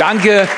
Danke, 0.00 0.48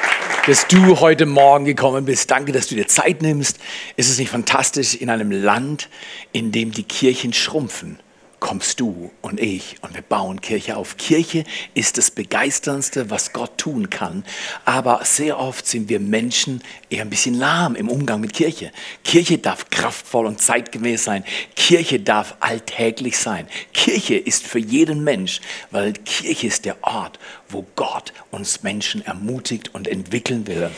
dass 0.47 0.69
du 0.69 1.01
heute 1.01 1.27
Morgen 1.27 1.65
gekommen 1.65 2.05
bist. 2.05 2.31
Danke, 2.31 2.53
dass 2.53 2.69
du 2.69 2.77
dir 2.77 2.87
Zeit 2.87 3.23
nimmst. 3.23 3.59
Ist 3.97 4.09
es 4.09 4.17
nicht 4.19 4.31
fantastisch 4.31 4.95
in 4.95 5.11
einem 5.11 5.33
Land, 5.33 5.89
in 6.31 6.53
dem 6.53 6.71
die 6.71 6.85
Kirchen 6.85 7.33
schrumpfen? 7.33 7.99
Kommst 8.43 8.81
du 8.81 9.13
und 9.21 9.39
ich 9.39 9.77
und 9.83 9.95
wir 9.95 10.03
bauen 10.03 10.41
Kirche 10.41 10.77
auf. 10.77 10.97
Kirche 10.97 11.45
ist 11.75 11.97
das 11.97 12.11
Begeisterndste, 12.11 13.09
was 13.09 13.33
Gott 13.33 13.57
tun 13.57 13.89
kann. 13.89 14.25
Aber 14.65 15.05
sehr 15.05 15.39
oft 15.39 15.65
sind 15.65 15.89
wir 15.89 16.01
Menschen 16.01 16.61
eher 16.91 17.03
ein 17.03 17.09
bisschen 17.09 17.35
lahm 17.35 17.77
im 17.77 17.89
Umgang 17.89 18.21
mit 18.21 18.33
Kirche. 18.33 18.73
Kirche 19.05 19.39
darf 19.39 19.71
kraftvoll 19.71 20.27
und 20.27 20.41
zeitgemäß 20.41 21.05
sein. 21.05 21.25
Kirche 21.55 22.01
darf 22.01 22.35
alltäglich 22.41 23.17
sein. 23.17 23.47
Kirche 23.73 24.17
ist 24.17 24.45
für 24.45 24.59
jeden 24.59 25.05
Mensch, 25.05 25.41
weil 25.71 25.93
Kirche 25.93 26.49
ist 26.49 26.65
der 26.65 26.83
Ort, 26.83 27.21
wo 27.49 27.65
Gott 27.77 28.13
uns 28.33 28.65
Menschen 28.65 29.07
ermutigt 29.07 29.73
und 29.73 29.87
entwickeln 29.87 30.49
will. 30.49 30.69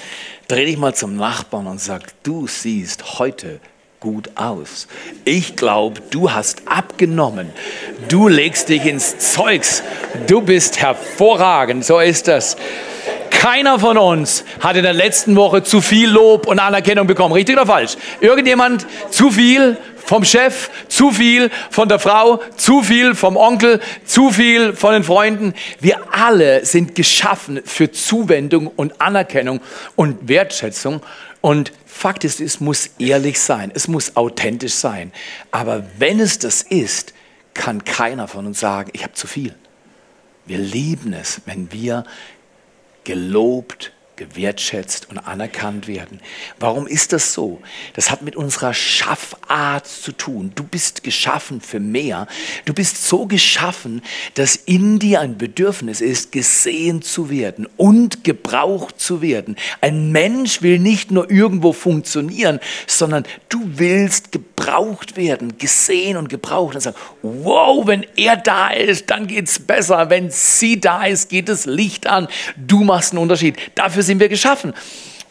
Dreh 0.49 0.66
dich 0.66 0.77
mal 0.77 0.95
zum 0.95 1.16
Nachbarn 1.16 1.66
und 1.66 1.80
sag, 1.80 2.23
du 2.24 2.46
siehst 2.46 3.19
heute 3.19 3.59
gut 4.05 4.29
aus. 4.35 4.87
Ich 5.25 5.57
glaube, 5.57 6.03
du 6.11 6.31
hast 6.31 6.69
abgenommen. 6.69 7.49
Du 8.11 8.29
legst 8.29 8.69
dich 8.69 8.85
ins 8.85 9.19
Zeugs. 9.19 9.83
Du 10.27 10.43
bist 10.43 10.79
hervorragend. 10.79 11.87
So 11.87 11.99
ist 12.01 12.29
das. 12.29 12.59
Keiner 13.30 13.79
von 13.79 13.97
uns 13.97 14.45
hat 14.61 14.77
in 14.77 14.83
der 14.83 14.93
letzten 14.93 15.37
Woche 15.37 15.63
zu 15.63 15.80
viel 15.80 16.11
Lob 16.11 16.47
und 16.47 16.59
Anerkennung 16.59 17.07
bekommen. 17.07 17.33
Richtig 17.33 17.57
oder 17.57 17.65
falsch? 17.65 17.97
Irgendjemand 18.21 18.87
zu 19.09 19.30
viel 19.30 19.79
vom 20.05 20.25
Chef, 20.25 20.71
zu 20.89 21.11
viel 21.11 21.51
von 21.71 21.89
der 21.89 21.99
Frau, 21.99 22.41
zu 22.57 22.83
viel 22.83 23.15
vom 23.15 23.37
Onkel, 23.37 23.81
zu 24.05 24.30
viel 24.30 24.75
von 24.75 24.93
den 24.93 25.05
Freunden. 25.05 25.55
Wir 25.80 25.99
alle 26.13 26.65
sind 26.65 26.95
geschaffen 26.95 27.61
für 27.65 27.91
Zuwendung 27.91 28.69
und 28.69 29.01
Anerkennung 29.01 29.61
und 29.96 30.29
Wertschätzung. 30.29 31.01
Und 31.41 31.73
Fakt 31.87 32.24
ist, 32.24 32.41
es 32.41 32.61
muss 32.61 32.91
ehrlich 32.99 33.41
sein, 33.41 33.71
es 33.74 33.87
muss 33.87 34.16
authentisch 34.16 34.74
sein. 34.74 35.13
Aber 35.51 35.85
wenn 35.99 36.21
es 36.21 36.39
das 36.39 36.63
ist, 36.63 37.15
kann 37.55 37.85
keiner 37.85 38.29
von 38.29 38.46
uns 38.46 38.61
sagen, 38.61 38.91
ich 38.93 39.02
habe 39.02 39.13
zu 39.13 39.27
viel. 39.27 39.55
Wir 40.46 40.59
lieben 40.59 41.13
es, 41.13 41.41
wenn 41.46 41.73
wir 41.73 42.05
gelobt, 43.05 43.93
gewertschätzt 44.16 45.10
und 45.10 45.18
anerkannt 45.18 45.88
werden. 45.88 46.20
Warum 46.59 46.87
ist 46.87 47.12
das 47.12 47.32
so? 47.32 47.60
Das 47.95 48.10
hat 48.10 48.23
mit 48.23 48.37
unserer 48.37 48.74
Schaffart 48.74 49.87
zu 49.87 50.12
tun. 50.12 50.52
Du 50.54 50.62
bist 50.65 51.02
geschaffen 51.02 51.60
für 51.60 51.80
mehr. 51.80 52.26
Du 52.65 52.73
bist 52.73 53.06
so 53.06 53.26
geschaffen, 53.26 54.02
dass 54.34 54.56
in 54.56 54.98
dir 54.98 55.21
ein 55.21 55.37
Bedürfnis 55.37 56.01
ist, 56.01 56.32
gesehen 56.32 57.02
zu 57.02 57.30
werden 57.30 57.68
und 57.76 58.24
gebraucht 58.24 59.01
zu 59.01 59.21
werden. 59.21 59.56
Ein 59.80 60.12
Mensch 60.12 60.62
will 60.62 60.78
nicht 60.78 61.10
nur 61.10 61.30
irgendwo 61.30 61.73
funktionieren, 61.73 62.60
sondern 62.87 63.24
du 63.49 63.60
willst 63.65 64.32
gebraucht 64.32 65.16
werden, 65.16 65.59
gesehen 65.59 66.16
und 66.16 66.28
gebraucht 66.28 66.76
und 66.76 66.81
sagen, 66.81 66.97
wow, 67.22 67.87
wenn 67.87 68.06
er 68.16 68.37
da 68.37 68.71
ist, 68.71 69.10
dann 69.10 69.26
geht 69.26 69.49
es 69.49 69.59
besser. 69.59 70.10
Wenn 70.10 70.31
sie 70.31 70.81
da 70.81 71.04
ist, 71.04 71.28
geht 71.28 71.49
das 71.49 71.66
Licht 71.66 72.06
an. 72.06 72.28
Du 72.56 72.84
machst 72.84 73.12
einen 73.12 73.22
Unterschied. 73.22 73.56
Dafür 73.75 74.03
sind 74.05 74.21
wir 74.21 74.28
geschaffen. 74.28 74.75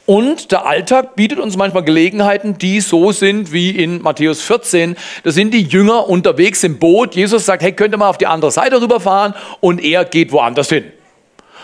Und 0.05 0.51
der 0.51 0.65
Alltag 0.65 1.15
bietet 1.15 1.39
uns 1.39 1.55
manchmal 1.55 1.83
Gelegenheiten, 1.83 2.57
die 2.57 2.81
so 2.81 3.13
sind 3.13 3.53
wie 3.53 3.69
in 3.69 4.01
Matthäus 4.01 4.41
14. 4.41 4.97
Da 5.23 5.31
sind 5.31 5.53
die 5.53 5.61
Jünger 5.61 6.09
unterwegs 6.09 6.61
im 6.63 6.77
Boot. 6.77 7.15
Jesus 7.15 7.45
sagt, 7.45 7.63
hey, 7.63 7.71
könnt 7.71 7.93
ihr 7.93 7.97
mal 7.97 8.09
auf 8.09 8.17
die 8.17 8.27
andere 8.27 8.51
Seite 8.51 8.81
rüberfahren? 8.81 9.33
Und 9.61 9.81
er 9.81 10.03
geht 10.03 10.33
woanders 10.33 10.67
hin. 10.67 10.91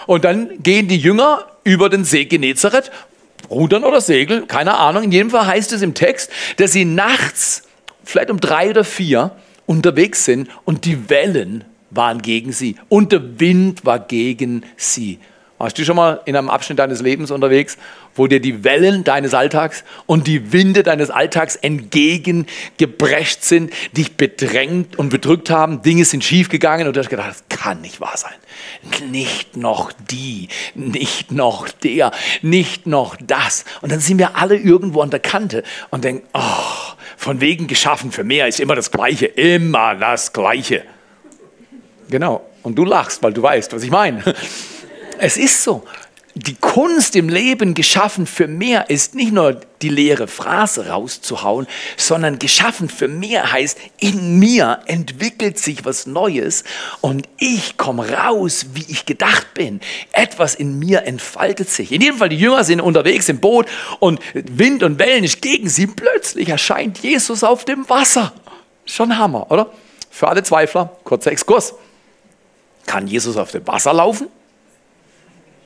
Und 0.08 0.24
dann 0.24 0.64
gehen 0.64 0.88
die 0.88 0.98
Jünger 0.98 1.46
über 1.66 1.90
den 1.90 2.06
See 2.06 2.26
Genezareth, 2.26 2.92
rudern 3.50 3.84
oder 3.84 4.00
segeln, 4.00 4.48
keine 4.48 4.78
Ahnung. 4.78 5.04
In 5.04 5.12
jedem 5.12 5.32
Fall 5.32 5.45
heißt 5.45 5.73
es 5.73 5.82
im 5.82 5.94
Text, 5.94 6.32
dass 6.58 6.72
sie 6.72 6.86
nachts, 6.86 7.64
vielleicht 8.06 8.32
um 8.32 8.39
drei 8.39 8.70
oder 8.70 8.86
vier, 8.86 9.32
unterwegs 9.66 10.26
sind 10.26 10.50
und 10.66 10.86
die 10.86 11.10
Wellen 11.10 11.66
waren 11.92 12.22
gegen 12.22 12.54
sie 12.54 12.76
und 12.88 13.12
der 13.12 13.39
Wind 13.39 13.86
war 13.86 14.00
gegen 14.00 14.64
sie. 14.78 15.20
Warst 15.59 15.77
du 15.77 15.83
schon 15.83 15.97
mal 15.97 16.21
in 16.23 16.37
einem 16.37 16.49
Abschnitt 16.49 16.80
deines 16.80 17.02
Lebens 17.02 17.31
unterwegs, 17.31 17.77
wo 18.15 18.27
dir 18.27 18.39
die 18.39 18.64
Wellen 18.64 19.03
deines 19.03 19.33
Alltags 19.33 19.83
und 20.05 20.25
die 20.25 20.53
Winde 20.53 20.83
deines 20.83 21.09
Alltags 21.09 21.58
entgegengebrecht 21.58 23.43
sind, 23.43 23.73
dich 23.92 24.15
bedrängt 24.15 24.97
und 24.97 25.09
bedrückt 25.09 25.49
haben, 25.49 25.81
Dinge 25.81 26.05
sind 26.05 26.23
schiefgegangen 26.23 26.87
und 26.87 26.95
du 26.95 26.99
hast 27.02 27.09
gedacht, 27.09 27.31
das 27.31 27.43
kann 27.49 27.81
nicht 27.81 27.99
wahr 27.99 28.15
sein. 28.15 28.31
Nicht 29.11 29.58
noch 29.58 29.92
die, 30.09 30.47
nicht 30.75 31.33
noch 31.33 31.67
der, 31.67 32.11
nicht 32.41 32.87
noch 32.87 33.17
das. 33.17 33.65
Und 33.81 33.91
dann 33.91 33.99
sind 33.99 34.17
wir 34.17 34.37
alle 34.37 34.55
irgendwo 34.55 35.02
an 35.02 35.09
der 35.09 35.20
Kante 35.20 35.64
und 35.89 36.05
denken, 36.05 36.26
oh, 36.33 36.93
von 37.17 37.41
wegen 37.41 37.67
geschaffen 37.67 38.14
für 38.14 38.23
mehr 38.23 38.47
ist 38.47 38.61
immer 38.61 38.76
das 38.76 38.91
Gleiche, 38.91 39.26
immer 39.26 39.93
das 39.95 40.31
Gleiche. 40.31 40.86
Genau. 42.09 42.45
Und 42.64 42.76
du 42.76 42.86
lachst, 42.86 43.21
weil 43.23 43.33
du 43.33 43.43
weißt, 43.43 43.73
was 43.73 43.83
ich 43.83 43.91
meine. 43.91 44.23
Es 45.22 45.36
ist 45.36 45.64
so. 45.64 45.84
Die 46.34 46.56
Kunst 46.56 47.18
im 47.18 47.28
Leben 47.28 47.74
geschaffen 47.74 48.26
für 48.26 48.48
mehr 48.48 48.90
ist 48.90 49.16
nicht 49.16 49.34
nur 49.34 49.60
die 49.82 49.90
leere 49.90 50.28
Phrase 50.30 50.88
rauszuhauen, 50.88 51.68
sondern 51.98 52.40
geschaffen 52.40 52.88
für 52.88 53.10
mehr 53.10 53.52
heißt, 53.52 53.78
in 54.00 54.40
mir 54.40 54.80
entwickelt 54.86 55.60
sich 55.60 55.84
was 55.84 56.06
Neues 56.06 56.64
und 57.02 57.28
ich 57.38 57.76
komme 57.76 58.10
raus, 58.10 58.68
wie 58.74 58.86
ich 58.88 59.06
gedacht 59.06 59.54
bin. 59.54 59.82
Etwas 60.14 60.56
in 60.56 60.80
mir 60.80 61.04
entfaltet 61.04 61.70
sich. 61.70 61.92
In 61.92 62.02
jedem 62.02 62.18
Fall, 62.18 62.30
die 62.30 62.38
Jünger 62.38 62.64
sind 62.64 62.80
unterwegs 62.80 63.28
im 63.28 63.42
Boot 63.42 63.66
und 64.00 64.22
Wind 64.34 64.84
und 64.84 65.00
Wellen 65.00 65.26
ist 65.26 65.42
gegen 65.42 65.68
sie. 65.68 65.88
Plötzlich 65.88 66.48
erscheint 66.48 67.00
Jesus 67.00 67.44
auf 67.44 67.66
dem 67.66 67.90
Wasser. 67.90 68.32
Schon 68.86 69.18
Hammer, 69.18 69.52
oder? 69.52 69.70
Für 70.10 70.30
alle 70.30 70.44
Zweifler, 70.44 70.96
kurzer 71.04 71.34
Exkurs. 71.34 71.74
Kann 72.86 73.08
Jesus 73.08 73.36
auf 73.36 73.52
dem 73.52 73.68
Wasser 73.68 73.94
laufen? 73.94 74.30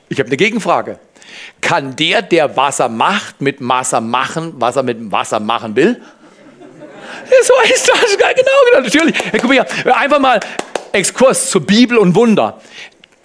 Ich 0.08 0.18
habe 0.18 0.28
eine 0.28 0.36
Gegenfrage. 0.36 0.98
Kann 1.60 1.96
der, 1.96 2.22
der 2.22 2.56
Wasser 2.56 2.88
macht, 2.88 3.40
mit 3.40 3.56
Wasser 3.60 4.00
machen, 4.00 4.54
was 4.56 4.76
er 4.76 4.82
mit 4.82 5.10
Wasser 5.10 5.40
machen 5.40 5.74
will? 5.76 6.00
So 7.42 7.54
ist 7.72 7.88
das, 7.88 8.16
genau, 8.18 8.82
natürlich. 8.82 9.14
Guck 9.32 9.44
mal 9.44 9.52
hier, 9.52 9.96
einfach 9.96 10.18
mal 10.18 10.40
Exkurs 10.92 11.50
zur 11.50 11.62
Bibel 11.62 11.98
und 11.98 12.14
Wunder. 12.14 12.60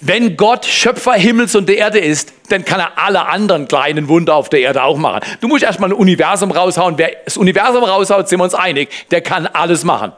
Wenn 0.01 0.37
Gott 0.37 0.65
Schöpfer 0.65 1.13
Himmels 1.13 1.55
und 1.55 1.67
der 1.67 1.77
Erde 1.77 1.99
ist, 1.99 2.31
dann 2.47 2.63
kann 2.63 2.79
er 2.79 2.97
alle 2.97 3.25
anderen 3.27 3.67
kleinen 3.67 4.07
Wunder 4.07 4.35
auf 4.35 4.47
der 4.47 4.61
Erde 4.61 4.83
auch 4.83 4.97
machen. 4.97 5.21
Du 5.41 5.47
musst 5.49 5.63
erstmal 5.63 5.89
ein 5.89 5.93
Universum 5.93 6.51
raushauen. 6.51 6.97
Wer 6.97 7.11
das 7.25 7.35
Universum 7.35 7.83
raushaut, 7.83 8.29
sind 8.29 8.39
wir 8.39 8.45
uns 8.45 8.55
einig, 8.55 8.89
der 9.11 9.21
kann 9.21 9.45
alles 9.45 9.83
machen. 9.83 10.13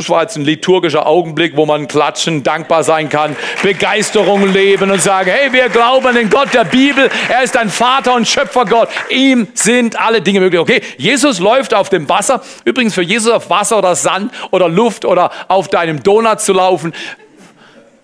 Das 0.00 0.08
war 0.08 0.22
jetzt 0.22 0.36
ein 0.36 0.46
liturgischer 0.46 1.06
Augenblick, 1.06 1.58
wo 1.58 1.66
man 1.66 1.86
klatschen, 1.86 2.42
dankbar 2.42 2.84
sein 2.84 3.10
kann, 3.10 3.36
Begeisterung 3.62 4.50
leben 4.50 4.90
und 4.90 5.02
sagen, 5.02 5.30
hey, 5.30 5.52
wir 5.52 5.68
glauben 5.68 6.16
an 6.16 6.30
Gott 6.30 6.54
der 6.54 6.64
Bibel. 6.64 7.10
Er 7.28 7.42
ist 7.42 7.54
ein 7.54 7.68
Vater 7.68 8.14
und 8.14 8.26
Schöpfergott. 8.26 8.88
Ihm 9.10 9.48
sind 9.52 10.00
alle 10.00 10.22
Dinge 10.22 10.40
möglich. 10.40 10.58
Okay, 10.58 10.80
Jesus 10.96 11.38
läuft 11.38 11.74
auf 11.74 11.90
dem 11.90 12.08
Wasser. 12.08 12.40
Übrigens 12.64 12.94
für 12.94 13.02
Jesus 13.02 13.30
auf 13.30 13.50
Wasser 13.50 13.76
oder 13.76 13.94
Sand 13.94 14.32
oder 14.52 14.70
Luft 14.70 15.04
oder 15.04 15.30
auf 15.48 15.68
deinem 15.68 16.02
Donut 16.02 16.40
zu 16.40 16.54
laufen, 16.54 16.94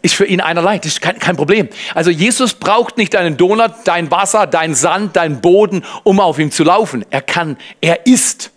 ist 0.02 0.16
für 0.16 0.26
ihn 0.26 0.42
einerlei. 0.42 0.76
Das 0.76 0.88
ist 0.88 1.00
kein, 1.00 1.18
kein 1.18 1.36
Problem. 1.36 1.70
Also 1.94 2.10
Jesus 2.10 2.52
braucht 2.52 2.98
nicht 2.98 3.14
deinen 3.14 3.38
Donut, 3.38 3.72
dein 3.84 4.10
Wasser, 4.10 4.46
dein 4.46 4.74
Sand, 4.74 5.16
dein 5.16 5.40
Boden, 5.40 5.82
um 6.04 6.20
auf 6.20 6.38
ihm 6.38 6.50
zu 6.50 6.62
laufen. 6.62 7.06
Er 7.08 7.22
kann, 7.22 7.56
er 7.80 8.04
ist. 8.04 8.50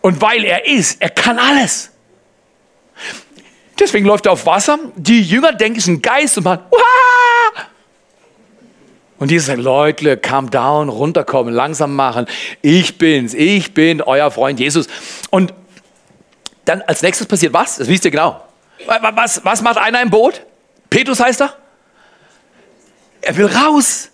Und 0.00 0.20
weil 0.20 0.44
er 0.44 0.66
ist, 0.66 1.00
er 1.00 1.10
kann 1.10 1.38
alles. 1.38 1.90
Deswegen 3.78 4.06
läuft 4.06 4.26
er 4.26 4.32
auf 4.32 4.46
Wasser. 4.46 4.78
Die 4.96 5.22
Jünger 5.22 5.52
denken, 5.52 5.78
es 5.78 5.84
ist 5.84 5.88
ein 5.88 6.02
Geist 6.02 6.36
und 6.38 6.44
machen, 6.44 6.64
Wah! 6.70 7.62
Und 9.18 9.30
Jesus 9.30 9.48
sagt, 9.48 9.60
Leute, 9.60 10.16
calm 10.16 10.50
down, 10.50 10.88
runterkommen, 10.88 11.52
langsam 11.52 11.94
machen. 11.94 12.26
Ich 12.62 12.96
bin's, 12.96 13.34
ich 13.34 13.74
bin 13.74 14.00
euer 14.00 14.30
Freund 14.30 14.58
Jesus. 14.58 14.86
Und 15.28 15.52
dann 16.64 16.80
als 16.82 17.02
nächstes 17.02 17.26
passiert 17.26 17.52
was? 17.52 17.76
Das 17.76 17.88
wisst 17.88 18.06
ihr 18.06 18.10
genau. 18.10 18.42
Was, 18.86 19.44
was 19.44 19.60
macht 19.60 19.76
einer 19.76 20.00
im 20.00 20.08
Boot? 20.08 20.42
Petrus 20.88 21.20
heißt 21.20 21.42
er? 21.42 21.54
Er 23.20 23.36
will 23.36 23.46
raus. 23.46 24.09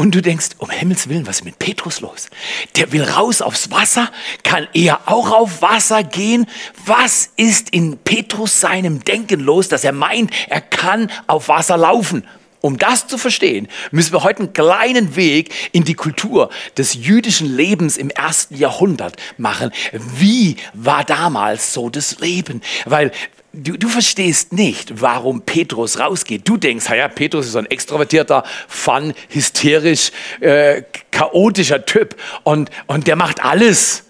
Und 0.00 0.14
du 0.14 0.22
denkst, 0.22 0.52
um 0.56 0.70
Himmels 0.70 1.10
Willen, 1.10 1.26
was 1.26 1.40
ist 1.40 1.44
mit 1.44 1.58
Petrus 1.58 2.00
los? 2.00 2.30
Der 2.74 2.90
will 2.90 3.02
raus 3.02 3.42
aufs 3.42 3.70
Wasser. 3.70 4.10
Kann 4.42 4.66
er 4.72 5.00
auch 5.04 5.30
auf 5.30 5.60
Wasser 5.60 6.02
gehen? 6.04 6.46
Was 6.86 7.28
ist 7.36 7.68
in 7.68 7.98
Petrus 7.98 8.60
seinem 8.60 9.04
Denken 9.04 9.40
los, 9.40 9.68
dass 9.68 9.84
er 9.84 9.92
meint, 9.92 10.30
er 10.48 10.62
kann 10.62 11.12
auf 11.26 11.48
Wasser 11.48 11.76
laufen? 11.76 12.26
Um 12.62 12.78
das 12.78 13.08
zu 13.08 13.18
verstehen, 13.18 13.68
müssen 13.90 14.14
wir 14.14 14.22
heute 14.22 14.38
einen 14.38 14.54
kleinen 14.54 15.16
Weg 15.16 15.52
in 15.72 15.84
die 15.84 15.92
Kultur 15.92 16.48
des 16.78 16.94
jüdischen 16.94 17.54
Lebens 17.54 17.98
im 17.98 18.08
ersten 18.08 18.56
Jahrhundert 18.56 19.16
machen. 19.36 19.70
Wie 19.92 20.56
war 20.72 21.04
damals 21.04 21.74
so 21.74 21.90
das 21.90 22.20
Leben? 22.20 22.62
Weil 22.86 23.12
du, 23.52 23.76
du 23.76 23.88
verstehst 23.88 24.52
nicht, 24.52 25.00
warum 25.00 25.42
Petrus 25.42 25.98
rausgeht. 25.98 26.48
Du 26.48 26.56
denkst, 26.56 26.88
ja, 26.90 27.08
Petrus 27.08 27.46
ist 27.46 27.52
so 27.52 27.58
ein 27.58 27.66
extrovertierter, 27.66 28.44
fun, 28.68 29.12
hysterisch, 29.28 30.12
äh, 30.40 30.82
chaotischer 31.10 31.84
Typ 31.84 32.16
und, 32.44 32.70
und 32.86 33.06
der 33.06 33.16
macht 33.16 33.44
alles. 33.44 34.04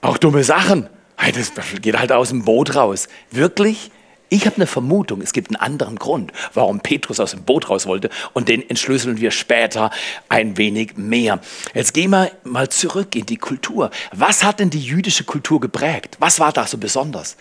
Auch 0.00 0.18
dumme 0.18 0.44
Sachen. 0.44 0.88
Das 1.16 1.52
geht 1.80 1.96
halt 1.96 2.10
aus 2.10 2.30
dem 2.30 2.44
Boot 2.44 2.74
raus. 2.74 3.08
Wirklich? 3.30 3.90
Ich 4.28 4.46
habe 4.46 4.56
eine 4.56 4.66
Vermutung, 4.66 5.20
es 5.20 5.34
gibt 5.34 5.50
einen 5.50 5.60
anderen 5.60 5.96
Grund, 5.96 6.32
warum 6.54 6.80
Petrus 6.80 7.20
aus 7.20 7.32
dem 7.32 7.42
Boot 7.42 7.68
raus 7.68 7.86
wollte 7.86 8.08
und 8.32 8.48
den 8.48 8.66
entschlüsseln 8.68 9.20
wir 9.20 9.30
später 9.30 9.90
ein 10.30 10.56
wenig 10.56 10.96
mehr. 10.96 11.38
Jetzt 11.74 11.92
gehen 11.92 12.10
wir 12.12 12.30
mal 12.42 12.70
zurück 12.70 13.14
in 13.14 13.26
die 13.26 13.36
Kultur. 13.36 13.90
Was 14.10 14.42
hat 14.42 14.58
denn 14.58 14.70
die 14.70 14.80
jüdische 14.80 15.24
Kultur 15.24 15.60
geprägt? 15.60 16.16
Was 16.18 16.40
war 16.40 16.50
da 16.50 16.66
so 16.66 16.78
besonders? 16.78 17.36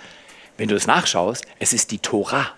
Wenn 0.62 0.68
du 0.68 0.76
es 0.76 0.86
nachschaust, 0.86 1.44
es 1.58 1.74
ist 1.74 1.90
die 1.90 1.98
Tora. 1.98 2.52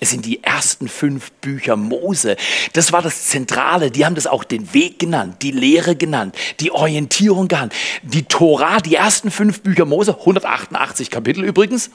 Es 0.00 0.10
sind 0.10 0.26
die 0.26 0.44
ersten 0.44 0.86
fünf 0.86 1.32
Bücher 1.32 1.76
Mose. 1.76 2.36
Das 2.74 2.92
war 2.92 3.00
das 3.00 3.28
Zentrale. 3.28 3.90
Die 3.90 4.04
haben 4.04 4.14
das 4.14 4.26
auch 4.26 4.44
den 4.44 4.74
Weg 4.74 4.98
genannt, 4.98 5.36
die 5.40 5.52
Lehre 5.52 5.96
genannt, 5.96 6.36
die 6.60 6.72
Orientierung 6.72 7.48
genannt. 7.48 7.72
Die 8.02 8.24
Tora, 8.24 8.80
die 8.80 8.96
ersten 8.96 9.30
fünf 9.30 9.62
Bücher 9.62 9.86
Mose, 9.86 10.18
188 10.18 11.10
Kapitel 11.10 11.42
übrigens. 11.42 11.88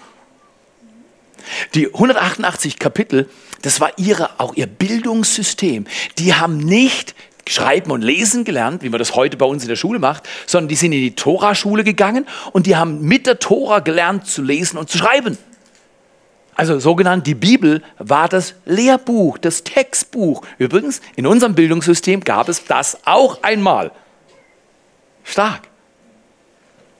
Die 1.75 1.85
188 1.85 2.79
Kapitel, 2.79 3.29
das 3.61 3.79
war 3.79 3.91
ihre, 3.99 4.39
auch 4.39 4.55
ihr 4.55 4.65
Bildungssystem. 4.65 5.85
Die 6.17 6.33
haben 6.33 6.57
nicht 6.57 7.13
Schreiben 7.47 7.91
und 7.91 8.01
Lesen 8.01 8.45
gelernt, 8.45 8.83
wie 8.83 8.89
man 8.89 8.99
das 8.99 9.15
heute 9.15 9.37
bei 9.37 9.45
uns 9.45 9.63
in 9.63 9.69
der 9.69 9.75
Schule 9.75 9.99
macht, 9.99 10.23
sondern 10.45 10.69
die 10.69 10.75
sind 10.75 10.93
in 10.93 11.01
die 11.01 11.15
Tora-Schule 11.15 11.83
gegangen 11.83 12.25
und 12.51 12.65
die 12.65 12.75
haben 12.75 13.01
mit 13.01 13.27
der 13.27 13.39
Tora 13.39 13.79
gelernt 13.79 14.27
zu 14.27 14.41
lesen 14.41 14.77
und 14.77 14.89
zu 14.89 14.97
schreiben. 14.97 15.37
Also 16.55 16.79
sogenannt 16.79 17.25
die 17.25 17.35
Bibel 17.35 17.81
war 17.97 18.29
das 18.29 18.55
Lehrbuch, 18.65 19.37
das 19.37 19.63
Textbuch. 19.63 20.45
Übrigens, 20.59 21.01
in 21.15 21.25
unserem 21.25 21.55
Bildungssystem 21.55 22.21
gab 22.21 22.47
es 22.47 22.63
das 22.65 22.99
auch 23.05 23.41
einmal. 23.41 23.91
Stark. 25.23 25.67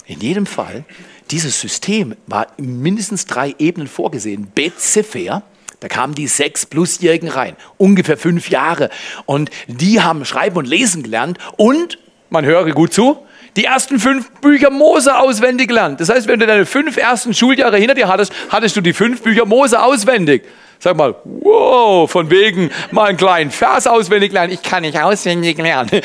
In 0.06 0.20
jedem 0.20 0.46
Fall 0.46 0.86
dieses 1.32 1.60
System 1.60 2.16
war 2.28 2.48
in 2.58 2.82
mindestens 2.82 3.26
drei 3.26 3.56
Ebenen 3.60 3.88
vorgesehen. 3.88 4.48
Bet 4.54 4.80
Sefer, 4.80 5.44
da 5.84 5.90
kamen 5.90 6.16
die 6.16 6.28
sechs 6.28 6.66
Plusjährigen 6.66 7.28
rein, 7.28 7.58
ungefähr 7.78 8.16
fünf 8.16 8.50
Jahre. 8.50 8.90
Und 9.26 9.50
die 9.68 10.02
haben 10.02 10.24
Schreiben 10.24 10.56
und 10.56 10.66
Lesen 10.66 11.04
gelernt 11.04 11.40
und, 11.58 12.00
man 12.30 12.46
höre 12.46 12.72
gut 12.72 12.94
zu, 12.94 13.18
die 13.58 13.66
ersten 13.66 14.00
fünf 14.00 14.32
Bücher 14.40 14.70
Mose 14.70 15.20
auswendig 15.20 15.68
gelernt. 15.68 16.00
Das 16.00 16.08
heißt, 16.08 16.30
wenn 16.30 16.40
du 16.40 16.48
deine 16.48 16.66
fünf 16.66 16.96
ersten 16.96 17.34
Schuljahre 17.34 17.76
hinter 17.76 17.96
dir 17.96 18.08
hattest, 18.08 18.32
hattest 18.48 18.78
du 18.78 18.82
die 18.82 18.94
fünf 18.94 19.24
Bücher 19.24 19.46
Mose 19.46 19.84
auswendig. 19.84 20.46
Sag 20.80 20.96
mal, 20.96 21.16
wow, 21.26 22.10
von 22.10 22.30
wegen 22.30 22.72
mal 22.92 23.10
einen 23.10 23.18
kleinen 23.18 23.52
Vers 23.52 23.86
auswendig 23.86 24.32
lernen. 24.32 24.54
Ich 24.54 24.62
kann 24.64 24.84
nicht 24.84 24.98
auswendig 25.02 25.58
lernen. 25.58 25.90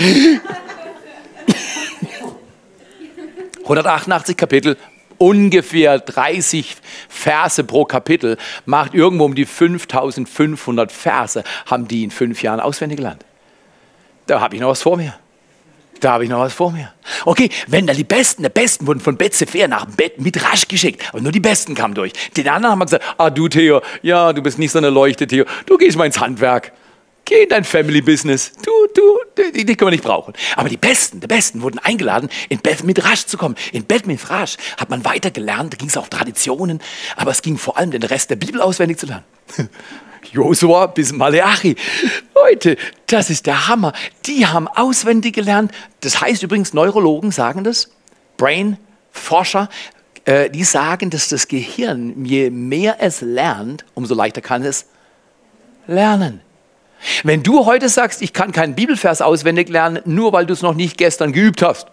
188 3.63 4.37
Kapitel 4.37 4.77
ungefähr 5.19 5.99
30 5.99 6.77
Verse 7.09 7.63
pro 7.65 7.85
Kapitel, 7.85 8.37
macht 8.65 8.95
irgendwo 8.95 9.25
um 9.25 9.35
die 9.35 9.45
5500 9.45 10.91
Verse, 10.91 11.45
haben 11.67 11.89
die 11.89 12.05
in 12.05 12.11
fünf 12.11 12.43
Jahren 12.43 12.61
auswendig 12.61 12.99
gelernt. 12.99 13.25
Da 14.27 14.41
habe 14.41 14.55
ich 14.55 14.61
noch 14.61 14.69
was 14.71 14.83
vor 14.83 14.97
mir. 14.97 15.15
Da 16.01 16.13
habe 16.13 16.25
ich 16.25 16.31
noch 16.31 16.39
was 16.39 16.53
vor 16.53 16.71
mir. 16.71 16.93
Okay, 17.25 17.51
wenn 17.67 17.87
da 17.87 17.93
die 17.93 18.05
Besten, 18.05 18.43
die 18.43 18.49
Besten 18.49 18.87
wurden 18.87 19.01
von 19.01 19.17
Betzefer 19.17 19.67
nach 19.67 19.87
Bett 19.87 20.21
mit 20.21 20.43
rasch 20.45 20.69
geschickt, 20.69 21.03
aber 21.09 21.21
nur 21.21 21.33
die 21.33 21.41
Besten 21.41 21.75
kamen 21.75 21.95
durch. 21.95 22.13
Den 22.37 22.49
anderen 22.49 22.73
haben 22.73 22.81
gesagt, 22.81 23.05
ah 23.19 23.31
du 23.31 23.49
Theo, 23.49 23.83
ja, 24.03 24.33
du 24.33 24.43
bist 24.43 24.59
nicht 24.59 24.71
so 24.71 24.79
eine 24.79 24.91
Leuchte, 24.91 25.27
Theo, 25.27 25.45
du 25.67 25.77
gehst 25.77 25.97
mal 25.97 26.05
ins 26.05 26.21
Handwerk. 26.21 26.73
Geh 27.29 27.43
in 27.43 27.51
dein 27.51 27.65
Family 27.65 28.01
Business. 28.01 28.53
Du, 28.65 28.71
du, 28.95 29.19
die, 29.53 29.67
die 29.67 29.77
können 29.77 29.89
wir 29.89 29.91
nicht 29.91 30.03
brauchen. 30.03 30.33
Aber 30.57 30.71
die 30.71 30.79
Besten, 30.79 31.21
die 31.21 31.27
Besten 31.27 31.61
wurden 31.61 31.79
eingeladen, 31.79 32.31
in 32.49 32.61
Beth 32.61 32.85
Midrash 32.85 33.27
zu 33.27 33.37
kommen. 33.37 33.55
In 33.71 33.85
Beth 33.85 34.07
Midrash 34.07 34.57
hat 34.79 34.89
man 34.89 35.05
weiter 35.05 35.31
gelernt, 35.31 35.75
da 35.75 35.77
ging 35.77 35.89
es 35.91 35.99
auch 35.99 36.09
Traditionen, 36.09 36.81
aber 37.17 37.31
es 37.31 37.43
ging 37.43 37.59
vor 37.59 37.77
allem 37.77 37.91
den 37.91 38.03
Rest 38.03 38.31
der 38.31 38.37
Bibel 38.37 38.63
auswendig 38.63 38.97
zu 38.97 39.05
lernen. 39.05 39.25
Josua 40.33 40.87
bis 40.87 41.13
Maleachi. 41.13 41.77
Leute, 42.35 42.79
das 43.09 43.29
ist 43.29 43.45
der 43.45 43.69
Hammer. 43.69 43.93
Die 44.25 44.47
haben 44.47 44.67
auswendig 44.67 45.35
gelernt. 45.35 45.71
Das 46.01 46.23
heißt 46.23 46.43
übrigens, 46.43 46.73
Neurologen 46.73 47.31
sagen 47.31 47.63
das, 47.63 47.91
Brain-Forscher, 48.39 49.69
äh, 50.25 50.49
die 50.49 50.65
sagen, 50.65 51.11
dass 51.11 51.29
das 51.29 51.47
Gehirn, 51.47 52.25
je 52.25 52.49
mehr 52.49 52.97
es 53.01 53.21
lernt, 53.21 53.85
umso 53.93 54.15
leichter 54.15 54.41
kann 54.41 54.65
es 54.65 54.87
lernen. 55.87 56.41
Wenn 57.23 57.43
du 57.43 57.67
heute 57.67 57.89
sagst, 57.89 58.23
ich 58.23 58.33
kann 58.33 58.53
keinen 58.53 58.75
Bibelvers 58.75 59.23
auswendig 59.23 59.69
lernen, 59.69 60.01
nur 60.05 60.33
weil 60.33 60.47
du 60.47 60.53
es 60.53 60.63
noch 60.63 60.75
nicht 60.75 60.99
gestern 60.99 61.33
geübt 61.33 61.63
hast, 61.63 61.89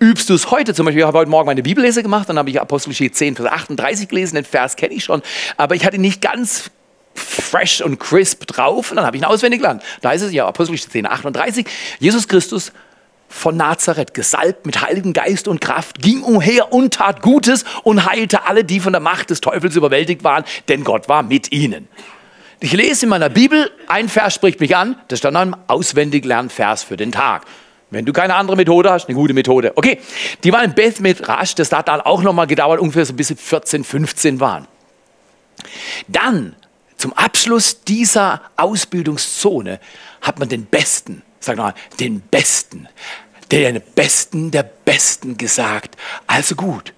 übst 0.00 0.30
du 0.30 0.34
es 0.34 0.50
heute. 0.50 0.74
Zum 0.74 0.86
Beispiel, 0.86 1.00
ich 1.00 1.06
habe 1.06 1.18
heute 1.18 1.30
Morgen 1.30 1.46
meine 1.46 1.62
Bibellese 1.62 2.02
gemacht, 2.02 2.28
dann 2.28 2.38
habe 2.38 2.50
ich 2.50 2.60
Apostelgeschichte 2.60 3.16
10, 3.16 3.36
Vers 3.36 3.46
38 3.46 4.08
gelesen, 4.08 4.36
den 4.36 4.44
Vers 4.44 4.76
kenne 4.76 4.94
ich 4.94 5.04
schon, 5.04 5.22
aber 5.56 5.74
ich 5.74 5.84
hatte 5.84 5.98
nicht 5.98 6.20
ganz 6.20 6.70
fresh 7.14 7.80
und 7.80 8.00
crisp 8.00 8.46
drauf 8.46 8.90
und 8.90 8.96
dann 8.96 9.06
habe 9.06 9.16
ich 9.16 9.22
ihn 9.22 9.26
auswendig 9.26 9.60
gelernt. 9.60 9.82
Da 10.00 10.12
ist 10.12 10.22
es 10.22 10.32
ja 10.32 10.46
Apostelgeschichte 10.46 10.92
10, 10.92 11.06
38, 11.06 11.66
Jesus 11.98 12.28
Christus 12.28 12.72
von 13.28 13.56
Nazareth, 13.56 14.14
gesalbt 14.14 14.64
mit 14.66 14.80
Heiligen 14.80 15.12
Geist 15.12 15.48
und 15.48 15.60
Kraft, 15.60 16.00
ging 16.00 16.22
umher 16.22 16.72
und 16.72 16.94
tat 16.94 17.20
Gutes 17.20 17.64
und 17.82 18.06
heilte 18.06 18.46
alle, 18.46 18.64
die 18.64 18.80
von 18.80 18.92
der 18.92 19.00
Macht 19.00 19.30
des 19.30 19.40
Teufels 19.40 19.74
überwältigt 19.74 20.22
waren, 20.22 20.44
denn 20.68 20.84
Gott 20.84 21.08
war 21.08 21.22
mit 21.22 21.50
ihnen. 21.50 21.88
Ich 22.60 22.72
lese 22.72 23.06
in 23.06 23.10
meiner 23.10 23.28
Bibel, 23.28 23.70
ein 23.88 24.08
Vers 24.08 24.34
spricht 24.34 24.60
mich 24.60 24.76
an, 24.76 24.96
das 25.08 25.18
ist 25.18 25.24
dann 25.24 25.36
ein 25.36 25.56
auswendig 25.66 26.24
Lernvers 26.24 26.82
für 26.82 26.96
den 26.96 27.12
Tag. 27.12 27.44
Wenn 27.90 28.04
du 28.04 28.12
keine 28.12 28.34
andere 28.34 28.56
Methode 28.56 28.90
hast, 28.90 29.08
eine 29.08 29.14
gute 29.14 29.34
Methode. 29.34 29.72
Okay, 29.76 30.00
die 30.42 30.52
waren 30.52 30.64
in 30.64 30.74
Beth 30.74 31.00
mit 31.00 31.28
Rasch, 31.28 31.54
das 31.54 31.70
hat 31.72 31.88
dann 31.88 32.00
auch 32.00 32.22
nochmal 32.22 32.46
gedauert, 32.46 32.80
ungefähr 32.80 33.04
so 33.04 33.12
bis 33.12 33.28
sie 33.28 33.36
14, 33.36 33.84
15 33.84 34.40
waren. 34.40 34.66
Dann, 36.08 36.56
zum 36.96 37.12
Abschluss 37.12 37.84
dieser 37.84 38.40
Ausbildungszone, 38.56 39.78
hat 40.22 40.38
man 40.38 40.48
den 40.48 40.64
Besten, 40.64 41.22
sag 41.38 41.56
mal, 41.56 41.74
den 42.00 42.20
Besten, 42.20 42.88
den 43.52 43.82
Besten 43.94 44.50
der 44.50 44.62
Besten 44.62 45.36
gesagt. 45.36 45.96
Also 46.26 46.54
gut, 46.54 46.93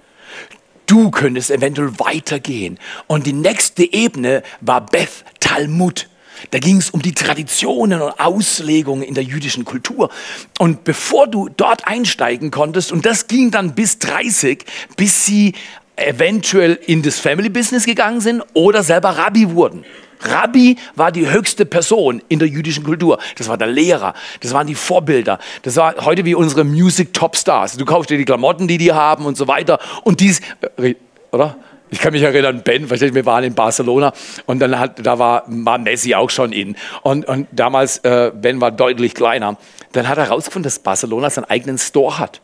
du 0.87 1.11
könntest 1.11 1.51
eventuell 1.51 1.99
weitergehen. 1.99 2.79
Und 3.07 3.27
die 3.27 3.33
nächste 3.33 3.85
Ebene 3.93 4.43
war 4.61 4.85
Beth 4.85 5.25
Talmud. 5.41 6.09
Da 6.51 6.59
ging 6.59 6.77
es 6.77 6.91
um 6.91 7.01
die 7.01 7.15
Traditionen 7.15 8.01
und 8.03 8.21
Auslegungen 8.21 9.03
in 9.03 9.15
der 9.15 9.25
jüdischen 9.25 9.65
Kultur. 9.65 10.11
Und 10.59 10.85
bevor 10.85 11.27
du 11.27 11.49
dort 11.49 11.87
einsteigen 11.87 12.51
konntest, 12.51 12.93
und 12.93 13.07
das 13.07 13.27
ging 13.27 13.51
dann 13.51 13.75
bis 13.75 13.99
30, 13.99 14.65
bis 14.97 15.25
sie 15.25 15.55
eventuell 15.97 16.79
in 16.87 17.03
das 17.03 17.19
Family 17.19 17.49
Business 17.49 17.87
gegangen 17.87 18.21
sind 18.21 18.43
oder 18.53 18.83
selber 18.83 19.11
Rabbi 19.11 19.51
wurden. 19.51 19.85
Rabbi 20.21 20.77
war 20.95 21.13
die 21.13 21.31
höchste 21.31 21.67
Person 21.67 22.23
in 22.29 22.39
der 22.39 22.49
jüdischen 22.49 22.85
Kultur. 22.85 23.19
Das 23.37 23.49
war 23.49 23.57
der 23.57 23.69
Lehrer, 23.69 24.15
das 24.41 24.53
waren 24.53 24.67
die 24.67 24.75
Vorbilder. 24.75 25.39
Das 25.63 25.77
war 25.77 25.95
heute 26.05 26.25
wie 26.25 26.35
unsere 26.35 26.65
Music 26.65 27.13
Top 27.13 27.37
Stars. 27.37 27.77
Du 27.77 27.85
kaufst 27.85 28.11
dir 28.11 28.19
die 28.19 28.25
Klamotten, 28.25 28.69
die 28.69 28.79
die 28.79 28.93
haben 28.93 29.27
und 29.27 29.37
so 29.37 29.49
weiter. 29.49 29.79
Und 30.05 30.21
dies, 30.21 30.41
äh, 30.77 30.95
oder? 31.33 31.57
Ich 31.89 32.01
kann 32.01 32.13
mich 32.13 32.23
erinnern, 32.23 32.63
Ben, 32.65 32.89
versteht, 32.89 33.15
wir 33.15 33.27
waren 33.27 33.45
in 33.45 33.55
Barcelona 33.55 34.13
und 34.47 34.59
dann 34.59 34.79
hat, 34.79 35.07
da 35.07 35.21
war, 35.21 35.45
war 35.47 35.79
Messi 35.79 36.15
auch 36.15 36.31
schon 36.31 36.53
in. 36.53 36.75
Und, 37.03 37.27
und 37.27 37.47
damals, 37.53 37.99
äh, 37.99 38.33
Ben 38.35 38.61
war 38.61 38.73
deutlich 38.73 39.15
kleiner. 39.15 39.57
Dann 39.93 40.09
hat 40.09 40.19
er 40.19 40.25
herausgefunden, 40.25 40.65
dass 40.65 40.81
Barcelona 40.81 41.31
seinen 41.31 41.45
eigenen 41.45 41.79
Store 41.79 42.19
hat. 42.19 42.41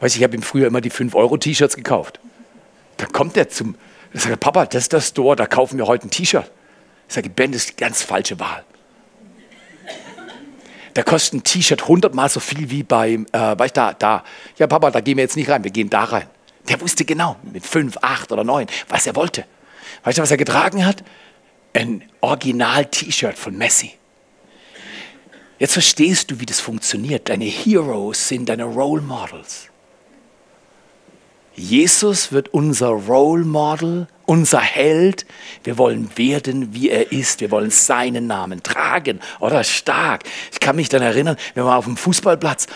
Weißt 0.00 0.16
du, 0.16 0.18
ich 0.18 0.24
habe 0.24 0.34
ihm 0.34 0.42
früher 0.42 0.66
immer 0.66 0.80
die 0.80 0.90
5-Euro-T-Shirts 0.90 1.76
gekauft. 1.76 2.18
Dann 2.96 3.12
kommt 3.12 3.36
er 3.36 3.48
zum, 3.48 3.76
ich 4.12 4.22
sage, 4.22 4.36
Papa, 4.36 4.66
das 4.66 4.84
ist 4.84 4.92
der 4.92 5.00
Store, 5.00 5.36
da 5.36 5.46
kaufen 5.46 5.78
wir 5.78 5.86
heute 5.86 6.06
ein 6.06 6.10
T-Shirt. 6.10 6.50
Ich 7.08 7.14
sage, 7.14 7.30
Ben, 7.30 7.52
das 7.52 7.62
ist 7.62 7.70
die 7.70 7.76
ganz 7.76 8.02
falsche 8.02 8.38
Wahl. 8.40 8.64
Da 10.94 11.02
kostet 11.02 11.34
ein 11.34 11.44
T-Shirt 11.44 11.86
hundertmal 11.86 12.28
so 12.28 12.40
viel 12.40 12.70
wie 12.70 12.82
beim, 12.82 13.26
äh, 13.32 13.58
weißt 13.58 13.76
da, 13.76 13.92
da. 13.92 14.24
Ja, 14.58 14.66
Papa, 14.66 14.90
da 14.90 15.00
gehen 15.00 15.16
wir 15.16 15.24
jetzt 15.24 15.36
nicht 15.36 15.48
rein, 15.48 15.62
wir 15.62 15.70
gehen 15.70 15.90
da 15.90 16.04
rein. 16.04 16.26
Der 16.68 16.80
wusste 16.80 17.04
genau, 17.04 17.36
mit 17.42 17.64
fünf, 17.64 17.96
acht 18.02 18.32
oder 18.32 18.44
neun, 18.44 18.66
was 18.88 19.06
er 19.06 19.14
wollte. 19.16 19.44
Weißt 20.04 20.18
du, 20.18 20.22
was 20.22 20.30
er 20.30 20.36
getragen 20.36 20.84
hat? 20.84 21.04
Ein 21.72 22.02
Original-T-Shirt 22.20 23.38
von 23.38 23.56
Messi. 23.56 23.94
Jetzt 25.58 25.72
verstehst 25.72 26.30
du, 26.30 26.40
wie 26.40 26.46
das 26.46 26.60
funktioniert. 26.60 27.28
Deine 27.28 27.44
Heroes 27.44 28.28
sind 28.28 28.48
deine 28.48 28.64
Role 28.64 29.02
Models. 29.02 29.68
Jesus 31.58 32.30
wird 32.30 32.54
unser 32.54 32.88
Role 32.88 33.44
Model, 33.44 34.06
unser 34.26 34.60
Held. 34.60 35.26
Wir 35.64 35.76
wollen 35.76 36.08
werden, 36.14 36.72
wie 36.72 36.88
er 36.88 37.10
ist. 37.10 37.40
Wir 37.40 37.50
wollen 37.50 37.70
seinen 37.70 38.28
Namen 38.28 38.62
tragen. 38.62 39.18
Oder 39.40 39.64
stark. 39.64 40.22
Ich 40.52 40.60
kann 40.60 40.76
mich 40.76 40.88
dann 40.88 41.02
erinnern, 41.02 41.36
wir 41.54 41.64
waren 41.64 41.78
auf 41.78 41.86
dem 41.86 41.96
Fußballplatz 41.96 42.66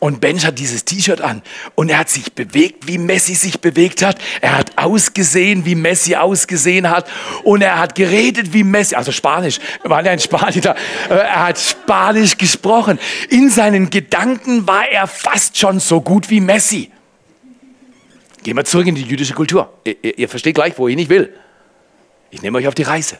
und 0.00 0.20
Bench 0.20 0.44
hat 0.44 0.58
dieses 0.58 0.84
T-Shirt 0.84 1.20
an 1.20 1.42
und 1.76 1.88
er 1.88 1.98
hat 1.98 2.10
sich 2.10 2.32
bewegt, 2.32 2.88
wie 2.88 2.98
Messi 2.98 3.36
sich 3.36 3.60
bewegt 3.60 4.02
hat. 4.02 4.18
Er 4.40 4.58
hat 4.58 4.76
ausgesehen, 4.76 5.64
wie 5.64 5.76
Messi 5.76 6.16
ausgesehen 6.16 6.90
hat 6.90 7.08
und 7.44 7.62
er 7.62 7.78
hat 7.78 7.94
geredet 7.94 8.52
wie 8.52 8.64
Messi, 8.64 8.96
also 8.96 9.12
Spanisch. 9.12 9.60
Wir 9.82 9.90
waren 9.90 10.04
ja 10.04 10.12
in 10.12 10.18
Spanien 10.18 10.62
da. 10.62 10.74
Er 11.08 11.46
hat 11.46 11.58
Spanisch 11.60 12.36
gesprochen. 12.36 12.98
In 13.28 13.50
seinen 13.50 13.90
Gedanken 13.90 14.66
war 14.66 14.88
er 14.88 15.06
fast 15.06 15.56
schon 15.56 15.78
so 15.78 16.00
gut 16.00 16.28
wie 16.28 16.40
Messi. 16.40 16.90
Gehen 18.42 18.56
wir 18.56 18.64
zurück 18.64 18.86
in 18.86 18.94
die 18.94 19.02
jüdische 19.02 19.34
Kultur. 19.34 19.72
Ihr, 19.84 20.18
ihr, 20.18 20.28
versteht 20.28 20.56
gleich, 20.56 20.76
wohin 20.78 20.98
ich 20.98 21.08
will. 21.08 21.32
Ich 22.30 22.42
nehme 22.42 22.58
euch 22.58 22.66
auf 22.66 22.74
die 22.74 22.82
Reise. 22.82 23.18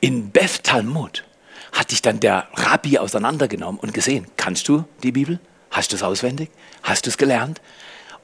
In 0.00 0.30
Beth 0.30 0.64
Talmud 0.64 1.24
hat 1.72 1.90
dich 1.90 2.00
dann 2.00 2.20
der 2.20 2.48
Rabbi 2.54 2.98
auseinandergenommen 2.98 3.78
und 3.78 3.92
gesehen, 3.92 4.26
kannst 4.36 4.68
du 4.68 4.84
die 5.02 5.12
Bibel? 5.12 5.38
Hast 5.70 5.92
du 5.92 5.96
es 5.96 6.02
auswendig? 6.02 6.50
Hast 6.82 7.04
du 7.04 7.10
es 7.10 7.18
gelernt? 7.18 7.60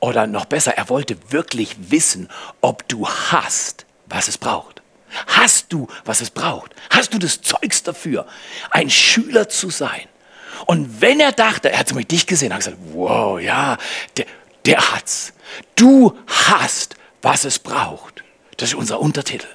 Oder 0.00 0.26
noch 0.26 0.46
besser, 0.46 0.76
er 0.76 0.88
wollte 0.88 1.16
wirklich 1.30 1.76
wissen, 1.90 2.28
ob 2.60 2.88
du 2.88 3.06
hast, 3.06 3.84
was 4.06 4.28
es 4.28 4.38
braucht. 4.38 4.82
Hast 5.26 5.72
du, 5.72 5.88
was 6.04 6.22
es 6.22 6.30
braucht? 6.30 6.74
Hast 6.88 7.12
du 7.12 7.18
das 7.18 7.42
Zeugs 7.42 7.82
dafür, 7.82 8.26
ein 8.70 8.88
Schüler 8.88 9.48
zu 9.48 9.68
sein? 9.68 10.08
Und 10.66 11.00
wenn 11.00 11.20
er 11.20 11.32
dachte, 11.32 11.70
er 11.70 11.80
hat 11.80 11.88
zum 11.88 11.96
Beispiel 11.96 12.16
dich 12.16 12.26
gesehen, 12.26 12.52
hat 12.52 12.60
gesagt, 12.60 12.78
wow, 12.92 13.40
ja, 13.40 13.76
der, 14.16 14.26
der 14.66 14.92
hat's. 14.92 15.32
Du 15.76 16.16
hast, 16.26 16.96
was 17.20 17.44
es 17.44 17.58
braucht. 17.58 18.22
Das 18.56 18.70
ist 18.70 18.74
unser 18.74 19.00
Untertitel. 19.00 19.48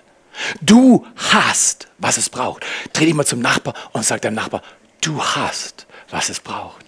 Du 0.61 1.05
hast, 1.31 1.87
was 1.97 2.17
es 2.17 2.29
braucht. 2.29 2.65
Dreh 2.93 3.05
dich 3.05 3.13
mal 3.13 3.25
zum 3.25 3.39
Nachbar 3.39 3.73
und 3.93 4.05
sag 4.05 4.21
deinem 4.21 4.35
Nachbar, 4.35 4.61
du 5.01 5.21
hast, 5.21 5.87
was 6.09 6.29
es 6.29 6.39
braucht. 6.39 6.86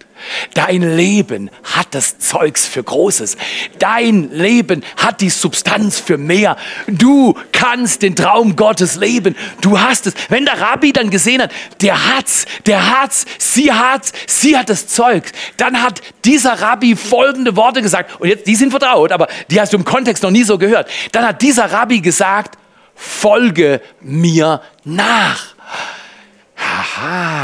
Dein 0.54 0.82
Leben 0.82 1.50
hat 1.62 1.88
das 1.92 2.18
Zeugs 2.18 2.66
für 2.66 2.82
Großes. 2.82 3.36
Dein 3.78 4.30
Leben 4.30 4.84
hat 4.96 5.20
die 5.20 5.30
Substanz 5.30 5.98
für 6.00 6.18
mehr. 6.18 6.56
Du 6.86 7.34
kannst 7.52 8.02
den 8.02 8.16
Traum 8.16 8.56
Gottes 8.56 8.96
leben. 8.96 9.36
Du 9.60 9.80
hast 9.80 10.06
es. 10.06 10.14
Wenn 10.28 10.44
der 10.44 10.60
Rabbi 10.60 10.92
dann 10.92 11.10
gesehen 11.10 11.42
hat, 11.42 11.52
der 11.80 12.14
hat's, 12.14 12.46
der 12.66 13.00
hat's, 13.00 13.26
sie 13.38 13.72
hat's, 13.72 14.12
sie 14.26 14.56
hat 14.56 14.68
das 14.68 14.86
Zeugs, 14.86 15.32
dann 15.56 15.82
hat 15.82 16.00
dieser 16.24 16.60
Rabbi 16.60 16.96
folgende 16.96 17.56
Worte 17.56 17.82
gesagt. 17.82 18.20
Und 18.20 18.28
jetzt, 18.28 18.46
die 18.46 18.56
sind 18.56 18.70
vertraut, 18.70 19.12
aber 19.12 19.28
die 19.50 19.60
hast 19.60 19.72
du 19.72 19.76
im 19.76 19.84
Kontext 19.84 20.22
noch 20.22 20.30
nie 20.30 20.44
so 20.44 20.58
gehört. 20.58 20.88
Dann 21.12 21.26
hat 21.26 21.42
dieser 21.42 21.72
Rabbi 21.72 22.00
gesagt, 22.00 22.58
folge 22.94 23.80
mir 24.00 24.60
nach. 24.84 25.54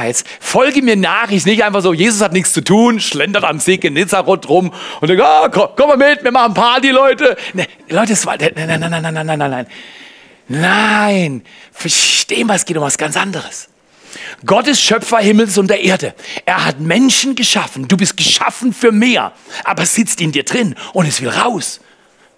Jetzt 0.07 0.27
folge 0.41 0.83
mir 0.83 0.97
nach. 0.97 1.31
Ich 1.31 1.47
nicht 1.47 1.65
einfach 1.65 1.83
so, 1.83 1.93
Jesus 1.93 2.21
hat 2.21 2.33
nichts 2.33 2.53
zu 2.53 2.63
tun, 2.63 3.01
schlendert 3.01 3.45
am 3.45 3.59
See 3.61 3.77
Genezareth 3.77 4.49
rum 4.49 4.73
und 5.01 5.09
denkt, 5.09 5.23
oh, 5.25 5.49
komm, 5.51 5.69
komm, 5.77 5.89
mal 5.89 5.97
mit, 5.97 6.25
wir 6.25 6.33
machen 6.33 6.55
Party, 6.55 6.91
Leute. 6.91 7.37
Nee, 7.53 7.67
Leute, 7.89 8.13
es 8.13 8.25
war, 8.27 8.37
nein, 8.39 8.53
nein, 8.55 8.81
nein, 8.81 8.91
nein, 8.91 9.03
nein, 9.03 9.27
nein, 9.27 9.39
nein, 9.39 9.51
nein. 9.51 9.67
Nein, 10.49 11.43
verstehen 11.73 12.47
wir, 12.47 12.55
es 12.55 12.65
geht 12.65 12.77
um 12.77 12.83
was 12.83 12.99
ganz 12.99 13.17
anderes. 13.17 13.69
Gott 14.45 14.67
ist 14.67 14.81
Schöpfer 14.81 15.19
Himmels 15.19 15.59
und 15.59 15.69
der 15.69 15.83
Erde. 15.83 16.15
Er 16.45 16.65
hat 16.65 16.81
Menschen 16.81 17.35
geschaffen. 17.35 17.89
Du 17.89 17.97
bist 17.97 18.17
geschaffen 18.17 18.73
für 18.73 18.93
mehr, 18.93 19.33
aber 19.65 19.83
es 19.83 19.95
sitzt 19.95 20.21
in 20.21 20.33
dir 20.33 20.45
drin 20.45 20.75
und 20.93 21.07
es 21.07 21.21
will 21.21 21.29
raus. 21.29 21.81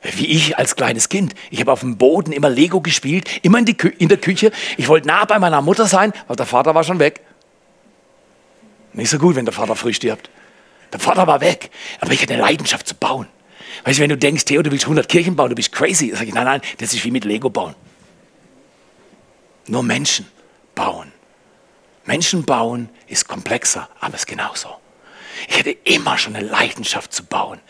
Wie 0.02 0.26
ich 0.26 0.56
als 0.56 0.76
kleines 0.76 1.08
Kind. 1.08 1.34
Ich 1.50 1.60
habe 1.60 1.72
auf 1.72 1.80
dem 1.80 1.98
Boden 1.98 2.32
immer 2.32 2.48
Lego 2.48 2.80
gespielt, 2.80 3.28
immer 3.42 3.58
in, 3.58 3.66
in 3.66 4.08
der 4.08 4.18
Küche. 4.18 4.52
Ich 4.76 4.88
wollte 4.88 5.08
nah 5.08 5.24
bei 5.24 5.38
meiner 5.40 5.60
Mutter 5.60 5.86
sein, 5.86 6.12
weil 6.28 6.36
der 6.36 6.46
Vater 6.46 6.74
war 6.74 6.84
schon 6.84 7.00
weg. 7.00 7.20
Nicht 8.98 9.10
so 9.10 9.18
gut, 9.18 9.36
wenn 9.36 9.44
der 9.44 9.54
Vater 9.54 9.76
früh 9.76 9.94
stirbt. 9.94 10.28
Der 10.92 10.98
Vater 10.98 11.28
war 11.28 11.40
weg, 11.40 11.70
aber 12.00 12.12
ich 12.12 12.20
hatte 12.20 12.34
eine 12.34 12.42
Leidenschaft 12.42 12.88
zu 12.88 12.96
bauen. 12.96 13.28
Weißt 13.84 13.98
du, 13.98 14.02
wenn 14.02 14.10
du 14.10 14.18
denkst, 14.18 14.44
Theo, 14.44 14.60
du 14.60 14.72
willst 14.72 14.86
100 14.86 15.08
Kirchen 15.08 15.36
bauen, 15.36 15.50
du 15.50 15.54
bist 15.54 15.70
crazy, 15.70 16.10
sag 16.12 16.26
ich, 16.26 16.34
nein, 16.34 16.46
nein, 16.46 16.60
das 16.78 16.92
ist 16.92 17.04
wie 17.04 17.12
mit 17.12 17.24
Lego 17.24 17.48
bauen. 17.48 17.76
Nur 19.68 19.84
Menschen 19.84 20.26
bauen. 20.74 21.12
Menschen 22.06 22.44
bauen 22.44 22.88
ist 23.06 23.28
komplexer, 23.28 23.88
aber 24.00 24.14
es 24.14 24.22
ist 24.22 24.26
genauso. 24.26 24.68
Ich 25.46 25.56
hatte 25.56 25.70
immer 25.70 26.18
schon 26.18 26.34
eine 26.34 26.44
Leidenschaft 26.44 27.12
zu 27.12 27.24
bauen. 27.24 27.60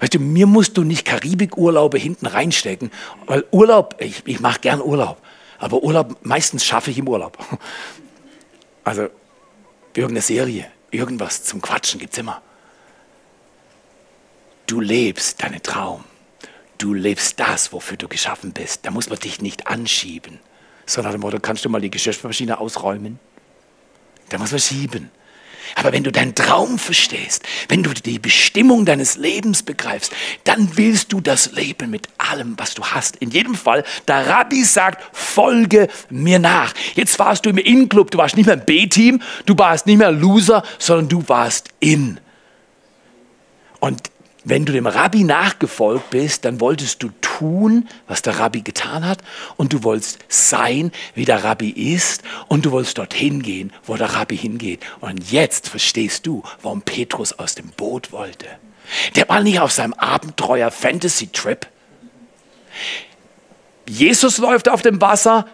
Weißt 0.00 0.12
du, 0.12 0.18
mir 0.18 0.46
musst 0.46 0.76
du 0.76 0.84
nicht 0.84 1.06
Karibikurlaube 1.06 1.96
hinten 1.96 2.26
reinstecken, 2.26 2.90
weil 3.24 3.46
Urlaub, 3.52 3.96
ich, 4.00 4.20
ich 4.26 4.40
mache 4.40 4.60
gern 4.60 4.82
Urlaub, 4.82 5.16
aber 5.58 5.82
Urlaub, 5.82 6.18
meistens 6.20 6.62
schaffe 6.62 6.90
ich 6.90 6.98
im 6.98 7.08
Urlaub. 7.08 7.38
Also 8.86 9.08
irgendeine 9.96 10.20
Serie, 10.20 10.66
irgendwas 10.94 11.44
zum 11.44 11.60
Quatschen 11.60 12.00
gibt 12.00 12.12
es 12.12 12.18
immer. 12.18 12.42
Du 14.66 14.80
lebst 14.80 15.42
deinen 15.42 15.62
Traum. 15.62 16.04
Du 16.78 16.94
lebst 16.94 17.38
das, 17.38 17.72
wofür 17.72 17.96
du 17.96 18.08
geschaffen 18.08 18.52
bist. 18.52 18.84
Da 18.84 18.90
muss 18.90 19.08
man 19.08 19.18
dich 19.18 19.40
nicht 19.40 19.66
anschieben. 19.66 20.40
Sondern 20.86 21.20
dem 21.20 21.42
kannst 21.42 21.64
du 21.64 21.68
mal 21.68 21.80
die 21.80 21.90
Geschirrmaschine 21.90 22.58
ausräumen? 22.58 23.18
Da 24.28 24.38
muss 24.38 24.50
man 24.50 24.60
schieben. 24.60 25.10
Aber 25.74 25.92
wenn 25.92 26.04
du 26.04 26.12
deinen 26.12 26.34
Traum 26.34 26.78
verstehst, 26.78 27.42
wenn 27.68 27.82
du 27.82 27.92
die 27.92 28.18
Bestimmung 28.18 28.84
deines 28.84 29.16
Lebens 29.16 29.62
begreifst, 29.62 30.12
dann 30.44 30.76
willst 30.76 31.12
du 31.12 31.20
das 31.20 31.52
Leben 31.52 31.90
mit 31.90 32.08
allem, 32.18 32.54
was 32.58 32.74
du 32.74 32.84
hast. 32.84 33.16
In 33.16 33.30
jedem 33.30 33.54
Fall, 33.54 33.84
der 34.08 34.26
Rabbi 34.26 34.62
sagt, 34.64 35.02
folge 35.12 35.88
mir 36.10 36.38
nach. 36.38 36.74
Jetzt 36.94 37.18
warst 37.18 37.46
du 37.46 37.50
im 37.50 37.58
In-Club, 37.58 38.10
du 38.10 38.18
warst 38.18 38.36
nicht 38.36 38.46
mehr 38.46 38.54
im 38.54 38.64
B-Team, 38.64 39.22
du 39.46 39.58
warst 39.58 39.86
nicht 39.86 39.98
mehr 39.98 40.12
Loser, 40.12 40.62
sondern 40.78 41.08
du 41.08 41.28
warst 41.28 41.68
in. 41.80 42.20
Und 43.80 44.13
wenn 44.44 44.66
du 44.66 44.72
dem 44.72 44.86
Rabbi 44.86 45.24
nachgefolgt 45.24 46.10
bist, 46.10 46.44
dann 46.44 46.60
wolltest 46.60 47.02
du 47.02 47.10
tun, 47.20 47.88
was 48.06 48.20
der 48.20 48.38
Rabbi 48.38 48.60
getan 48.60 49.06
hat 49.06 49.18
und 49.56 49.72
du 49.72 49.82
wolltest 49.82 50.18
sein, 50.28 50.92
wie 51.14 51.24
der 51.24 51.44
Rabbi 51.44 51.70
ist 51.70 52.22
und 52.48 52.66
du 52.66 52.70
wolltest 52.70 52.98
dorthin 52.98 53.42
gehen, 53.42 53.72
wo 53.84 53.96
der 53.96 54.14
Rabbi 54.14 54.36
hingeht. 54.36 54.80
Und 55.00 55.32
jetzt 55.32 55.68
verstehst 55.68 56.26
du, 56.26 56.42
warum 56.62 56.82
Petrus 56.82 57.32
aus 57.32 57.54
dem 57.54 57.68
Boot 57.70 58.12
wollte. 58.12 58.46
Der 59.16 59.28
war 59.30 59.40
nicht 59.40 59.60
auf 59.60 59.72
seinem 59.72 59.94
Abenteuer-Fantasy-Trip. 59.94 61.66
Jesus 63.88 64.38
läuft 64.38 64.68
auf 64.68 64.82
dem 64.82 65.00
Wasser, 65.00 65.46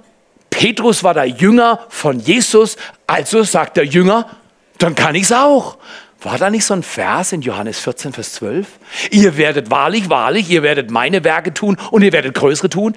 Petrus 0.51 1.05
war 1.05 1.15
der 1.15 1.27
Jünger 1.27 1.87
von 1.89 2.19
Jesus, 2.19 2.77
also 3.07 3.45
sagt 3.45 3.77
der 3.77 3.87
Jünger, 3.87 4.29
dann 4.79 4.95
kann 4.95 5.15
ich 5.15 5.25
es 5.25 5.33
auch. 5.33 5.79
War 6.23 6.37
da 6.37 6.51
nicht 6.51 6.65
so 6.67 6.75
ein 6.75 6.83
Vers 6.83 7.33
in 7.33 7.41
Johannes 7.41 7.79
14, 7.81 8.13
Vers 8.13 8.35
12? 8.35 8.67
Ihr 9.11 9.37
werdet 9.39 9.71
wahrlich, 9.71 10.11
wahrlich, 10.11 10.51
ihr 10.51 10.63
werdet 10.63 10.91
meine 10.91 11.25
Werke 11.25 11.55
tun 11.55 11.79
und 11.91 12.03
ihr 12.03 12.13
werdet 12.13 12.35
größere 12.35 12.69
tun. 12.69 12.95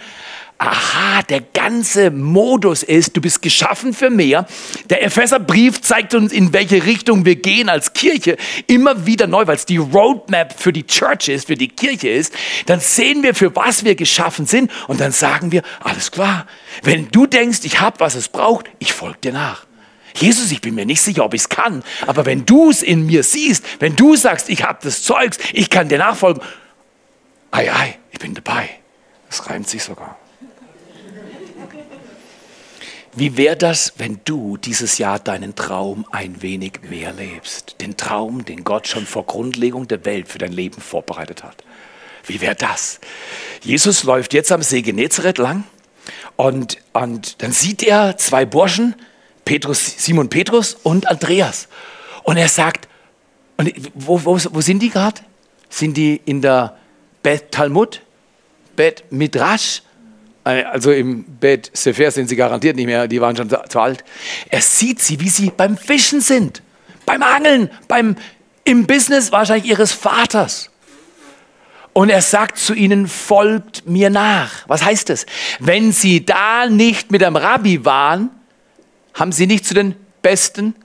Aha, 0.57 1.23
der 1.23 1.41
ganze 1.41 2.11
Modus 2.11 2.83
ist, 2.83 3.17
du 3.17 3.21
bist 3.21 3.41
geschaffen 3.41 3.93
für 3.93 4.09
mehr. 4.09 4.45
Der 4.89 5.03
Epheserbrief 5.03 5.81
zeigt 5.81 6.13
uns, 6.13 6.31
in 6.31 6.53
welche 6.53 6.85
Richtung 6.85 7.25
wir 7.25 7.35
gehen 7.35 7.69
als 7.69 7.93
Kirche. 7.93 8.37
Immer 8.67 9.05
wieder 9.05 9.27
neu, 9.27 9.47
weil 9.47 9.55
es 9.55 9.65
die 9.65 9.77
Roadmap 9.77 10.57
für 10.57 10.71
die 10.71 10.85
Church 10.85 11.27
ist, 11.27 11.47
für 11.47 11.55
die 11.55 11.69
Kirche 11.69 12.09
ist. 12.09 12.33
Dann 12.65 12.79
sehen 12.79 13.23
wir, 13.23 13.35
für 13.35 13.55
was 13.55 13.83
wir 13.83 13.95
geschaffen 13.95 14.45
sind. 14.45 14.71
Und 14.87 15.01
dann 15.01 15.11
sagen 15.11 15.51
wir, 15.51 15.63
alles 15.81 16.11
klar. 16.11 16.45
Wenn 16.81 17.09
du 17.09 17.25
denkst, 17.25 17.59
ich 17.63 17.81
habe, 17.81 17.99
was 17.99 18.15
es 18.15 18.29
braucht, 18.29 18.69
ich 18.79 18.93
folge 18.93 19.17
dir 19.23 19.33
nach. 19.33 19.65
Jesus, 20.15 20.51
ich 20.51 20.61
bin 20.61 20.75
mir 20.75 20.85
nicht 20.85 21.01
sicher, 21.01 21.25
ob 21.25 21.33
ich 21.33 21.41
es 21.41 21.49
kann, 21.49 21.83
aber 22.05 22.25
wenn 22.25 22.45
du 22.45 22.69
es 22.69 22.83
in 22.83 23.05
mir 23.05 23.23
siehst, 23.23 23.65
wenn 23.79 23.95
du 23.95 24.15
sagst, 24.15 24.49
ich 24.49 24.63
habe 24.63 24.79
das 24.81 25.03
Zeugs, 25.03 25.37
ich 25.53 25.69
kann 25.69 25.89
dir 25.89 25.97
nachfolgen, 25.97 26.41
ei, 27.51 27.71
ei, 27.71 27.97
ich 28.11 28.19
bin 28.19 28.33
dabei. 28.33 28.69
Das 29.29 29.49
reimt 29.49 29.67
sich 29.67 29.83
sogar. 29.83 30.17
Wie 33.15 33.37
wäre 33.37 33.55
das, 33.55 33.93
wenn 33.97 34.21
du 34.25 34.57
dieses 34.57 34.97
Jahr 34.97 35.19
deinen 35.19 35.53
Traum 35.55 36.05
ein 36.11 36.41
wenig 36.41 36.81
mehr 36.89 37.13
lebst? 37.13 37.75
Den 37.79 37.95
Traum, 37.95 38.43
den 38.43 38.63
Gott 38.63 38.87
schon 38.87 39.05
vor 39.05 39.25
Grundlegung 39.25 39.87
der 39.87 40.03
Welt 40.05 40.27
für 40.27 40.39
dein 40.39 40.51
Leben 40.51 40.81
vorbereitet 40.81 41.43
hat. 41.43 41.63
Wie 42.25 42.41
wäre 42.41 42.55
das? 42.55 42.99
Jesus 43.61 44.03
läuft 44.03 44.33
jetzt 44.33 44.51
am 44.51 44.63
See 44.63 44.81
Genezareth 44.81 45.37
lang 45.37 45.63
und, 46.37 46.77
und 46.93 47.43
dann 47.43 47.51
sieht 47.51 47.83
er 47.83 48.17
zwei 48.17 48.45
Burschen, 48.45 48.95
Petrus, 49.45 49.95
Simon 49.97 50.29
Petrus 50.29 50.75
und 50.83 51.07
Andreas. 51.07 51.67
Und 52.23 52.37
er 52.37 52.47
sagt, 52.47 52.87
und 53.57 53.71
wo, 53.93 54.23
wo, 54.23 54.39
wo 54.51 54.61
sind 54.61 54.79
die 54.79 54.89
gerade? 54.89 55.21
Sind 55.69 55.97
die 55.97 56.21
in 56.25 56.41
der 56.41 56.77
Bet 57.21 57.51
Talmud? 57.51 58.01
Bet 58.75 59.11
Midrash? 59.11 59.83
Äh, 60.45 60.63
also 60.63 60.91
im 60.91 61.23
Bet 61.23 61.69
Sefer 61.73 62.11
sind 62.11 62.29
sie 62.29 62.35
garantiert 62.35 62.75
nicht 62.75 62.85
mehr, 62.85 63.07
die 63.07 63.21
waren 63.21 63.35
schon 63.35 63.49
zu 63.49 63.79
alt. 63.79 64.03
Er 64.49 64.61
sieht 64.61 65.01
sie, 65.01 65.19
wie 65.19 65.29
sie 65.29 65.51
beim 65.55 65.77
Fischen 65.77 66.21
sind, 66.21 66.61
beim 67.05 67.23
Angeln, 67.23 67.69
beim, 67.87 68.15
im 68.63 68.85
Business 68.85 69.31
wahrscheinlich 69.31 69.69
ihres 69.69 69.91
Vaters. 69.91 70.69
Und 71.93 72.09
er 72.09 72.23
sagt 72.23 72.57
zu 72.57 72.73
ihnen, 72.73 73.07
folgt 73.07 73.87
mir 73.87 74.09
nach. 74.09 74.67
Was 74.67 74.83
heißt 74.83 75.09
das? 75.09 75.27
Wenn 75.59 75.91
sie 75.91 76.25
da 76.25 76.65
nicht 76.67 77.11
mit 77.11 77.23
einem 77.23 77.35
Rabbi 77.35 77.85
waren, 77.85 78.31
haben 79.13 79.31
sie 79.31 79.47
nicht 79.47 79.65
zu 79.65 79.73
den 79.73 79.95
Besten, 80.21 80.75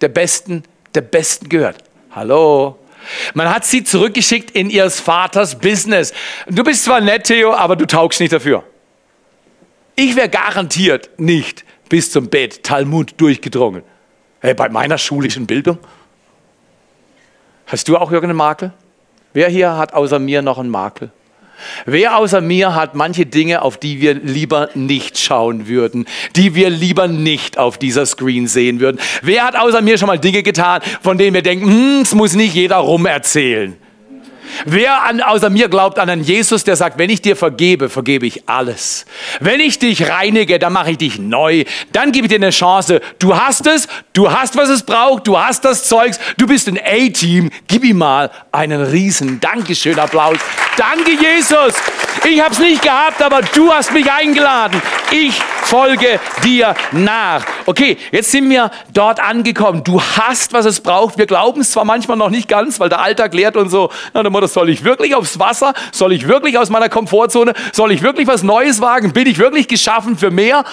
der 0.00 0.08
Besten, 0.08 0.64
der 0.94 1.02
Besten 1.02 1.48
gehört. 1.48 1.78
Hallo? 2.10 2.78
Man 3.34 3.48
hat 3.52 3.64
sie 3.64 3.84
zurückgeschickt 3.84 4.50
in 4.50 4.70
ihres 4.70 5.00
Vaters 5.00 5.58
Business. 5.58 6.12
Du 6.48 6.64
bist 6.64 6.84
zwar 6.84 7.00
nett, 7.00 7.24
Theo, 7.24 7.52
aber 7.52 7.76
du 7.76 7.86
taugst 7.86 8.20
nicht 8.20 8.32
dafür. 8.32 8.64
Ich 9.94 10.16
wäre 10.16 10.28
garantiert 10.28 11.10
nicht 11.16 11.64
bis 11.88 12.10
zum 12.10 12.28
Bett 12.28 12.62
Talmud 12.62 13.14
durchgedrungen. 13.18 13.82
Hey, 14.40 14.54
bei 14.54 14.68
meiner 14.68 14.98
schulischen 14.98 15.46
Bildung. 15.46 15.78
Hast 17.66 17.88
du 17.88 17.96
auch 17.96 18.10
irgendeinen 18.12 18.36
Makel? 18.36 18.72
Wer 19.32 19.48
hier 19.48 19.76
hat 19.76 19.92
außer 19.92 20.18
mir 20.18 20.42
noch 20.42 20.58
einen 20.58 20.70
Makel? 20.70 21.10
Wer 21.84 22.16
außer 22.16 22.40
mir 22.40 22.74
hat 22.74 22.94
manche 22.94 23.26
Dinge, 23.26 23.62
auf 23.62 23.78
die 23.78 24.00
wir 24.00 24.14
lieber 24.14 24.70
nicht 24.74 25.18
schauen 25.18 25.68
würden, 25.68 26.06
die 26.34 26.54
wir 26.54 26.70
lieber 26.70 27.08
nicht 27.08 27.58
auf 27.58 27.78
dieser 27.78 28.06
Screen 28.06 28.46
sehen 28.46 28.80
würden? 28.80 29.00
Wer 29.22 29.44
hat 29.44 29.56
außer 29.56 29.82
mir 29.82 29.98
schon 29.98 30.08
mal 30.08 30.18
Dinge 30.18 30.42
getan, 30.42 30.80
von 31.02 31.18
denen 31.18 31.34
wir 31.34 31.42
denken, 31.42 31.66
hm, 31.66 32.00
es 32.02 32.14
muss 32.14 32.34
nicht 32.34 32.54
jeder 32.54 32.76
rumerzählen? 32.76 33.76
Wer 34.64 35.02
an, 35.02 35.20
außer 35.20 35.50
mir 35.50 35.68
glaubt 35.68 35.98
an 35.98 36.08
einen 36.08 36.22
Jesus, 36.22 36.64
der 36.64 36.76
sagt, 36.76 36.98
wenn 36.98 37.10
ich 37.10 37.22
dir 37.22 37.36
vergebe, 37.36 37.88
vergebe 37.88 38.26
ich 38.26 38.48
alles. 38.48 39.06
Wenn 39.40 39.60
ich 39.60 39.78
dich 39.78 40.08
reinige, 40.08 40.58
dann 40.58 40.72
mache 40.72 40.92
ich 40.92 40.98
dich 40.98 41.18
neu. 41.18 41.64
Dann 41.92 42.12
gebe 42.12 42.26
ich 42.26 42.30
dir 42.30 42.36
eine 42.36 42.50
Chance. 42.50 43.00
Du 43.18 43.36
hast 43.36 43.66
es, 43.66 43.88
du 44.12 44.30
hast, 44.30 44.56
was 44.56 44.68
es 44.68 44.82
braucht, 44.82 45.26
du 45.26 45.38
hast 45.38 45.64
das 45.64 45.84
Zeugs, 45.88 46.18
du 46.36 46.46
bist 46.46 46.68
ein 46.68 46.78
A-Team. 46.78 47.50
Gib 47.68 47.84
ihm 47.84 47.98
mal 47.98 48.30
einen 48.52 48.82
riesen 48.82 49.40
Dankeschön, 49.40 49.98
Applaus. 49.98 50.38
Danke, 50.76 51.12
Jesus. 51.12 51.74
Ich 52.24 52.40
habe 52.40 52.52
es 52.52 52.58
nicht 52.58 52.82
gehabt, 52.82 53.22
aber 53.22 53.42
du 53.42 53.70
hast 53.70 53.92
mich 53.92 54.10
eingeladen. 54.10 54.80
Ich 55.10 55.40
folge 55.62 56.20
dir 56.44 56.74
nach. 56.92 57.44
Okay, 57.66 57.96
jetzt 58.10 58.30
sind 58.30 58.48
wir 58.50 58.70
dort 58.92 59.20
angekommen. 59.20 59.84
Du 59.84 60.00
hast, 60.00 60.52
was 60.52 60.64
es 60.64 60.80
braucht. 60.80 61.18
Wir 61.18 61.26
glauben 61.26 61.60
es 61.60 61.70
zwar 61.70 61.84
manchmal 61.84 62.16
noch 62.16 62.30
nicht 62.30 62.48
ganz, 62.48 62.80
weil 62.80 62.88
der 62.88 63.00
Alltag 63.00 63.34
lehrt 63.34 63.56
und 63.56 63.68
so, 63.68 63.90
na, 64.14 64.22
der 64.22 64.30
Mutter, 64.46 64.60
soll 64.60 64.70
ich 64.70 64.84
wirklich 64.84 65.14
aufs 65.14 65.38
Wasser? 65.38 65.74
Soll 65.92 66.12
ich 66.12 66.28
wirklich 66.28 66.58
aus 66.58 66.70
meiner 66.70 66.88
Komfortzone? 66.88 67.54
Soll 67.72 67.92
ich 67.92 68.02
wirklich 68.02 68.26
was 68.26 68.42
Neues 68.42 68.80
wagen? 68.80 69.12
Bin 69.12 69.26
ich 69.26 69.38
wirklich 69.38 69.68
geschaffen 69.68 70.16
für 70.16 70.30
mehr? 70.30 70.64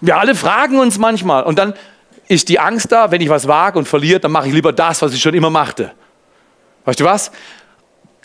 Wir 0.00 0.16
alle 0.16 0.34
fragen 0.34 0.78
uns 0.78 0.98
manchmal. 0.98 1.44
Und 1.44 1.58
dann 1.58 1.74
ist 2.28 2.48
die 2.48 2.58
Angst 2.58 2.92
da, 2.92 3.10
wenn 3.10 3.20
ich 3.20 3.28
was 3.28 3.46
wage 3.46 3.78
und 3.78 3.86
verliere, 3.86 4.20
dann 4.20 4.32
mache 4.32 4.48
ich 4.48 4.54
lieber 4.54 4.72
das, 4.72 5.02
was 5.02 5.12
ich 5.12 5.20
schon 5.20 5.34
immer 5.34 5.50
machte. 5.50 5.92
Weißt 6.84 7.00
du 7.00 7.04
was? 7.04 7.30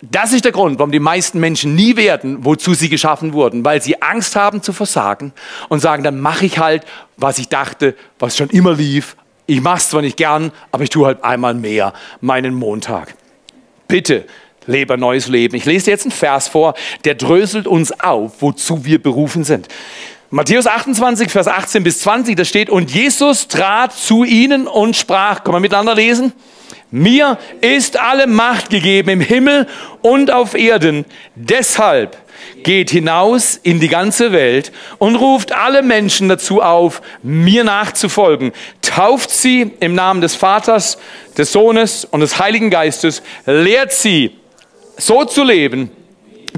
Das 0.02 0.32
ist 0.32 0.44
der 0.44 0.52
Grund, 0.52 0.78
warum 0.78 0.92
die 0.92 1.00
meisten 1.00 1.40
Menschen 1.40 1.74
nie 1.74 1.96
werden, 1.96 2.44
wozu 2.44 2.74
sie 2.74 2.90
geschaffen 2.90 3.32
wurden, 3.32 3.64
weil 3.64 3.80
sie 3.80 4.02
Angst 4.02 4.36
haben 4.36 4.62
zu 4.62 4.74
versagen 4.74 5.32
und 5.70 5.80
sagen, 5.80 6.02
dann 6.02 6.20
mache 6.20 6.44
ich 6.44 6.58
halt, 6.58 6.84
was 7.16 7.38
ich 7.38 7.48
dachte, 7.48 7.94
was 8.18 8.36
schon 8.36 8.50
immer 8.50 8.74
lief. 8.74 9.16
Ich 9.46 9.62
mache 9.62 9.78
es 9.78 9.88
zwar 9.88 10.02
nicht 10.02 10.18
gern, 10.18 10.52
aber 10.70 10.84
ich 10.84 10.90
tue 10.90 11.06
halt 11.06 11.24
einmal 11.24 11.54
mehr 11.54 11.94
meinen 12.20 12.54
Montag. 12.54 13.14
Bitte, 13.88 14.26
lebe 14.66 14.98
neues 14.98 15.28
Leben. 15.28 15.56
Ich 15.56 15.64
lese 15.64 15.86
dir 15.86 15.90
jetzt 15.92 16.04
einen 16.04 16.12
Vers 16.12 16.48
vor, 16.48 16.74
der 17.04 17.14
dröselt 17.14 17.66
uns 17.66 17.92
auf, 18.00 18.40
wozu 18.40 18.84
wir 18.84 19.02
berufen 19.02 19.44
sind. 19.44 19.68
Matthäus 20.30 20.66
28, 20.66 21.30
Vers 21.30 21.46
18 21.46 21.84
bis 21.84 22.00
20, 22.00 22.36
da 22.36 22.44
steht, 22.44 22.68
und 22.68 22.90
Jesus 22.90 23.46
trat 23.46 23.92
zu 23.92 24.24
ihnen 24.24 24.66
und 24.66 24.96
sprach, 24.96 25.44
können 25.44 25.56
wir 25.56 25.60
miteinander 25.60 25.94
lesen? 25.94 26.32
Mir 26.90 27.38
ist 27.60 27.98
alle 27.98 28.26
Macht 28.26 28.70
gegeben 28.70 29.10
im 29.10 29.20
Himmel 29.20 29.66
und 30.02 30.32
auf 30.32 30.54
Erden. 30.54 31.04
Deshalb 31.34 32.16
geht 32.62 32.90
hinaus 32.90 33.58
in 33.62 33.80
die 33.80 33.88
ganze 33.88 34.32
Welt 34.32 34.72
und 34.98 35.16
ruft 35.16 35.52
alle 35.52 35.82
Menschen 35.82 36.28
dazu 36.28 36.62
auf, 36.62 37.02
mir 37.22 37.64
nachzufolgen. 37.64 38.52
Tauft 38.82 39.30
sie 39.30 39.72
im 39.80 39.94
Namen 39.94 40.20
des 40.20 40.34
Vaters, 40.34 40.98
des 41.38 41.52
Sohnes 41.52 42.04
und 42.04 42.20
des 42.20 42.38
Heiligen 42.38 42.70
Geistes. 42.70 43.22
Lehrt 43.46 43.92
sie, 43.92 44.32
so 44.96 45.24
zu 45.24 45.44
leben, 45.44 45.90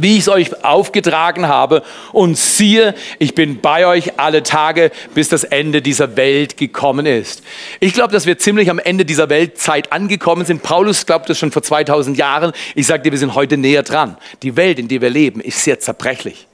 wie 0.03 0.15
ich 0.15 0.21
es 0.21 0.29
euch 0.29 0.65
aufgetragen 0.65 1.49
habe. 1.49 1.83
Und 2.13 2.37
siehe, 2.37 2.95
ich 3.19 3.35
bin 3.35 3.61
bei 3.61 3.87
euch 3.87 4.19
alle 4.19 4.43
Tage, 4.43 4.91
bis 5.15 5.29
das 5.29 5.45
Ende 5.45 5.83
dieser 5.83 6.17
Welt 6.17 6.57
gekommen 6.57 7.07
ist. 7.07 7.43
Ich 7.81 7.95
glaube, 7.95 8.13
dass 8.13 8.27
wir 8.27 8.39
ziemlich 8.39 8.71
am 8.71 8.79
Ende 8.79 9.05
dieser 9.05 9.29
Weltzeit 9.29 9.93
angekommen 9.93 10.45
sind. 10.45 10.63
Paulus 10.63 11.07
glaubt 11.07 11.29
das 11.29 11.39
schon 11.39 11.53
vor 11.53 11.63
2000 11.63 12.17
Jahren. 12.17 12.53
Ich 12.75 12.87
sage 12.87 13.03
dir, 13.03 13.13
wir 13.13 13.19
sind 13.19 13.35
heute 13.35 13.57
näher 13.57 13.83
dran. 13.83 14.17
Die 14.43 14.57
Welt, 14.57 14.79
in 14.79 14.89
der 14.89 15.01
wir 15.01 15.11
leben, 15.11 15.41
ist 15.41 15.65
sehr 15.65 15.81
zerbrechlich. 15.81 16.47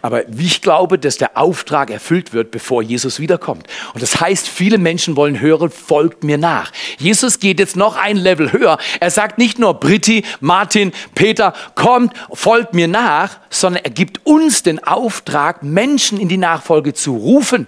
Aber 0.00 0.28
ich 0.28 0.62
glaube, 0.62 0.98
dass 0.98 1.16
der 1.16 1.36
Auftrag 1.36 1.90
erfüllt 1.90 2.32
wird, 2.32 2.50
bevor 2.50 2.82
Jesus 2.82 3.20
wiederkommt. 3.20 3.66
Und 3.94 4.02
das 4.02 4.20
heißt, 4.20 4.48
viele 4.48 4.78
Menschen 4.78 5.16
wollen 5.16 5.40
hören, 5.40 5.70
folgt 5.70 6.24
mir 6.24 6.38
nach. 6.38 6.72
Jesus 6.98 7.38
geht 7.40 7.58
jetzt 7.58 7.76
noch 7.76 7.96
ein 7.96 8.16
Level 8.16 8.52
höher. 8.52 8.78
Er 9.00 9.10
sagt 9.10 9.38
nicht 9.38 9.58
nur 9.58 9.74
Britti, 9.74 10.24
Martin, 10.40 10.92
Peter, 11.14 11.54
kommt, 11.74 12.12
folgt 12.32 12.74
mir 12.74 12.88
nach, 12.88 13.38
sondern 13.50 13.84
er 13.84 13.90
gibt 13.90 14.24
uns 14.24 14.62
den 14.62 14.82
Auftrag, 14.84 15.62
Menschen 15.62 16.18
in 16.18 16.28
die 16.28 16.36
Nachfolge 16.36 16.94
zu 16.94 17.16
rufen. 17.16 17.66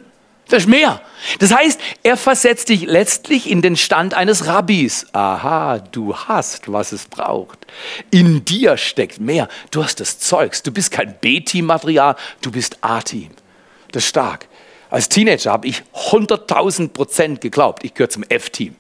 Das 0.54 0.62
ist 0.62 0.68
mehr. 0.68 1.00
Das 1.40 1.52
heißt, 1.52 1.80
er 2.04 2.16
versetzt 2.16 2.68
dich 2.68 2.82
letztlich 2.82 3.50
in 3.50 3.60
den 3.60 3.76
Stand 3.76 4.14
eines 4.14 4.46
Rabbis. 4.46 5.04
Aha, 5.10 5.80
du 5.80 6.14
hast, 6.14 6.70
was 6.70 6.92
es 6.92 7.06
braucht. 7.06 7.66
In 8.12 8.44
dir 8.44 8.76
steckt 8.76 9.18
mehr. 9.18 9.48
Du 9.72 9.82
hast 9.82 9.98
das 9.98 10.20
Zeugs. 10.20 10.62
Du 10.62 10.70
bist 10.70 10.92
kein 10.92 11.16
B-Team-Material, 11.20 12.14
du 12.40 12.52
bist 12.52 12.78
A-Team. 12.82 13.30
Das 13.90 14.04
ist 14.04 14.10
stark. 14.10 14.46
Als 14.90 15.08
Teenager 15.08 15.50
habe 15.50 15.66
ich 15.66 15.82
100.000 15.92 16.90
Prozent 16.90 17.40
geglaubt, 17.40 17.82
ich 17.82 17.92
gehöre 17.92 18.10
zum 18.10 18.22
F-Team. 18.22 18.76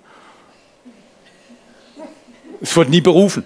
Es 2.60 2.76
wurde 2.76 2.90
nie 2.90 3.00
berufen. 3.00 3.44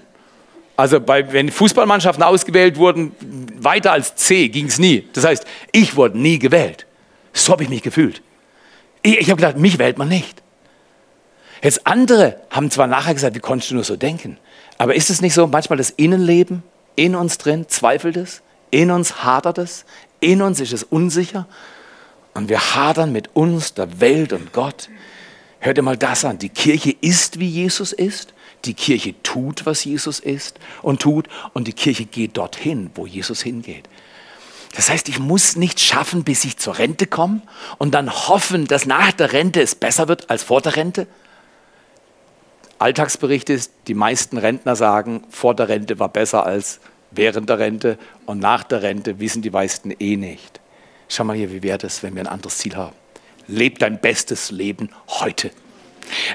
Also 0.76 1.00
bei, 1.00 1.32
wenn 1.32 1.50
Fußballmannschaften 1.50 2.22
ausgewählt 2.22 2.76
wurden, 2.76 3.12
weiter 3.58 3.92
als 3.92 4.16
C 4.16 4.48
ging 4.48 4.66
es 4.66 4.78
nie. 4.78 5.08
Das 5.14 5.24
heißt, 5.24 5.46
ich 5.72 5.96
wurde 5.96 6.18
nie 6.18 6.38
gewählt. 6.38 6.84
So 7.38 7.53
habe 7.53 7.62
ich 7.62 7.68
mich 7.68 7.83
gefühlt. 7.83 8.22
Ich, 9.03 9.18
ich 9.18 9.31
habe 9.31 9.40
gedacht, 9.40 9.57
mich 9.57 9.79
wählt 9.79 9.98
man 9.98 10.09
nicht. 10.09 10.42
Jetzt 11.62 11.87
andere 11.87 12.40
haben 12.51 12.70
zwar 12.70 12.87
nachher 12.87 13.14
gesagt, 13.14 13.35
wie 13.37 13.40
konntest 13.40 13.70
du 13.70 13.74
nur 13.77 13.85
so 13.85 13.96
denken? 13.96 14.38
Aber 14.77 14.94
ist 14.94 15.11
es 15.11 15.20
nicht 15.20 15.35
so, 15.35 15.46
manchmal 15.46 15.77
das 15.77 15.90
Innenleben 15.90 16.62
in 16.96 17.14
uns 17.14 17.38
drin 17.38 17.66
zweifelt 17.68 18.16
es, 18.16 18.42
in 18.70 18.90
uns 18.90 19.24
hadert 19.24 19.59
es, 19.59 19.85
in 20.20 20.42
uns 20.42 20.61
ist 20.61 20.72
es 20.72 20.83
unsicher 20.83 21.46
und 22.35 22.48
wir 22.48 22.74
hadern 22.74 23.12
mit 23.12 23.35
uns, 23.35 23.74
der 23.74 24.01
Welt 24.01 24.33
und 24.33 24.53
Gott. 24.53 24.88
Hört 25.61 25.77
ihr 25.77 25.83
mal 25.83 25.96
das 25.96 26.24
an. 26.24 26.38
Die 26.38 26.48
Kirche 26.48 26.94
ist, 27.01 27.40
wie 27.40 27.48
Jesus 27.48 27.92
ist. 27.92 28.35
Die 28.64 28.74
Kirche 28.74 29.14
tut, 29.22 29.66
was 29.66 29.85
Jesus 29.85 30.20
ist 30.20 30.59
und 30.83 31.01
tut. 31.03 31.29
Und 31.53 31.66
die 31.66 31.72
Kirche 31.72 32.05
geht 32.05 32.37
dorthin, 32.37 32.90
wo 32.94 33.07
Jesus 33.07 33.42
hingeht. 33.42 33.88
Das 34.74 34.90
heißt, 34.90 35.09
ich 35.09 35.18
muss 35.18 35.57
nicht 35.57 35.81
schaffen, 35.81 36.24
bis 36.24 36.44
ich 36.44 36.59
zur 36.59 36.78
Rente 36.78 37.07
komme 37.07 37.42
und 37.78 37.94
dann 37.94 38.11
hoffen, 38.11 38.66
dass 38.66 38.87
nach 38.87 39.12
der 39.12 39.33
Rente 39.33 39.61
es 39.61 39.74
besser 39.74 40.09
wird 40.09 40.31
als 40.31 40.42
vor 40.42 40.61
der 40.61 40.76
Rente. 40.76 41.07
Alltagsbericht 42.78 43.50
ist, 43.50 43.72
die 43.88 43.94
meisten 43.94 44.38
Rentner 44.38 44.76
sagen, 44.76 45.24
vor 45.31 45.54
der 45.54 45.68
Rente 45.68 45.98
war 45.98 46.09
besser 46.09 46.46
als 46.46 46.81
während 47.11 47.48
der 47.48 47.59
Rente 47.59 47.98
und 48.26 48.38
nach 48.38 48.62
der 48.62 48.83
Rente 48.83 49.18
wissen 49.18 49.42
die 49.42 49.50
meisten 49.50 49.90
eh 49.98 50.16
nicht. 50.16 50.61
Schau 51.09 51.24
mal 51.24 51.37
hier, 51.37 51.50
wie 51.52 51.62
wäre 51.62 51.78
das, 51.78 52.02
wenn 52.02 52.14
wir 52.14 52.22
ein 52.22 52.28
anderes 52.28 52.59
Ziel 52.59 52.76
haben? 52.76 52.94
Leb 53.46 53.78
dein 53.78 54.00
bestes 54.00 54.50
Leben 54.50 54.90
heute. 55.09 55.50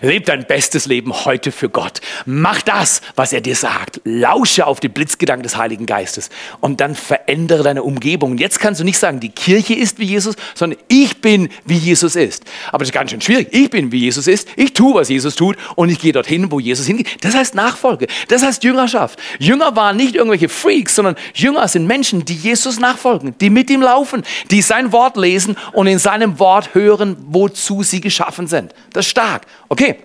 Leb 0.02 0.26
dein 0.26 0.46
bestes 0.46 0.86
Leben 0.86 1.14
heute 1.26 1.52
für 1.52 1.70
Gott. 1.70 2.02
Mach 2.26 2.62
das, 2.62 3.02
was 3.16 3.34
er 3.34 3.42
dir 3.42 3.56
sagt. 3.56 4.02
Lausche 4.04 4.68
auf 4.68 4.80
die 4.80 4.90
Blitzgedanken 4.90 5.44
des 5.44 5.58
Heiligen 5.58 5.86
Geistes 5.86 6.30
und 6.60 6.82
dann 6.82 6.96
verändere 6.96 7.64
deine 7.64 7.84
Umgebung. 7.84 8.38
Jetzt 8.38 8.60
kannst 8.60 8.80
du 8.80 8.86
nicht 8.86 8.98
sagen, 8.98 9.20
die 9.20 9.30
Kirche 9.30 9.74
ist 9.74 10.00
wie 10.00 10.06
Jesus, 10.06 10.36
sondern 10.56 10.80
ich 10.88 11.22
bin 11.22 11.50
wie 11.66 11.78
Jesus 11.78 12.16
ist. 12.16 12.44
Aber 12.70 12.80
das 12.80 12.90
ist 12.90 12.94
ganz 12.94 13.12
schön 13.12 13.22
schwierig. 13.22 13.48
Ich 13.52 13.70
bin 13.70 13.92
wie 13.92 14.00
Jesus 14.00 14.28
ist. 14.28 14.48
Ich 14.56 14.74
tue, 14.74 14.96
was 14.96 15.10
Jesus 15.10 15.36
tut 15.36 15.58
und 15.76 15.90
ich 15.90 16.00
gehe 16.00 16.14
dorthin, 16.14 16.52
wo 16.52 16.60
Jesus 16.60 16.86
hingeht. 16.86 17.24
Das 17.24 17.36
heißt 17.36 17.56
Nachfolge. 17.56 18.08
Das 18.28 18.44
heißt 18.44 18.64
Jüngerschaft. 18.64 19.20
Jünger 19.40 19.76
waren 19.76 19.98
nicht 19.98 20.16
irgendwelche 20.16 20.50
Freaks, 20.50 20.96
sondern 20.96 21.16
Jünger 21.34 21.68
sind 21.68 21.88
Menschen, 21.88 22.26
die 22.26 22.36
Jesus 22.36 22.80
nachfolgen, 22.80 23.36
die 23.40 23.50
mit 23.50 23.70
ihm 23.70 23.82
laufen, 23.82 24.24
die 24.52 24.62
sein 24.62 24.92
Wort 24.92 25.18
lesen 25.18 25.58
und 25.74 25.88
in 25.88 26.00
seinem 26.00 26.40
Wort 26.40 26.74
hören, 26.74 27.18
wozu 27.30 27.84
sie 27.84 28.02
geschaffen 28.02 28.48
sind. 28.48 28.74
Das 28.92 29.06
ist 29.06 29.12
stark. 29.12 29.44
Okay. 29.74 29.96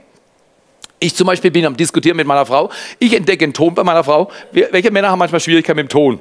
Ich 0.98 1.14
zum 1.14 1.26
Beispiel 1.26 1.50
bin 1.50 1.66
am 1.66 1.76
Diskutieren 1.76 2.16
mit 2.16 2.26
meiner 2.26 2.46
Frau. 2.46 2.70
Ich 2.98 3.14
entdecke 3.14 3.44
einen 3.44 3.52
Ton 3.52 3.74
bei 3.74 3.84
meiner 3.84 4.02
Frau. 4.02 4.30
Welche 4.50 4.90
Männer 4.90 5.10
haben 5.10 5.18
manchmal 5.18 5.40
Schwierigkeiten 5.40 5.76
mit 5.76 5.84
dem 5.84 5.90
Ton? 5.90 6.20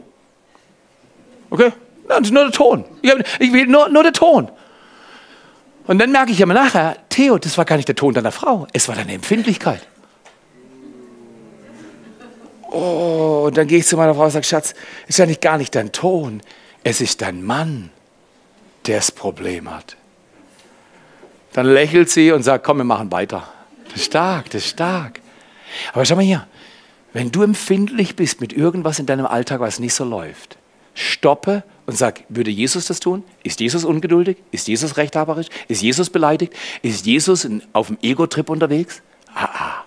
Okay? 1.49 1.71
Nur 2.09 2.43
der 2.43 2.51
Ton. 2.51 2.83
Ich, 3.01 3.09
hab, 3.09 3.19
ich 3.39 3.53
will 3.53 3.65
nur, 3.67 3.87
nur 3.87 4.03
der 4.03 4.11
Ton. 4.11 4.51
Und 5.87 5.97
dann 5.97 6.11
merke 6.11 6.33
ich 6.33 6.41
immer 6.41 6.53
nachher, 6.53 6.97
Theo, 7.07 7.37
das 7.37 7.57
war 7.57 7.63
gar 7.63 7.77
nicht 7.77 7.87
der 7.87 7.95
Ton 7.95 8.13
deiner 8.13 8.33
Frau, 8.33 8.67
es 8.73 8.89
war 8.89 8.95
deine 8.95 9.13
Empfindlichkeit. 9.13 9.87
Oh, 12.69 13.45
und 13.47 13.55
dann 13.55 13.65
gehe 13.67 13.79
ich 13.79 13.87
zu 13.87 13.95
meiner 13.95 14.13
Frau 14.13 14.25
und 14.25 14.31
sage, 14.31 14.45
Schatz, 14.45 14.73
ist 15.07 15.19
ja 15.19 15.25
nicht 15.25 15.39
gar 15.39 15.57
nicht 15.57 15.73
dein 15.73 15.93
Ton, 15.93 16.41
es 16.83 16.99
ist 16.99 17.21
dein 17.21 17.41
Mann, 17.41 17.91
der 18.85 18.97
das 18.97 19.11
Problem 19.11 19.73
hat. 19.73 19.95
Dann 21.57 21.73
lächelt 21.73 22.07
sie 22.11 22.31
und 22.33 22.43
sagt, 22.43 22.63
komm, 22.63 22.77
wir 22.77 22.83
machen 22.83 23.11
weiter. 23.11 23.47
Das 23.85 23.95
ist 23.95 24.05
stark, 24.05 24.51
das 24.51 24.63
ist 24.63 24.69
stark. 24.69 25.21
Aber 25.91 26.05
schau 26.05 26.15
mal 26.15 26.21
hier, 26.21 26.45
wenn 27.13 27.31
du 27.31 27.41
empfindlich 27.41 28.15
bist 28.15 28.41
mit 28.41 28.53
irgendwas 28.53 28.99
in 28.99 29.07
deinem 29.07 29.25
Alltag, 29.25 29.59
was 29.59 29.79
nicht 29.79 29.95
so 29.95 30.03
läuft, 30.03 30.59
stoppe 30.93 31.63
und 31.87 31.97
sag, 31.97 32.25
würde 32.29 32.51
Jesus 32.51 32.85
das 32.85 32.99
tun? 32.99 33.23
Ist 33.41 33.59
Jesus 33.59 33.85
ungeduldig? 33.85 34.37
Ist 34.51 34.67
Jesus 34.67 34.97
rechthaberisch? 34.97 35.47
Ist 35.67 35.81
Jesus 35.81 36.11
beleidigt? 36.11 36.53
Ist 36.83 37.07
Jesus 37.07 37.49
auf 37.73 37.87
dem 37.87 37.97
Ego-Trip 38.03 38.51
unterwegs? 38.51 39.01
Ah, 39.33 39.49
ah. 39.51 39.86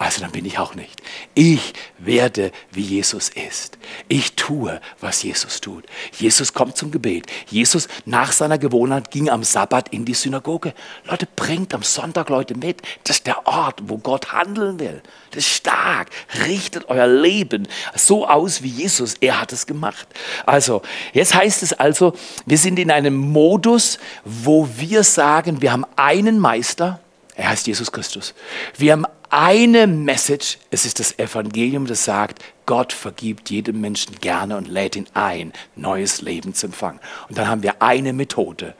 Also 0.00 0.22
dann 0.22 0.30
bin 0.30 0.46
ich 0.46 0.58
auch 0.58 0.74
nicht. 0.74 1.02
Ich 1.34 1.74
werde, 1.98 2.52
wie 2.70 2.80
Jesus 2.80 3.28
ist. 3.28 3.76
Ich 4.08 4.32
tue, 4.32 4.80
was 4.98 5.22
Jesus 5.22 5.60
tut. 5.60 5.84
Jesus 6.16 6.54
kommt 6.54 6.78
zum 6.78 6.90
Gebet. 6.90 7.26
Jesus 7.50 7.86
nach 8.06 8.32
seiner 8.32 8.56
Gewohnheit 8.56 9.10
ging 9.10 9.28
am 9.28 9.44
Sabbat 9.44 9.90
in 9.90 10.06
die 10.06 10.14
Synagoge. 10.14 10.72
Leute, 11.04 11.28
bringt 11.36 11.74
am 11.74 11.82
Sonntag 11.82 12.30
Leute 12.30 12.54
mit. 12.54 12.80
Das 13.04 13.16
ist 13.16 13.26
der 13.26 13.46
Ort, 13.46 13.82
wo 13.88 13.98
Gott 13.98 14.32
handeln 14.32 14.80
will. 14.80 15.02
Das 15.32 15.44
ist 15.44 15.50
stark. 15.56 16.08
Richtet 16.46 16.88
euer 16.88 17.06
Leben 17.06 17.68
so 17.94 18.26
aus 18.26 18.62
wie 18.62 18.68
Jesus. 18.68 19.16
Er 19.20 19.38
hat 19.38 19.52
es 19.52 19.66
gemacht. 19.66 20.08
Also, 20.46 20.80
jetzt 21.12 21.34
heißt 21.34 21.62
es 21.62 21.74
also, 21.74 22.14
wir 22.46 22.56
sind 22.56 22.78
in 22.78 22.90
einem 22.90 23.16
Modus, 23.16 23.98
wo 24.24 24.66
wir 24.78 25.04
sagen, 25.04 25.60
wir 25.60 25.72
haben 25.72 25.84
einen 25.96 26.38
Meister. 26.38 27.00
Er 27.34 27.50
heißt 27.50 27.66
Jesus 27.66 27.92
Christus. 27.92 28.32
Wir 28.78 28.92
haben 28.92 29.04
eine 29.30 29.86
Message, 29.86 30.58
es 30.70 30.84
ist 30.84 30.98
das 30.98 31.18
Evangelium, 31.18 31.86
das 31.86 32.04
sagt, 32.04 32.44
Gott 32.66 32.92
vergibt 32.92 33.50
jedem 33.50 33.80
Menschen 33.80 34.16
gerne 34.20 34.56
und 34.56 34.68
lädt 34.68 34.96
ihn 34.96 35.06
ein, 35.14 35.52
neues 35.76 36.20
Leben 36.20 36.54
zu 36.54 36.66
empfangen. 36.66 37.00
Und 37.28 37.38
dann 37.38 37.48
haben 37.48 37.62
wir 37.62 37.80
eine 37.80 38.12
Methode. 38.12 38.74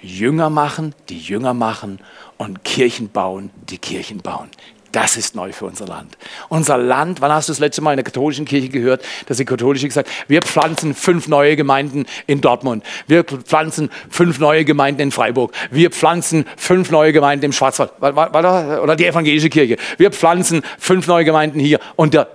Jünger 0.00 0.50
machen, 0.50 0.94
die 1.08 1.18
Jünger 1.18 1.54
machen 1.54 2.00
und 2.36 2.64
Kirchen 2.64 3.10
bauen, 3.10 3.50
die 3.70 3.78
Kirchen 3.78 4.18
bauen. 4.18 4.50
Das 4.92 5.16
ist 5.16 5.34
neu 5.34 5.52
für 5.52 5.64
unser 5.64 5.86
Land. 5.86 6.18
Unser 6.50 6.76
Land, 6.76 7.22
wann 7.22 7.32
hast 7.32 7.48
du 7.48 7.52
das 7.52 7.60
letzte 7.60 7.80
Mal 7.80 7.92
in 7.92 7.96
der 7.96 8.04
katholischen 8.04 8.44
Kirche 8.44 8.68
gehört, 8.68 9.02
dass 9.26 9.38
die 9.38 9.46
katholische 9.46 9.88
gesagt 9.88 10.10
wir 10.28 10.42
pflanzen 10.42 10.94
fünf 10.94 11.28
neue 11.28 11.56
Gemeinden 11.56 12.04
in 12.26 12.42
Dortmund, 12.42 12.84
wir 13.06 13.24
pflanzen 13.24 13.90
fünf 14.10 14.38
neue 14.38 14.66
Gemeinden 14.66 15.00
in 15.00 15.10
Freiburg, 15.10 15.52
wir 15.70 15.90
pflanzen 15.90 16.44
fünf 16.56 16.90
neue 16.90 17.12
Gemeinden 17.12 17.46
im 17.46 17.52
Schwarzwald, 17.52 17.92
oder 18.00 18.96
die 18.96 19.06
evangelische 19.06 19.48
Kirche, 19.48 19.78
wir 19.96 20.10
pflanzen 20.12 20.62
fünf 20.78 21.06
neue 21.06 21.24
Gemeinden 21.24 21.58
hier 21.58 21.80
und 21.96 22.12
der, 22.12 22.28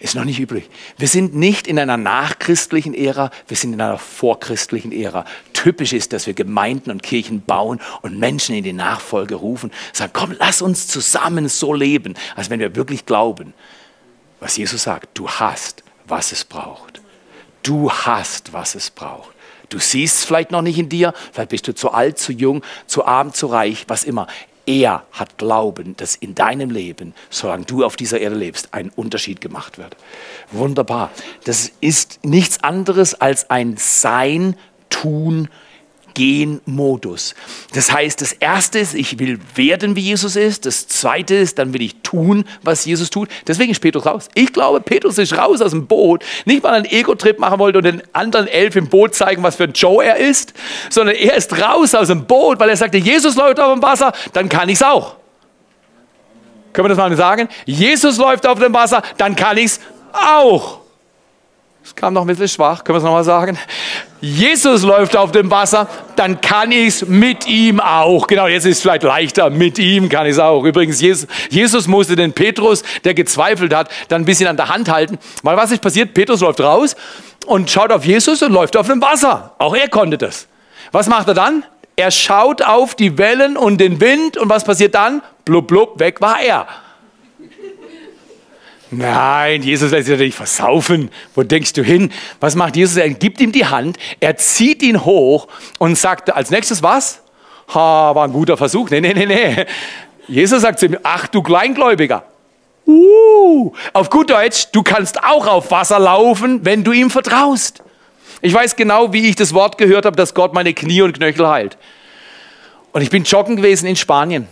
ist 0.00 0.14
noch 0.14 0.24
nicht 0.24 0.40
üblich. 0.40 0.68
Wir 0.96 1.08
sind 1.08 1.34
nicht 1.36 1.66
in 1.66 1.78
einer 1.78 1.98
nachchristlichen 1.98 2.94
Ära, 2.94 3.30
wir 3.46 3.56
sind 3.56 3.74
in 3.74 3.80
einer 3.80 3.98
vorchristlichen 3.98 4.92
Ära. 4.92 5.26
Typisch 5.52 5.92
ist, 5.92 6.14
dass 6.14 6.26
wir 6.26 6.32
Gemeinden 6.32 6.90
und 6.90 7.02
Kirchen 7.02 7.42
bauen 7.42 7.80
und 8.00 8.18
Menschen 8.18 8.54
in 8.54 8.64
die 8.64 8.72
Nachfolge 8.72 9.34
rufen, 9.34 9.70
sagen, 9.92 10.12
komm, 10.14 10.34
lass 10.38 10.62
uns 10.62 10.88
zusammen 10.88 11.48
so 11.48 11.74
leben, 11.74 12.14
als 12.34 12.48
wenn 12.48 12.60
wir 12.60 12.74
wirklich 12.74 13.04
glauben, 13.04 13.52
was 14.40 14.56
Jesus 14.56 14.82
sagt, 14.84 15.10
du 15.18 15.28
hast, 15.28 15.84
was 16.06 16.32
es 16.32 16.44
braucht. 16.44 17.02
Du 17.62 17.92
hast, 17.92 18.54
was 18.54 18.74
es 18.74 18.90
braucht. 18.90 19.30
Du 19.68 19.78
siehst 19.78 20.18
es 20.18 20.24
vielleicht 20.24 20.50
noch 20.50 20.62
nicht 20.62 20.78
in 20.78 20.88
dir, 20.88 21.12
vielleicht 21.32 21.50
bist 21.50 21.68
du 21.68 21.74
zu 21.74 21.92
alt, 21.92 22.18
zu 22.18 22.32
jung, 22.32 22.62
zu 22.86 23.04
arm, 23.04 23.34
zu 23.34 23.46
reich, 23.46 23.84
was 23.86 24.04
immer. 24.04 24.26
Er 24.70 25.02
hat 25.10 25.36
Glauben, 25.36 25.96
dass 25.96 26.14
in 26.14 26.36
deinem 26.36 26.70
Leben, 26.70 27.12
solange 27.28 27.64
du 27.64 27.84
auf 27.84 27.96
dieser 27.96 28.20
Erde 28.20 28.36
lebst, 28.36 28.72
ein 28.72 28.90
Unterschied 28.94 29.40
gemacht 29.40 29.78
wird. 29.78 29.96
Wunderbar. 30.52 31.10
Das 31.42 31.72
ist 31.80 32.20
nichts 32.22 32.62
anderes 32.62 33.20
als 33.20 33.50
ein 33.50 33.76
Sein, 33.78 34.54
Tun, 34.88 35.48
Gehen-Modus. 36.14 37.34
Das 37.74 37.92
heißt, 37.92 38.20
das 38.20 38.32
erste 38.32 38.78
ist, 38.78 38.94
ich 38.94 39.18
will 39.18 39.38
werden, 39.54 39.96
wie 39.96 40.00
Jesus 40.00 40.36
ist. 40.36 40.66
Das 40.66 40.88
zweite 40.88 41.34
ist, 41.34 41.58
dann 41.58 41.72
will 41.72 41.82
ich 41.82 41.96
tun, 42.02 42.44
was 42.62 42.84
Jesus 42.84 43.10
tut. 43.10 43.28
Deswegen 43.46 43.72
ist 43.72 43.80
Petrus 43.80 44.06
raus. 44.06 44.28
Ich 44.34 44.52
glaube, 44.52 44.80
Petrus 44.80 45.18
ist 45.18 45.36
raus 45.36 45.60
aus 45.60 45.70
dem 45.70 45.86
Boot. 45.86 46.24
Nicht, 46.44 46.62
weil 46.62 46.72
er 46.72 46.76
einen 46.76 46.84
Ego-Trip 46.86 47.38
machen 47.38 47.58
wollte 47.58 47.78
und 47.78 47.84
den 47.84 48.02
anderen 48.12 48.46
elf 48.46 48.76
im 48.76 48.88
Boot 48.88 49.14
zeigen, 49.14 49.42
was 49.42 49.56
für 49.56 49.64
ein 49.64 49.72
Joe 49.72 50.04
er 50.04 50.16
ist, 50.16 50.54
sondern 50.88 51.16
er 51.16 51.34
ist 51.34 51.60
raus 51.60 51.94
aus 51.94 52.08
dem 52.08 52.24
Boot, 52.24 52.58
weil 52.60 52.68
er 52.68 52.76
sagte, 52.76 52.98
Jesus 52.98 53.36
läuft 53.36 53.60
auf 53.60 53.72
dem 53.72 53.82
Wasser, 53.82 54.12
dann 54.32 54.48
kann 54.48 54.68
ich 54.68 54.76
es 54.76 54.82
auch. 54.82 55.16
Können 56.72 56.84
wir 56.84 56.94
das 56.94 56.98
mal 56.98 57.16
sagen? 57.16 57.48
Jesus 57.66 58.16
läuft 58.16 58.46
auf 58.46 58.58
dem 58.58 58.72
Wasser, 58.72 59.02
dann 59.16 59.34
kann 59.34 59.56
ich 59.56 59.66
es 59.66 59.80
auch. 60.12 60.80
Es 61.82 61.94
kam 61.94 62.14
noch 62.14 62.22
ein 62.22 62.26
bisschen 62.26 62.48
schwach, 62.48 62.84
können 62.84 62.94
wir 62.94 62.98
es 62.98 63.04
nochmal 63.04 63.24
sagen? 63.24 63.58
Jesus 64.20 64.82
läuft 64.82 65.16
auf 65.16 65.32
dem 65.32 65.50
Wasser, 65.50 65.88
dann 66.16 66.40
kann 66.40 66.72
ich 66.72 66.88
es 66.88 67.06
mit 67.06 67.46
ihm 67.46 67.80
auch. 67.80 68.26
Genau, 68.26 68.46
jetzt 68.46 68.66
ist 68.66 68.76
es 68.76 68.82
vielleicht 68.82 69.02
leichter, 69.02 69.48
mit 69.48 69.78
ihm 69.78 70.10
kann 70.10 70.26
ich 70.26 70.32
es 70.32 70.38
auch. 70.38 70.64
Übrigens, 70.64 71.00
Jesus, 71.00 71.26
Jesus 71.48 71.86
musste 71.86 72.16
den 72.16 72.32
Petrus, 72.32 72.82
der 73.04 73.14
gezweifelt 73.14 73.74
hat, 73.74 73.90
dann 74.08 74.22
ein 74.22 74.24
bisschen 74.26 74.46
an 74.46 74.58
der 74.58 74.68
Hand 74.68 74.90
halten. 74.90 75.18
Weil 75.42 75.56
was 75.56 75.70
ist 75.70 75.80
passiert? 75.80 76.12
Petrus 76.12 76.40
läuft 76.40 76.60
raus 76.60 76.96
und 77.46 77.70
schaut 77.70 77.92
auf 77.92 78.04
Jesus 78.04 78.42
und 78.42 78.52
läuft 78.52 78.76
auf 78.76 78.88
dem 78.88 79.00
Wasser. 79.00 79.54
Auch 79.58 79.74
er 79.74 79.88
konnte 79.88 80.18
das. 80.18 80.46
Was 80.92 81.08
macht 81.08 81.28
er 81.28 81.34
dann? 81.34 81.64
Er 81.96 82.10
schaut 82.10 82.62
auf 82.62 82.94
die 82.94 83.16
Wellen 83.16 83.56
und 83.56 83.78
den 83.78 84.00
Wind 84.00 84.36
und 84.36 84.50
was 84.50 84.64
passiert 84.64 84.94
dann? 84.94 85.22
Blub, 85.44 85.66
blub, 85.66 85.98
weg 85.98 86.20
war 86.20 86.40
er. 86.40 86.66
Nein, 88.90 89.62
Jesus 89.62 89.92
lässt 89.92 90.06
sich 90.06 90.14
natürlich 90.14 90.34
versaufen. 90.34 91.10
Wo 91.34 91.42
denkst 91.42 91.74
du 91.74 91.82
hin? 91.82 92.12
Was 92.40 92.56
macht 92.56 92.76
Jesus? 92.76 92.96
Er 92.96 93.10
gibt 93.10 93.40
ihm 93.40 93.52
die 93.52 93.66
Hand, 93.66 93.98
er 94.18 94.36
zieht 94.36 94.82
ihn 94.82 95.04
hoch 95.04 95.48
und 95.78 95.96
sagt 95.96 96.34
als 96.34 96.50
nächstes 96.50 96.82
was? 96.82 97.22
Ha, 97.72 98.14
war 98.14 98.24
ein 98.24 98.32
guter 98.32 98.56
Versuch. 98.56 98.90
Nee, 98.90 99.00
nee, 99.00 99.14
nee, 99.14 99.26
nee. 99.26 99.66
Jesus 100.26 100.62
sagt 100.62 100.80
zu 100.80 100.86
ihm, 100.86 100.98
ach 101.02 101.28
du 101.28 101.42
Kleingläubiger. 101.42 102.24
Uh, 102.86 103.72
auf 103.92 104.10
gut 104.10 104.30
Deutsch, 104.30 104.68
du 104.72 104.82
kannst 104.82 105.22
auch 105.22 105.46
auf 105.46 105.70
Wasser 105.70 106.00
laufen, 106.00 106.64
wenn 106.64 106.82
du 106.82 106.90
ihm 106.90 107.10
vertraust. 107.10 107.84
Ich 108.40 108.52
weiß 108.52 108.74
genau, 108.74 109.12
wie 109.12 109.28
ich 109.28 109.36
das 109.36 109.54
Wort 109.54 109.78
gehört 109.78 110.06
habe, 110.06 110.16
dass 110.16 110.34
Gott 110.34 110.54
meine 110.54 110.74
Knie 110.74 111.02
und 111.02 111.12
Knöchel 111.12 111.46
heilt. 111.46 111.78
Und 112.92 113.02
ich 113.02 113.10
bin 113.10 113.22
joggen 113.22 113.56
gewesen 113.56 113.86
in 113.86 113.96
Spanien. 113.96 114.48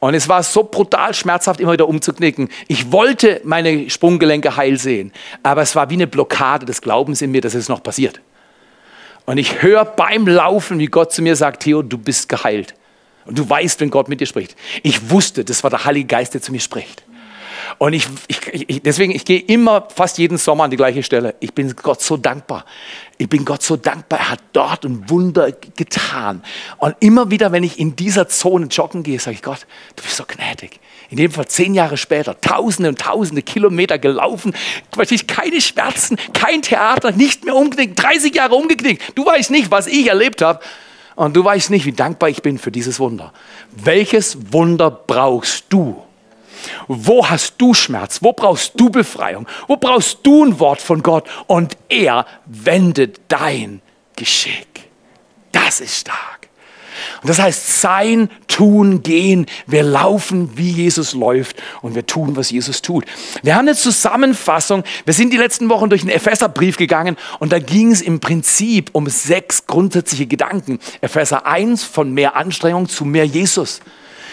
Und 0.00 0.14
es 0.14 0.28
war 0.28 0.42
so 0.42 0.64
brutal 0.64 1.14
schmerzhaft, 1.14 1.60
immer 1.60 1.72
wieder 1.72 1.86
umzuknicken. 1.86 2.48
Ich 2.68 2.90
wollte 2.90 3.40
meine 3.44 3.90
Sprunggelenke 3.90 4.56
heil 4.56 4.78
sehen, 4.78 5.12
aber 5.42 5.62
es 5.62 5.76
war 5.76 5.90
wie 5.90 5.94
eine 5.94 6.06
Blockade 6.06 6.64
des 6.64 6.80
Glaubens 6.80 7.20
in 7.22 7.30
mir, 7.30 7.42
dass 7.42 7.54
es 7.54 7.68
noch 7.68 7.82
passiert. 7.82 8.20
Und 9.26 9.36
ich 9.36 9.62
höre 9.62 9.84
beim 9.84 10.26
Laufen, 10.26 10.78
wie 10.78 10.86
Gott 10.86 11.12
zu 11.12 11.22
mir 11.22 11.36
sagt, 11.36 11.62
Theo, 11.62 11.82
du 11.82 11.98
bist 11.98 12.28
geheilt. 12.28 12.74
Und 13.26 13.38
du 13.38 13.48
weißt, 13.48 13.78
wenn 13.80 13.90
Gott 13.90 14.08
mit 14.08 14.20
dir 14.20 14.26
spricht. 14.26 14.56
Ich 14.82 15.10
wusste, 15.10 15.44
das 15.44 15.62
war 15.62 15.70
der 15.70 15.84
Heilige 15.84 16.06
Geist, 16.06 16.32
der 16.32 16.40
zu 16.40 16.50
mir 16.50 16.60
spricht. 16.60 17.04
Und 17.78 17.92
ich, 17.92 18.06
ich, 18.28 18.68
ich, 18.68 18.82
deswegen, 18.82 19.12
ich 19.12 19.24
gehe 19.24 19.40
immer 19.40 19.88
fast 19.94 20.18
jeden 20.18 20.38
Sommer 20.38 20.64
an 20.64 20.70
die 20.70 20.76
gleiche 20.76 21.02
Stelle. 21.02 21.34
Ich 21.40 21.54
bin 21.54 21.74
Gott 21.76 22.02
so 22.02 22.16
dankbar. 22.16 22.64
Ich 23.18 23.28
bin 23.28 23.44
Gott 23.44 23.62
so 23.62 23.76
dankbar. 23.76 24.18
Er 24.18 24.30
hat 24.30 24.40
dort 24.52 24.84
ein 24.84 25.08
Wunder 25.08 25.52
getan. 25.52 26.42
Und 26.78 26.96
immer 27.00 27.30
wieder, 27.30 27.52
wenn 27.52 27.62
ich 27.62 27.78
in 27.78 27.96
dieser 27.96 28.28
Zone 28.28 28.66
joggen 28.66 29.02
gehe, 29.02 29.18
sage 29.18 29.36
ich, 29.36 29.42
Gott, 29.42 29.66
du 29.96 30.02
bist 30.02 30.16
so 30.16 30.24
gnädig. 30.26 30.80
In 31.10 31.16
dem 31.16 31.30
Fall 31.30 31.46
zehn 31.48 31.74
Jahre 31.74 31.96
später, 31.96 32.40
tausende 32.40 32.88
und 32.88 33.00
tausende 33.00 33.42
Kilometer 33.42 33.98
gelaufen, 33.98 34.54
ich 35.10 35.26
keine 35.26 35.60
Schmerzen, 35.60 36.16
kein 36.32 36.62
Theater, 36.62 37.10
nicht 37.10 37.44
mehr 37.44 37.56
umgeknickt, 37.56 38.00
30 38.00 38.34
Jahre 38.34 38.54
umgeknickt. 38.54 39.12
Du 39.16 39.26
weißt 39.26 39.50
nicht, 39.50 39.70
was 39.70 39.86
ich 39.86 40.06
erlebt 40.06 40.40
habe. 40.40 40.60
Und 41.16 41.36
du 41.36 41.44
weißt 41.44 41.70
nicht, 41.70 41.84
wie 41.84 41.92
dankbar 41.92 42.30
ich 42.30 42.40
bin 42.40 42.58
für 42.58 42.70
dieses 42.70 42.98
Wunder. 42.98 43.32
Welches 43.72 44.52
Wunder 44.52 44.90
brauchst 44.90 45.64
du? 45.68 46.02
Wo 46.92 47.24
hast 47.24 47.54
du 47.58 47.72
Schmerz? 47.72 48.18
Wo 48.20 48.32
brauchst 48.32 48.72
du 48.74 48.90
Befreiung? 48.90 49.46
Wo 49.68 49.76
brauchst 49.76 50.18
du 50.24 50.44
ein 50.44 50.58
Wort 50.58 50.82
von 50.82 51.04
Gott? 51.04 51.24
Und 51.46 51.76
er 51.88 52.26
wendet 52.46 53.20
dein 53.28 53.80
Geschick. 54.16 54.90
Das 55.52 55.80
ist 55.80 56.00
stark. 56.00 56.48
Und 57.22 57.28
das 57.28 57.38
heißt, 57.38 57.80
sein, 57.80 58.28
tun, 58.48 59.04
gehen. 59.04 59.46
Wir 59.68 59.84
laufen, 59.84 60.50
wie 60.56 60.72
Jesus 60.72 61.14
läuft 61.14 61.62
und 61.80 61.94
wir 61.94 62.06
tun, 62.06 62.34
was 62.34 62.50
Jesus 62.50 62.82
tut. 62.82 63.04
Wir 63.44 63.54
haben 63.54 63.68
eine 63.68 63.76
Zusammenfassung. 63.76 64.82
Wir 65.04 65.14
sind 65.14 65.32
die 65.32 65.36
letzten 65.36 65.68
Wochen 65.68 65.90
durch 65.90 66.00
den 66.00 66.10
Epheserbrief 66.10 66.76
gegangen 66.76 67.16
und 67.38 67.52
da 67.52 67.60
ging 67.60 67.92
es 67.92 68.02
im 68.02 68.18
Prinzip 68.18 68.90
um 68.94 69.06
sechs 69.06 69.68
grundsätzliche 69.68 70.26
Gedanken. 70.26 70.80
Epheser 71.02 71.46
1 71.46 71.84
von 71.84 72.12
mehr 72.12 72.34
Anstrengung 72.34 72.88
zu 72.88 73.04
mehr 73.04 73.26
Jesus. 73.26 73.80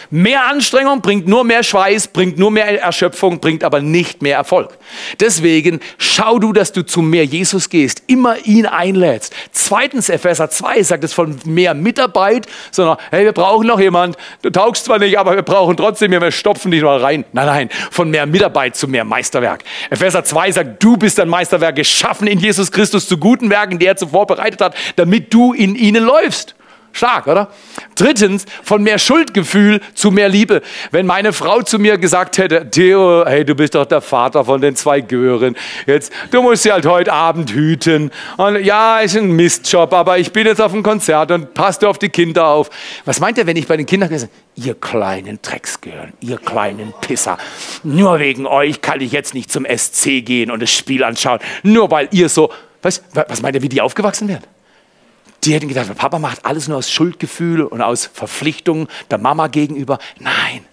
Mehr 0.10 0.46
Anstrengung 0.46 1.02
bringt 1.02 1.28
nur 1.28 1.44
mehr 1.44 1.64
Schweiß, 1.64 2.08
bringt 2.08 2.38
nur 2.38 2.50
mehr 2.50 2.82
Erschöpfung, 2.82 3.40
bringt 3.40 3.64
aber 3.64 3.82
nicht 3.82 4.22
mehr 4.22 4.38
Erfolg. 4.38 4.78
Deswegen 5.20 5.82
schau 5.98 6.40
du, 6.40 6.54
dass 6.54 6.72
du 6.72 6.86
zu 6.86 7.02
mehr 7.02 7.26
Jesus 7.26 7.70
gehst, 7.70 8.04
immer 8.08 8.38
ihn 8.46 8.66
einlädst. 8.66 9.34
Zweitens, 9.52 10.08
Epheser 10.08 10.50
2 10.50 10.82
sagt 10.84 11.04
es 11.04 11.14
von 11.14 11.38
mehr 11.44 11.74
Mitarbeit, 11.74 12.48
sondern 12.72 12.98
hey, 13.12 13.26
wir 13.26 13.34
brauchen 13.34 13.68
noch 13.68 13.80
jemand. 13.80 14.16
Du 14.42 14.50
taugst 14.50 14.86
zwar 14.86 15.00
nicht, 15.00 15.20
aber 15.20 15.36
wir 15.36 15.44
brauchen 15.44 15.76
trotzdem 15.76 16.12
jemanden, 16.12 16.34
wir 16.34 16.38
stopfen 16.38 16.72
dich 16.72 16.84
mal 16.84 17.00
rein. 17.00 17.26
Nein, 17.34 17.46
nein, 17.46 17.70
von 17.92 18.10
mehr 18.10 18.26
Mitarbeit 18.26 18.78
zu 18.78 18.88
mehr 18.88 19.04
Meisterwerk. 19.04 19.64
Epheser 19.90 20.24
2 20.24 20.52
sagt, 20.52 20.84
du 20.84 20.96
bist 20.96 21.20
ein 21.20 21.28
Meisterwerk, 21.28 21.76
geschaffen 21.76 22.28
in 22.28 22.40
Jesus 22.40 22.72
Christus 22.72 23.08
zu 23.08 23.18
guten 23.18 23.50
Werken, 23.50 23.78
die 23.78 23.86
er 23.86 23.98
zuvor 23.98 24.26
bereitet 24.26 24.62
hat, 24.62 24.76
damit 24.96 25.34
du 25.34 25.54
in 25.54 25.76
ihnen 25.76 26.04
läufst. 26.04 26.56
Stark, 26.98 27.28
oder? 27.28 27.50
Drittens, 27.96 28.46
von 28.64 28.82
mehr 28.82 28.98
Schuldgefühl 28.98 29.82
zu 29.94 30.12
mehr 30.12 30.30
Liebe. 30.30 30.62
Wenn 30.92 31.06
meine 31.06 31.32
Frau 31.32 31.62
zu 31.62 31.78
mir 31.78 31.98
gesagt 31.98 32.38
hätte, 32.38 32.70
Theo, 32.70 33.24
hey, 33.26 33.46
du 33.46 33.56
bist 33.56 33.76
doch 33.76 33.86
der 33.86 34.02
Vater 34.02 34.44
von 34.44 34.62
den 34.62 34.76
zwei 34.76 35.02
Gören. 35.02 35.56
Jetzt, 35.86 36.12
du 36.32 36.42
musst 36.42 36.64
sie 36.64 36.72
halt 36.72 36.86
heute 36.86 37.14
Abend 37.14 37.52
hüten. 37.52 38.12
Und 38.38 38.64
ja, 38.64 39.00
ist 39.00 39.16
ein 39.16 39.32
Mistjob, 39.32 39.94
aber 39.94 40.18
ich 40.18 40.32
bin 40.32 40.48
jetzt 40.48 40.60
auf 40.60 40.72
dem 40.72 40.84
Konzert 40.84 41.32
und 41.32 41.54
passt 41.54 41.86
auf 41.86 42.00
die 42.00 42.10
Kinder 42.10 42.48
auf. 42.48 42.70
Was 43.06 43.20
meint 43.20 43.38
ihr, 43.38 43.46
wenn 43.46 43.58
ich 43.58 43.68
bei 43.68 43.78
den 43.78 43.86
Kindern 43.86 44.10
gesagt 44.10 44.32
ihr 44.56 44.74
kleinen 44.74 45.40
Drecksgehirn, 45.44 46.14
ihr 46.20 46.38
kleinen 46.38 46.92
Pisser, 47.00 47.38
nur 47.84 48.18
wegen 48.18 48.48
euch 48.48 48.82
kann 48.82 49.02
ich 49.02 49.12
jetzt 49.12 49.36
nicht 49.36 49.52
zum 49.52 49.66
SC 49.66 50.26
gehen 50.26 50.50
und 50.50 50.64
das 50.64 50.72
Spiel 50.72 51.04
anschauen, 51.04 51.40
nur 51.62 51.92
weil 51.92 52.10
ihr 52.12 52.28
so, 52.28 52.52
was, 52.82 53.04
was 53.14 53.44
meint 53.44 53.56
ihr, 53.56 53.62
wie 53.62 53.70
die 53.70 53.82
aufgewachsen 53.82 54.28
werden? 54.28 54.57
Die 55.44 55.54
hätten 55.54 55.68
gedacht, 55.68 55.94
Papa 55.96 56.20
macht 56.20 56.46
alles 56.46 56.68
nur 56.68 56.78
aus 56.78 56.92
Schuldgefühl 56.92 57.62
und 57.62 57.82
aus 57.82 58.06
Verpflichtung 58.06 58.88
der 59.10 59.18
Mama 59.18 59.48
gegenüber. 59.48 60.00
Nein. 60.20 60.66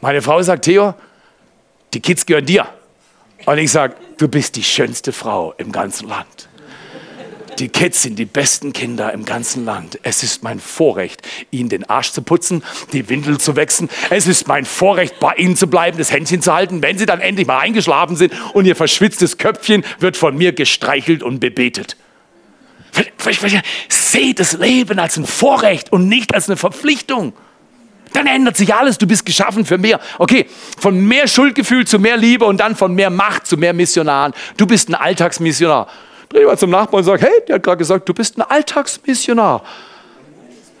Meine 0.00 0.22
Frau 0.22 0.40
sagt, 0.42 0.64
Theo, 0.64 0.94
die 1.94 2.00
Kids 2.00 2.26
gehören 2.26 2.46
dir. 2.46 2.68
Und 3.44 3.58
ich 3.58 3.70
sage, 3.70 3.96
du 4.18 4.28
bist 4.28 4.56
die 4.56 4.62
schönste 4.62 5.12
Frau 5.12 5.52
im 5.58 5.72
ganzen 5.72 6.08
Land. 6.08 6.45
Die 7.58 7.68
Kids 7.68 8.02
sind 8.02 8.18
die 8.18 8.26
besten 8.26 8.72
Kinder 8.74 9.12
im 9.12 9.24
ganzen 9.24 9.64
Land. 9.64 9.98
Es 10.02 10.22
ist 10.22 10.42
mein 10.42 10.60
Vorrecht, 10.60 11.22
ihnen 11.50 11.70
den 11.70 11.88
Arsch 11.88 12.12
zu 12.12 12.20
putzen, 12.20 12.62
die 12.92 13.08
Windel 13.08 13.38
zu 13.38 13.56
wechseln. 13.56 13.88
Es 14.10 14.26
ist 14.26 14.46
mein 14.46 14.66
Vorrecht, 14.66 15.18
bei 15.20 15.34
ihnen 15.36 15.56
zu 15.56 15.66
bleiben, 15.66 15.96
das 15.96 16.12
Händchen 16.12 16.42
zu 16.42 16.52
halten, 16.52 16.82
wenn 16.82 16.98
sie 16.98 17.06
dann 17.06 17.20
endlich 17.20 17.46
mal 17.46 17.58
eingeschlafen 17.58 18.16
sind 18.16 18.34
und 18.52 18.66
ihr 18.66 18.76
verschwitztes 18.76 19.38
Köpfchen 19.38 19.84
wird 20.00 20.18
von 20.18 20.36
mir 20.36 20.52
gestreichelt 20.52 21.22
und 21.22 21.40
bebetet. 21.40 21.96
Seht 23.88 24.38
das 24.38 24.52
Leben 24.52 24.98
als 24.98 25.16
ein 25.16 25.26
Vorrecht 25.26 25.92
und 25.92 26.08
nicht 26.08 26.34
als 26.34 26.48
eine 26.48 26.56
Verpflichtung. 26.56 27.32
Dann 28.12 28.26
ändert 28.26 28.56
sich 28.56 28.74
alles. 28.74 28.98
Du 28.98 29.06
bist 29.06 29.26
geschaffen 29.26 29.66
für 29.66 29.78
mehr. 29.78 30.00
Okay, 30.18 30.46
von 30.78 30.98
mehr 31.06 31.26
Schuldgefühl 31.26 31.86
zu 31.86 31.98
mehr 31.98 32.16
Liebe 32.16 32.44
und 32.44 32.58
dann 32.58 32.76
von 32.76 32.94
mehr 32.94 33.10
Macht 33.10 33.46
zu 33.46 33.56
mehr 33.56 33.72
Missionaren. 33.72 34.32
Du 34.56 34.66
bist 34.66 34.88
ein 34.88 34.94
Alltagsmissionar. 34.94 35.88
Dreh 36.28 36.44
mal 36.44 36.58
zum 36.58 36.70
Nachbarn 36.70 36.98
und 36.98 37.04
sag, 37.04 37.20
hey, 37.20 37.42
der 37.46 37.56
hat 37.56 37.62
gerade 37.62 37.78
gesagt, 37.78 38.08
du 38.08 38.14
bist 38.14 38.36
ein 38.38 38.42
Alltagsmissionar. 38.42 39.62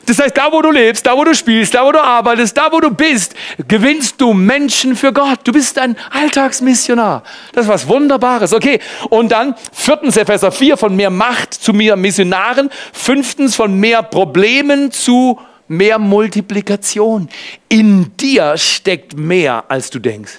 Das 0.06 0.20
heißt, 0.20 0.36
da 0.36 0.52
wo 0.52 0.62
du 0.62 0.70
lebst, 0.70 1.04
da 1.04 1.16
wo 1.16 1.24
du 1.24 1.34
spielst, 1.34 1.74
da 1.74 1.84
wo 1.84 1.90
du 1.90 2.00
arbeitest, 2.00 2.56
da 2.56 2.70
wo 2.70 2.78
du 2.78 2.90
bist, 2.90 3.34
gewinnst 3.66 4.20
du 4.20 4.32
Menschen 4.32 4.94
für 4.94 5.12
Gott. 5.12 5.40
Du 5.42 5.52
bist 5.52 5.78
ein 5.78 5.96
Alltagsmissionar. 6.12 7.24
Das 7.52 7.64
ist 7.64 7.70
was 7.70 7.88
Wunderbares. 7.88 8.52
Okay. 8.52 8.78
Und 9.10 9.32
dann 9.32 9.56
viertens 9.72 10.16
Epheser 10.16 10.52
4 10.52 10.76
von 10.76 10.94
mehr 10.94 11.10
Macht 11.10 11.54
zu 11.54 11.72
mehr 11.72 11.96
Missionaren. 11.96 12.70
Fünftens 12.92 13.56
von 13.56 13.74
mehr 13.74 14.04
Problemen 14.04 14.92
zu 14.92 15.40
mehr 15.66 15.98
Multiplikation. 15.98 17.28
In 17.68 18.16
dir 18.16 18.56
steckt 18.56 19.16
mehr, 19.16 19.64
als 19.66 19.90
du 19.90 19.98
denkst. 19.98 20.38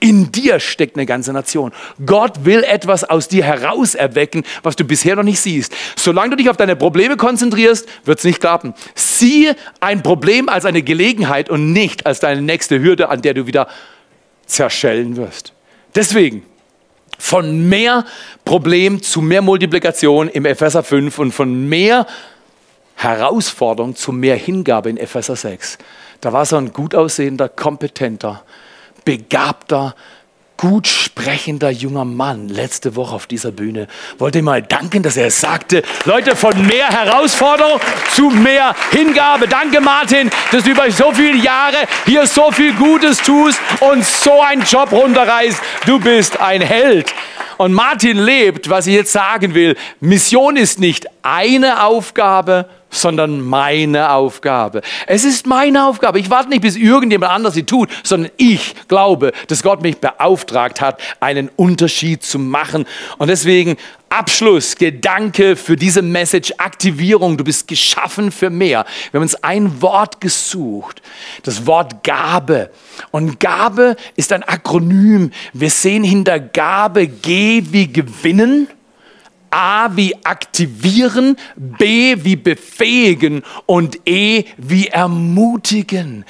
In 0.00 0.32
dir 0.32 0.60
steckt 0.60 0.96
eine 0.96 1.06
ganze 1.06 1.32
Nation. 1.32 1.72
Gott 2.04 2.44
will 2.44 2.62
etwas 2.64 3.04
aus 3.04 3.28
dir 3.28 3.44
heraus 3.44 3.94
erwecken, 3.94 4.44
was 4.62 4.76
du 4.76 4.84
bisher 4.84 5.16
noch 5.16 5.22
nicht 5.22 5.40
siehst. 5.40 5.74
Solange 5.96 6.30
du 6.30 6.36
dich 6.36 6.50
auf 6.50 6.56
deine 6.56 6.76
Probleme 6.76 7.16
konzentrierst, 7.16 7.88
wird 8.04 8.18
es 8.18 8.24
nicht 8.24 8.40
klappen. 8.40 8.74
Siehe 8.94 9.56
ein 9.80 10.02
Problem 10.02 10.48
als 10.48 10.64
eine 10.64 10.82
Gelegenheit 10.82 11.48
und 11.48 11.72
nicht 11.72 12.06
als 12.06 12.20
deine 12.20 12.42
nächste 12.42 12.80
Hürde, 12.80 13.08
an 13.08 13.22
der 13.22 13.34
du 13.34 13.46
wieder 13.46 13.68
zerschellen 14.46 15.16
wirst. 15.16 15.52
Deswegen 15.94 16.42
von 17.18 17.68
mehr 17.68 18.04
Problem 18.44 19.02
zu 19.02 19.22
mehr 19.22 19.42
Multiplikation 19.42 20.28
im 20.28 20.44
Epheser 20.44 20.82
5 20.82 21.18
und 21.18 21.32
von 21.32 21.68
mehr 21.68 22.06
Herausforderung 22.96 23.94
zu 23.94 24.12
mehr 24.12 24.36
Hingabe 24.36 24.90
in 24.90 24.96
Epheser 24.96 25.36
6. 25.36 25.78
Da 26.20 26.32
war 26.32 26.46
so 26.46 26.56
ein 26.56 26.72
gut 26.72 26.94
aussehender, 26.94 27.48
kompetenter, 27.48 28.42
begabter, 29.06 29.94
gut 30.58 30.86
sprechender 30.86 31.70
junger 31.70 32.04
Mann 32.04 32.48
letzte 32.48 32.96
Woche 32.96 33.14
auf 33.14 33.26
dieser 33.26 33.52
Bühne. 33.52 33.88
Wollte 34.18 34.42
mal 34.42 34.62
danken, 34.62 35.02
dass 35.02 35.16
er 35.16 35.30
sagte, 35.30 35.82
Leute, 36.04 36.34
von 36.34 36.66
mehr 36.66 36.88
Herausforderung 36.88 37.80
zu 38.14 38.30
mehr 38.30 38.74
Hingabe. 38.90 39.48
Danke, 39.48 39.80
Martin, 39.80 40.30
dass 40.50 40.64
du 40.64 40.70
über 40.70 40.90
so 40.90 41.12
viele 41.12 41.36
Jahre 41.36 41.76
hier 42.06 42.26
so 42.26 42.50
viel 42.50 42.72
Gutes 42.74 43.18
tust 43.18 43.60
und 43.80 44.04
so 44.04 44.40
einen 44.40 44.62
Job 44.62 44.92
runterreißt. 44.92 45.60
Du 45.86 46.00
bist 46.00 46.40
ein 46.40 46.62
Held. 46.62 47.12
Und 47.58 47.72
Martin 47.72 48.18
lebt, 48.18 48.68
was 48.68 48.86
ich 48.86 48.94
jetzt 48.94 49.12
sagen 49.12 49.54
will. 49.54 49.76
Mission 50.00 50.56
ist 50.56 50.78
nicht 50.78 51.06
eine 51.22 51.84
Aufgabe, 51.84 52.68
sondern 52.90 53.40
meine 53.40 54.10
Aufgabe. 54.10 54.80
Es 55.06 55.24
ist 55.24 55.46
meine 55.46 55.86
Aufgabe. 55.86 56.18
Ich 56.18 56.30
warte 56.30 56.48
nicht, 56.48 56.62
bis 56.62 56.76
irgendjemand 56.76 57.32
anders 57.32 57.54
sie 57.54 57.64
tut, 57.64 57.90
sondern 58.02 58.30
ich 58.36 58.74
glaube, 58.88 59.32
dass 59.48 59.62
Gott 59.62 59.82
mich 59.82 59.98
beauftragt 59.98 60.80
hat, 60.80 61.00
einen 61.20 61.50
Unterschied 61.56 62.22
zu 62.22 62.38
machen. 62.38 62.86
Und 63.18 63.28
deswegen 63.28 63.76
Abschluss, 64.08 64.76
Gedanke 64.76 65.56
für 65.56 65.76
diese 65.76 66.00
Message, 66.00 66.52
Aktivierung. 66.58 67.36
Du 67.36 67.44
bist 67.44 67.66
geschaffen 67.66 68.30
für 68.30 68.50
mehr. 68.50 68.86
Wir 69.10 69.18
haben 69.18 69.22
uns 69.22 69.42
ein 69.42 69.82
Wort 69.82 70.20
gesucht, 70.20 71.02
das 71.42 71.66
Wort 71.66 72.04
Gabe. 72.04 72.70
Und 73.10 73.40
Gabe 73.40 73.96
ist 74.14 74.32
ein 74.32 74.44
Akronym. 74.44 75.32
Wir 75.52 75.70
sehen 75.70 76.04
hinter 76.04 76.38
Gabe 76.38 77.08
G 77.08 77.62
wie 77.70 77.92
gewinnen 77.92 78.68
A 79.50 79.96
wie 79.96 80.14
aktivieren, 80.24 81.36
B 81.56 82.16
wie 82.24 82.36
befähigen 82.36 83.42
und 83.66 84.00
E 84.06 84.44
wie 84.56 84.88
ermutigen. 84.88 86.24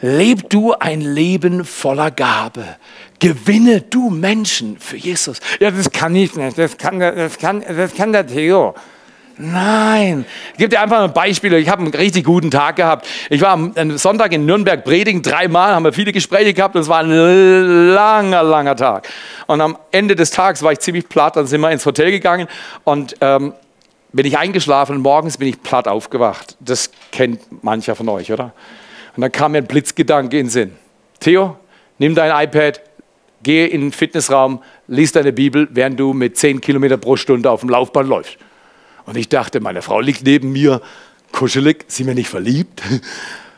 Leb 0.00 0.50
du 0.50 0.74
ein 0.74 1.00
Leben 1.00 1.64
voller 1.64 2.10
Gabe. 2.10 2.76
Gewinne 3.18 3.80
du 3.80 4.10
Menschen 4.10 4.78
für 4.78 4.96
Jesus. 4.96 5.40
Ja, 5.58 5.70
das 5.70 5.90
kann 5.90 6.14
ich 6.14 6.34
nicht. 6.34 6.58
Das 6.58 6.76
kann, 6.76 7.00
das 7.00 7.38
kann, 7.38 7.64
das 7.66 7.94
kann 7.94 8.12
der 8.12 8.26
Theo. 8.26 8.74
Nein. 9.38 10.24
Ich 10.52 10.58
gebe 10.58 10.70
dir 10.70 10.80
einfach 10.80 11.02
ein 11.02 11.12
Beispiel. 11.12 11.52
Ich 11.54 11.68
habe 11.68 11.82
einen 11.82 11.92
richtig 11.92 12.24
guten 12.24 12.50
Tag 12.50 12.76
gehabt. 12.76 13.06
Ich 13.28 13.42
war 13.42 13.50
am 13.50 13.98
Sonntag 13.98 14.32
in 14.32 14.46
Nürnberg 14.46 14.82
predigen, 14.82 15.22
dreimal, 15.22 15.74
haben 15.74 15.84
wir 15.84 15.92
viele 15.92 16.12
Gespräche 16.12 16.54
gehabt 16.54 16.74
und 16.74 16.82
es 16.82 16.88
war 16.88 17.00
ein 17.00 17.10
langer, 17.10 18.42
langer 18.42 18.76
Tag. 18.76 19.08
Und 19.46 19.60
am 19.60 19.76
Ende 19.90 20.16
des 20.16 20.30
Tages 20.30 20.62
war 20.62 20.72
ich 20.72 20.78
ziemlich 20.78 21.08
platt, 21.08 21.36
dann 21.36 21.46
sind 21.46 21.60
wir 21.60 21.70
ins 21.70 21.84
Hotel 21.84 22.10
gegangen 22.10 22.48
und 22.84 23.16
ähm, 23.20 23.52
bin 24.12 24.24
ich 24.24 24.38
eingeschlafen 24.38 24.96
und 24.96 25.02
morgens 25.02 25.36
bin 25.36 25.48
ich 25.48 25.62
platt 25.62 25.86
aufgewacht. 25.86 26.56
Das 26.60 26.90
kennt 27.12 27.62
mancher 27.62 27.94
von 27.94 28.08
euch, 28.08 28.32
oder? 28.32 28.52
Und 29.16 29.20
dann 29.20 29.32
kam 29.32 29.52
mir 29.52 29.58
ein 29.58 29.66
Blitzgedanke 29.66 30.38
in 30.38 30.46
den 30.46 30.50
Sinn. 30.50 30.72
Theo, 31.20 31.58
nimm 31.98 32.14
dein 32.14 32.30
iPad, 32.44 32.80
geh 33.42 33.66
in 33.66 33.82
den 33.82 33.92
Fitnessraum, 33.92 34.62
lies 34.88 35.12
deine 35.12 35.32
Bibel, 35.32 35.68
während 35.72 36.00
du 36.00 36.14
mit 36.14 36.38
10 36.38 36.62
Kilometer 36.62 36.96
pro 36.96 37.16
Stunde 37.16 37.50
auf 37.50 37.60
dem 37.60 37.68
Laufband 37.68 38.08
läufst. 38.08 38.38
Und 39.06 39.16
ich 39.16 39.28
dachte, 39.28 39.60
meine 39.60 39.82
Frau 39.82 40.00
liegt 40.00 40.24
neben 40.24 40.52
mir, 40.52 40.82
kuschelig, 41.32 41.84
sie 41.88 42.04
mir 42.04 42.14
nicht 42.14 42.28
verliebt. 42.28 42.82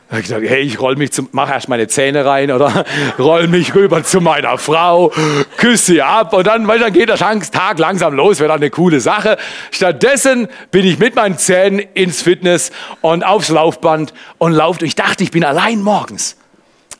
Da 0.08 0.12
habe 0.12 0.22
ich 0.22 0.28
gedacht, 0.28 0.42
hey, 0.46 0.62
ich 0.62 0.80
roll 0.80 0.96
mich 0.96 1.12
zum, 1.12 1.28
mach 1.32 1.50
erst 1.50 1.68
meine 1.68 1.86
Zähne 1.86 2.24
rein 2.24 2.50
oder 2.50 2.86
roll 3.18 3.46
mich 3.46 3.74
rüber 3.74 4.02
zu 4.02 4.22
meiner 4.22 4.56
Frau, 4.56 5.12
küsse 5.58 5.92
sie 5.92 6.02
ab 6.02 6.32
und 6.32 6.46
dann, 6.46 6.66
weil 6.66 6.78
dann 6.78 6.94
geht 6.94 7.10
der 7.10 7.18
Tag 7.18 7.78
langsam 7.78 8.14
los, 8.14 8.38
wäre 8.38 8.48
dann 8.48 8.60
eine 8.60 8.70
coole 8.70 9.00
Sache. 9.00 9.36
Stattdessen 9.70 10.48
bin 10.70 10.86
ich 10.86 10.98
mit 10.98 11.14
meinen 11.14 11.36
Zähnen 11.36 11.80
ins 11.92 12.22
Fitness 12.22 12.72
und 13.02 13.22
aufs 13.22 13.50
Laufband 13.50 14.14
und 14.38 14.52
laufe. 14.52 14.86
Ich 14.86 14.94
dachte, 14.94 15.24
ich 15.24 15.30
bin 15.30 15.44
allein 15.44 15.82
morgens. 15.82 16.38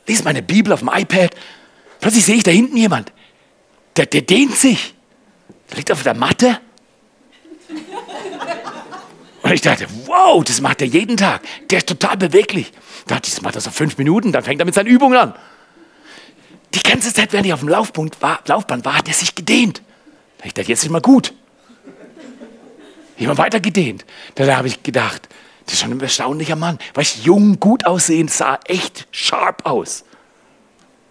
Lies 0.05 0.23
meine 0.23 0.43
Bibel 0.43 0.71
auf 0.71 0.79
dem 0.79 0.91
iPad. 0.93 1.31
Plötzlich 2.01 2.25
sehe 2.25 2.35
ich 2.35 2.43
da 2.43 2.51
hinten 2.51 2.77
jemand. 2.77 3.11
Der, 3.97 4.05
der 4.05 4.21
dehnt 4.21 4.55
sich. 4.55 4.93
Der 5.71 5.77
liegt 5.77 5.91
auf 5.91 6.03
der 6.03 6.13
Matte 6.13 6.59
und 9.49 9.55
ich 9.55 9.61
dachte, 9.61 9.87
wow, 10.05 10.43
das 10.43 10.61
macht 10.61 10.81
er 10.81 10.87
jeden 10.87 11.17
Tag. 11.17 11.41
Der 11.69 11.79
ist 11.79 11.87
total 11.87 12.17
beweglich. 12.17 12.71
Das 13.07 13.41
macht 13.41 13.55
er 13.55 13.61
so 13.61 13.71
fünf 13.71 13.97
Minuten, 13.97 14.31
dann 14.31 14.43
fängt 14.43 14.61
er 14.61 14.65
mit 14.65 14.75
seinen 14.75 14.87
Übungen 14.87 15.17
an. 15.17 15.33
Die 16.73 16.83
ganze 16.83 17.11
Zeit, 17.13 17.33
während 17.33 17.47
ich 17.47 17.53
auf 17.53 17.61
dem 17.61 17.69
Laufband 17.69 18.21
war, 18.21 18.41
Laufband 18.45 18.85
war 18.85 18.97
hat 18.97 19.07
er 19.07 19.13
sich 19.13 19.33
gedehnt. 19.33 19.81
Da 20.37 20.45
ich 20.45 20.53
dachte, 20.53 20.69
jetzt 20.69 20.83
ist 20.83 20.89
mal 20.89 21.01
gut. 21.01 21.33
Ich 23.17 23.25
habe 23.25 23.37
weiter 23.37 23.59
gedehnt. 23.59 24.05
Da 24.35 24.55
habe 24.55 24.67
ich 24.67 24.83
gedacht, 24.83 25.27
Das 25.65 25.75
ist 25.75 25.81
schon 25.81 25.91
ein 25.91 25.99
erstaunlicher 25.99 26.55
Mann. 26.55 26.79
Weißt 26.95 27.17
du, 27.17 27.21
jung, 27.21 27.59
gut 27.59 27.85
aussehend, 27.85 28.31
sah 28.31 28.59
echt 28.65 29.07
sharp 29.11 29.67
aus. 29.67 30.03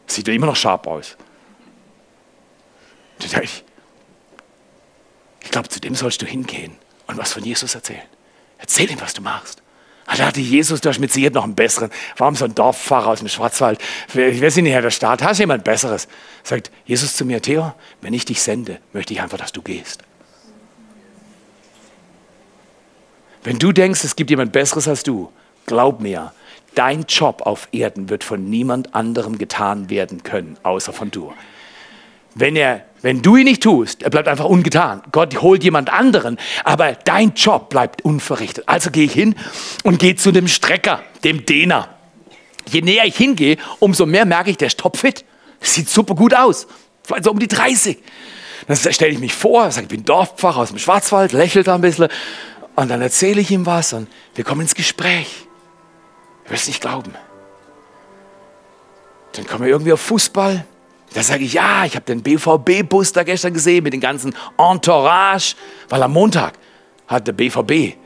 Sieht 0.07 0.27
er 0.27 0.35
immer 0.35 0.47
noch 0.47 0.57
sharp 0.57 0.89
aus. 0.89 1.17
Ich, 3.21 3.65
ich 5.43 5.51
glaube, 5.53 5.69
zu 5.69 5.81
dem 5.81 5.95
sollst 5.95 6.23
du 6.23 6.27
hingehen 6.27 6.77
und 7.07 7.17
was 7.19 7.33
von 7.33 7.45
Jesus 7.45 7.77
erzählen. 7.77 8.03
Erzähl 8.59 8.91
ihm, 8.91 9.01
was 9.01 9.15
du 9.15 9.23
machst. 9.23 9.63
Da 10.07 10.27
hatte 10.27 10.41
Jesus, 10.41 10.81
du 10.81 10.89
hast 10.89 10.99
mit 10.99 11.13
Sicherheit 11.13 11.35
noch 11.35 11.45
einen 11.45 11.55
besseren. 11.55 11.91
Warum 12.17 12.35
so 12.35 12.47
ein 12.47 12.55
Dorffahrer 12.55 13.09
aus 13.09 13.19
dem 13.19 13.29
Schwarzwald? 13.29 13.79
Ich 14.15 14.41
weiß 14.43 14.57
nicht, 14.57 14.73
Herr 14.73 14.83
der 14.83 14.91
Staat, 14.91 15.23
hast 15.23 15.39
du 15.39 15.43
jemand 15.43 15.65
Besseres? 15.65 16.09
Sagt 16.43 16.71
Jesus 16.87 17.15
zu 17.15 17.25
mir, 17.25 17.43
Theo, 17.43 17.75
wenn 18.01 18.15
ich 18.15 18.25
dich 18.25 18.41
sende, 18.43 18.81
möchte 18.93 19.13
ich 19.13 19.21
einfach, 19.21 19.39
dass 19.39 19.53
du 19.53 19.61
gehst. 19.61 20.03
Wenn 23.45 23.59
du 23.59 23.73
denkst, 23.73 24.03
es 24.03 24.17
gibt 24.17 24.31
jemand 24.31 24.53
Besseres 24.53 24.89
als 24.89 25.03
du, 25.03 25.31
glaub 25.67 26.01
mir, 26.01 26.33
dein 26.75 27.05
Job 27.05 27.43
auf 27.43 27.69
Erden 27.73 28.09
wird 28.09 28.25
von 28.25 28.49
niemand 28.49 28.95
anderem 28.95 29.39
getan 29.39 29.91
werden 29.91 30.23
können, 30.23 30.57
außer 30.63 30.93
von 30.93 31.11
du. 31.11 31.33
Wenn, 32.35 32.57
er, 32.57 32.85
wenn 33.03 33.23
du 33.23 33.37
ihn 33.37 33.45
nicht 33.45 33.63
tust, 33.63 34.03
er 34.03 34.11
bleibt 34.11 34.29
einfach 34.29 34.45
ungetan. 34.45 35.03
Gott 35.13 35.41
holt 35.41 35.63
jemand 35.63 35.93
anderen, 35.93 36.39
aber 36.65 36.93
dein 36.93 37.35
Job 37.35 37.71
bleibt 37.71 38.03
unverrichtet. 38.03 38.65
Also 38.67 38.91
gehe 38.91 39.05
ich 39.05 39.13
hin 39.13 39.35
und 39.85 39.99
gehe 39.99 40.17
zu 40.17 40.33
dem 40.33 40.49
Strecker, 40.49 41.03
dem 41.25 41.47
Dehner. 41.47 41.89
Je 42.69 42.83
näher 42.83 43.05
ich 43.05 43.17
hingehe, 43.17 43.57
umso 43.79 44.05
mehr 44.05 44.25
merke 44.25 44.51
ich, 44.51 44.57
der 44.57 44.67
ist 44.67 44.79
topfit. 44.79 45.25
Sieht 45.61 45.89
super 45.89 46.15
gut 46.15 46.35
aus. 46.35 46.67
Vielleicht 47.03 47.25
so 47.25 47.31
um 47.31 47.39
die 47.39 47.49
30. 47.49 47.99
Dann 48.67 48.77
stelle 48.77 49.13
ich 49.13 49.19
mich 49.19 49.33
vor, 49.33 49.71
sage, 49.71 49.85
ich 49.85 49.89
bin 49.89 50.05
Dorfpfarrer 50.05 50.59
aus 50.59 50.69
dem 50.69 50.79
Schwarzwald, 50.79 51.33
lächelt 51.33 51.69
da 51.69 51.75
ein 51.75 51.81
bisschen. 51.81 52.09
Und 52.75 52.89
dann 52.91 53.01
erzähle 53.01 53.41
ich 53.41 53.51
ihm 53.51 53.65
was 53.67 53.93
und 53.93 54.09
wir 54.35 54.45
kommen 54.45 54.61
ins 54.61 54.75
Gespräch. 54.75 55.47
Du 56.45 56.53
wirst 56.53 56.69
nicht 56.69 56.81
glauben. 56.81 57.13
Dann 59.33 59.47
kommen 59.47 59.65
wir 59.65 59.71
irgendwie 59.71 59.93
auf 59.93 60.01
Fußball. 60.01 60.65
Da 61.15 61.23
sage 61.23 61.45
ich, 61.45 61.55
ja, 61.55 61.85
ich 61.85 61.95
habe 61.95 62.05
den 62.05 62.23
BVB-Bus 62.23 63.13
da 63.13 63.23
gestern 63.23 63.55
gesehen 63.55 63.85
mit 63.85 63.93
dem 63.93 64.01
ganzen 64.01 64.35
Entourage, 64.59 65.55
weil 65.89 66.03
am 66.03 66.13
Montag 66.13 66.55
hat 67.07 67.27
der 67.27 67.33
BVB, 67.33 67.97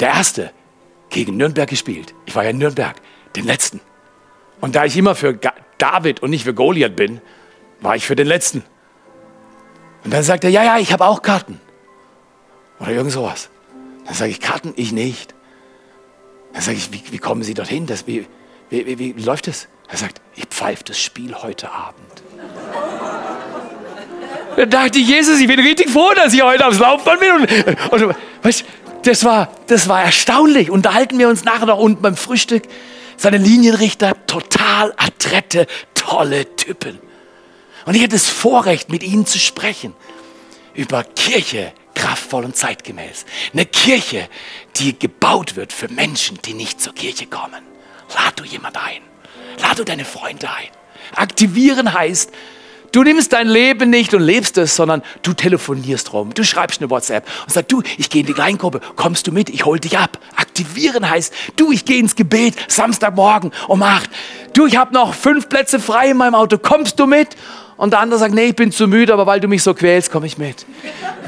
der 0.00 0.08
Erste, 0.08 0.50
gegen 1.08 1.36
Nürnberg 1.36 1.68
gespielt. 1.68 2.14
Ich 2.26 2.34
war 2.34 2.44
ja 2.44 2.50
in 2.50 2.58
Nürnberg, 2.58 2.96
den 3.36 3.44
Letzten. 3.44 3.80
Und 4.60 4.76
da 4.76 4.84
ich 4.84 4.96
immer 4.96 5.14
für 5.14 5.38
David 5.78 6.22
und 6.22 6.30
nicht 6.30 6.44
für 6.44 6.54
Goliath 6.54 6.96
bin, 6.96 7.20
war 7.80 7.96
ich 7.96 8.06
für 8.06 8.16
den 8.16 8.26
Letzten. 8.26 8.64
Und 10.04 10.12
dann 10.12 10.22
sagt 10.22 10.44
er, 10.44 10.50
ja, 10.50 10.64
ja, 10.64 10.78
ich 10.78 10.92
habe 10.92 11.06
auch 11.06 11.22
Karten. 11.22 11.60
Oder 12.80 12.90
irgend 12.90 13.12
sowas. 13.12 13.48
Dann 14.04 14.14
sage 14.14 14.30
ich, 14.30 14.40
Karten, 14.40 14.74
ich 14.76 14.92
nicht. 14.92 15.34
Dann 16.52 16.62
sage 16.62 16.76
ich, 16.76 16.92
wie, 16.92 17.02
wie, 17.10 17.18
kommen 17.18 17.42
Sie 17.42 17.54
dorthin? 17.54 17.86
Das, 17.86 18.06
wie, 18.06 18.26
wie, 18.70 18.98
wie, 18.98 19.12
läuft 19.12 19.46
das? 19.46 19.68
Er 19.88 19.96
sagt, 19.96 20.20
ich 20.34 20.46
pfeife 20.46 20.84
das 20.84 20.98
Spiel 20.98 21.34
heute 21.34 21.70
Abend. 21.70 22.23
Da 24.56 24.66
dachte 24.66 24.98
ich, 24.98 25.08
Jesus, 25.08 25.40
ich 25.40 25.46
bin 25.46 25.58
richtig 25.60 25.90
froh, 25.90 26.12
dass 26.14 26.32
ich 26.32 26.42
heute 26.42 26.66
aufs 26.66 26.78
Laufband 26.78 27.20
bin. 27.20 27.30
Und, 27.90 28.02
und 28.02 28.16
weißt, 28.42 28.64
das, 29.02 29.24
war, 29.24 29.52
das 29.66 29.88
war 29.88 30.02
erstaunlich. 30.02 30.70
Unterhalten 30.70 31.18
wir 31.18 31.28
uns 31.28 31.44
nachher 31.44 31.66
noch 31.66 31.78
unten 31.78 32.02
beim 32.02 32.16
Frühstück. 32.16 32.64
Seine 33.16 33.38
Linienrichter, 33.38 34.14
total 34.26 34.94
adrette, 34.96 35.66
tolle 35.94 36.56
Typen. 36.56 36.98
Und 37.86 37.94
ich 37.94 38.02
hatte 38.02 38.14
das 38.14 38.28
Vorrecht, 38.28 38.88
mit 38.88 39.02
ihnen 39.02 39.26
zu 39.26 39.38
sprechen. 39.38 39.94
Über 40.74 41.04
Kirche, 41.04 41.72
kraftvoll 41.94 42.44
und 42.44 42.56
zeitgemäß. 42.56 43.26
Eine 43.52 43.66
Kirche, 43.66 44.28
die 44.76 44.98
gebaut 44.98 45.56
wird 45.56 45.72
für 45.72 45.88
Menschen, 45.88 46.38
die 46.44 46.54
nicht 46.54 46.80
zur 46.80 46.94
Kirche 46.94 47.26
kommen. 47.26 47.62
Lad 48.14 48.40
du 48.40 48.44
jemand 48.44 48.76
ein. 48.76 49.02
Lad 49.60 49.78
du 49.78 49.84
deine 49.84 50.04
Freunde 50.04 50.48
ein. 50.48 50.68
Aktivieren 51.14 51.92
heißt, 51.92 52.32
Du 52.94 53.02
nimmst 53.02 53.32
dein 53.32 53.48
Leben 53.48 53.90
nicht 53.90 54.14
und 54.14 54.22
lebst 54.22 54.56
es, 54.56 54.76
sondern 54.76 55.02
du 55.22 55.32
telefonierst 55.32 56.12
rum. 56.12 56.32
Du 56.32 56.44
schreibst 56.44 56.80
eine 56.80 56.90
WhatsApp 56.90 57.26
und 57.42 57.52
sagst, 57.52 57.72
du, 57.72 57.82
ich 57.98 58.08
gehe 58.08 58.20
in 58.20 58.26
die 58.28 58.34
Kleingruppe, 58.34 58.80
kommst 58.94 59.26
du 59.26 59.32
mit, 59.32 59.50
ich 59.50 59.64
hol 59.64 59.80
dich 59.80 59.98
ab. 59.98 60.16
Aktivieren 60.36 61.10
heißt, 61.10 61.34
du, 61.56 61.72
ich 61.72 61.84
gehe 61.84 61.98
ins 61.98 62.14
Gebet, 62.14 62.54
Samstagmorgen 62.68 63.50
um 63.66 63.82
acht. 63.82 64.08
Du, 64.52 64.66
ich 64.66 64.76
habe 64.76 64.94
noch 64.94 65.12
fünf 65.12 65.48
Plätze 65.48 65.80
frei 65.80 66.12
in 66.12 66.18
meinem 66.18 66.36
Auto, 66.36 66.56
kommst 66.56 67.00
du 67.00 67.06
mit? 67.06 67.30
Und 67.76 67.92
der 67.92 68.00
andere 68.00 68.20
sagt, 68.20 68.34
nee, 68.34 68.46
ich 68.46 68.56
bin 68.56 68.70
zu 68.70 68.86
müde, 68.86 69.12
aber 69.12 69.26
weil 69.26 69.40
du 69.40 69.48
mich 69.48 69.62
so 69.62 69.74
quälst, 69.74 70.12
komme 70.12 70.26
ich 70.26 70.38
mit. 70.38 70.64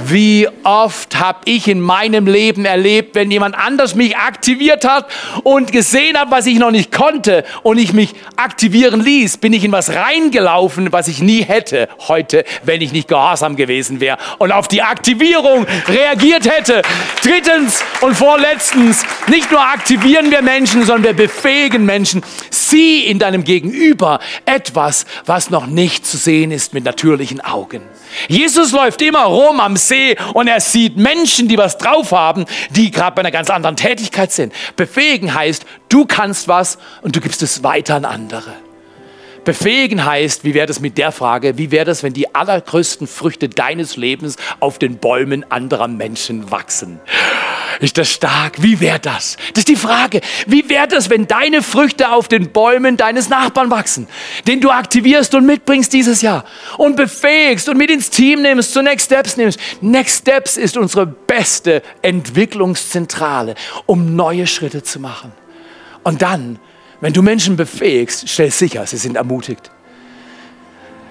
Wie 0.04 0.46
oft 0.62 1.18
habe 1.18 1.40
ich 1.46 1.66
in 1.66 1.80
meinem 1.80 2.26
Leben 2.26 2.64
erlebt, 2.64 3.16
wenn 3.16 3.30
jemand 3.30 3.56
anders 3.56 3.94
mich 3.94 4.16
aktiviert 4.16 4.87
hat 4.87 5.11
und 5.42 5.72
gesehen 5.72 6.16
hat, 6.16 6.30
was 6.30 6.46
ich 6.46 6.59
noch 6.59 6.70
nicht 6.70 6.92
konnte 6.92 7.44
und 7.62 7.78
ich 7.78 7.92
mich 7.92 8.14
aktivieren 8.37 9.00
ließ, 9.00 9.38
bin 9.38 9.52
ich 9.52 9.64
in 9.64 9.72
was 9.72 9.94
reingelaufen, 9.94 10.92
was 10.92 11.09
ich 11.09 11.20
nie 11.20 11.42
hätte 11.42 11.88
heute, 12.06 12.44
wenn 12.62 12.80
ich 12.80 12.92
nicht 12.92 13.09
gehorsam 13.09 13.56
gewesen 13.56 14.00
wäre 14.00 14.18
und 14.38 14.52
auf 14.52 14.68
die 14.68 14.82
Aktivierung 14.82 15.66
reagiert 15.88 16.48
hätte. 16.48 16.82
Drittens 17.22 17.82
und 18.02 18.14
vorletztens, 18.14 19.04
nicht 19.28 19.50
nur 19.50 19.61
aktivieren 19.61 20.30
wir 20.30 20.42
Menschen, 20.42 20.85
sondern 20.85 21.04
wir 21.04 21.26
befähigen 21.26 21.85
Menschen. 21.85 22.22
Sieh 22.50 23.00
in 23.00 23.18
deinem 23.18 23.42
Gegenüber 23.42 24.20
etwas, 24.44 25.06
was 25.24 25.50
noch 25.50 25.66
nicht 25.66 26.06
zu 26.06 26.18
sehen 26.18 26.36
sehen 26.37 26.51
ist 26.51 26.75
mit 26.75 26.85
natürlichen 26.85 27.40
Augen. 27.40 27.83
Jesus 28.29 28.72
läuft 28.72 29.01
immer 29.01 29.25
rum 29.25 29.59
am 29.59 29.77
See 29.77 30.16
und 30.35 30.49
er 30.49 30.61
sieht 30.61 30.96
Menschen, 30.96 31.49
die 31.49 31.57
was 31.57 31.79
drauf 31.79 32.12
haben, 32.12 32.44
die 32.70 32.90
gerade 32.90 33.14
bei 33.14 33.20
einer 33.20 33.31
ganz 33.31 33.49
anderen 33.49 33.77
Tätigkeit 33.77 34.33
sind. 34.33 34.53
Befähigen 34.77 35.35
heißt, 35.35 35.64
du 35.88 36.05
kannst 36.05 36.46
was 36.46 36.77
und 37.01 37.16
du 37.16 37.20
gibst 37.20 37.42
es 37.42 37.62
weiter 37.62 37.94
an 37.94 38.05
andere. 38.05 38.53
Befähigen 39.46 40.04
heißt, 40.04 40.42
wie 40.42 40.54
wäre 40.54 40.66
das 40.66 40.80
mit 40.80 40.98
der 40.98 41.12
Frage, 41.12 41.56
wie 41.56 41.70
wäre 41.70 41.85
das, 41.85 42.02
wenn 42.02 42.12
die 42.12 42.35
allergrößten 42.35 43.06
Früchte 43.06 43.48
deines 43.48 43.96
Lebens 43.96 44.37
auf 44.59 44.80
den 44.80 44.98
Bäumen 44.98 45.48
anderer 45.52 45.87
Menschen 45.87 46.50
wachsen? 46.50 47.00
Ist 47.78 47.96
das 47.96 48.11
stark? 48.11 48.61
Wie 48.61 48.80
wäre 48.80 48.98
das? 48.98 49.37
Das 49.52 49.61
ist 49.61 49.68
die 49.68 49.76
Frage. 49.76 50.20
Wie 50.48 50.68
wäre 50.68 50.88
das, 50.88 51.11
wenn 51.11 51.28
deine 51.28 51.62
Früchte 51.62 52.11
auf 52.11 52.26
den 52.26 52.50
Bäumen 52.50 52.96
deines 52.96 53.28
Nachbarn 53.28 53.70
wachsen, 53.70 54.09
den 54.48 54.61
du 54.61 54.70
aktivierst 54.70 55.32
und 55.37 55.46
mitbringst 55.46 55.92
dieses 55.92 56.22
Jahr 56.22 56.44
und 56.76 56.96
befähigst 56.96 57.68
und 57.68 57.76
mit 57.76 57.88
ins 57.88 58.11
Team 58.11 58.42
nimmst, 58.42 58.72
zu 58.72 58.82
Next 58.82 59.06
Steps 59.06 59.37
nimmst? 59.37 59.61
Next 59.80 60.22
Steps 60.22 60.56
ist 60.56 60.76
unsere 60.76 61.06
beste 61.06 61.82
Entwicklungszentrale, 62.02 63.54
um 63.87 64.16
neue 64.16 64.48
Schritte 64.48 64.82
zu 64.82 64.98
machen. 64.98 65.30
Und 66.02 66.22
dann 66.22 66.59
wenn 67.00 67.12
du 67.12 67.22
Menschen 67.22 67.56
befähigst, 67.56 68.28
stell 68.28 68.50
sicher, 68.50 68.87
sie 68.87 68.96
sind 68.96 69.16
ermutigt. 69.16 69.70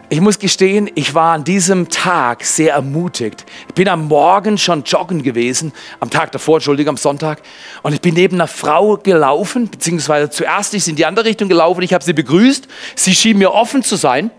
Ich 0.08 0.22
muss 0.22 0.38
gestehen, 0.38 0.90
ich 0.94 1.16
war 1.16 1.34
an 1.34 1.44
diesem 1.44 1.90
Tag 1.90 2.44
sehr 2.44 2.74
ermutigt. 2.74 3.44
Ich 3.68 3.74
bin 3.74 3.88
am 3.88 4.08
Morgen 4.08 4.60
schon 4.60 4.84
joggen 4.84 5.24
gewesen, 5.24 5.74
am 6.00 6.12
Tag 6.12 6.32
davor, 6.32 6.58
Entschuldigung, 6.58 6.92
am 6.92 6.98
Sonntag. 6.98 7.42
Und 7.82 7.94
ich 7.94 8.02
bin 8.02 8.14
neben 8.14 8.36
einer 8.36 8.48
Frau 8.48 8.98
gelaufen, 8.98 9.68
beziehungsweise 9.68 10.30
zuerst 10.30 10.76
ist 10.76 10.86
sie 10.86 10.92
in 10.92 10.96
die 10.96 11.06
andere 11.06 11.26
Richtung 11.26 11.50
gelaufen. 11.50 11.82
Ich 11.82 11.94
habe 11.94 12.04
sie 12.04 12.14
begrüßt. 12.14 12.68
Sie 12.96 13.16
schien 13.16 13.40
mir 13.40 13.52
offen 13.52 13.82
zu 13.82 13.96
sein. 13.96 14.30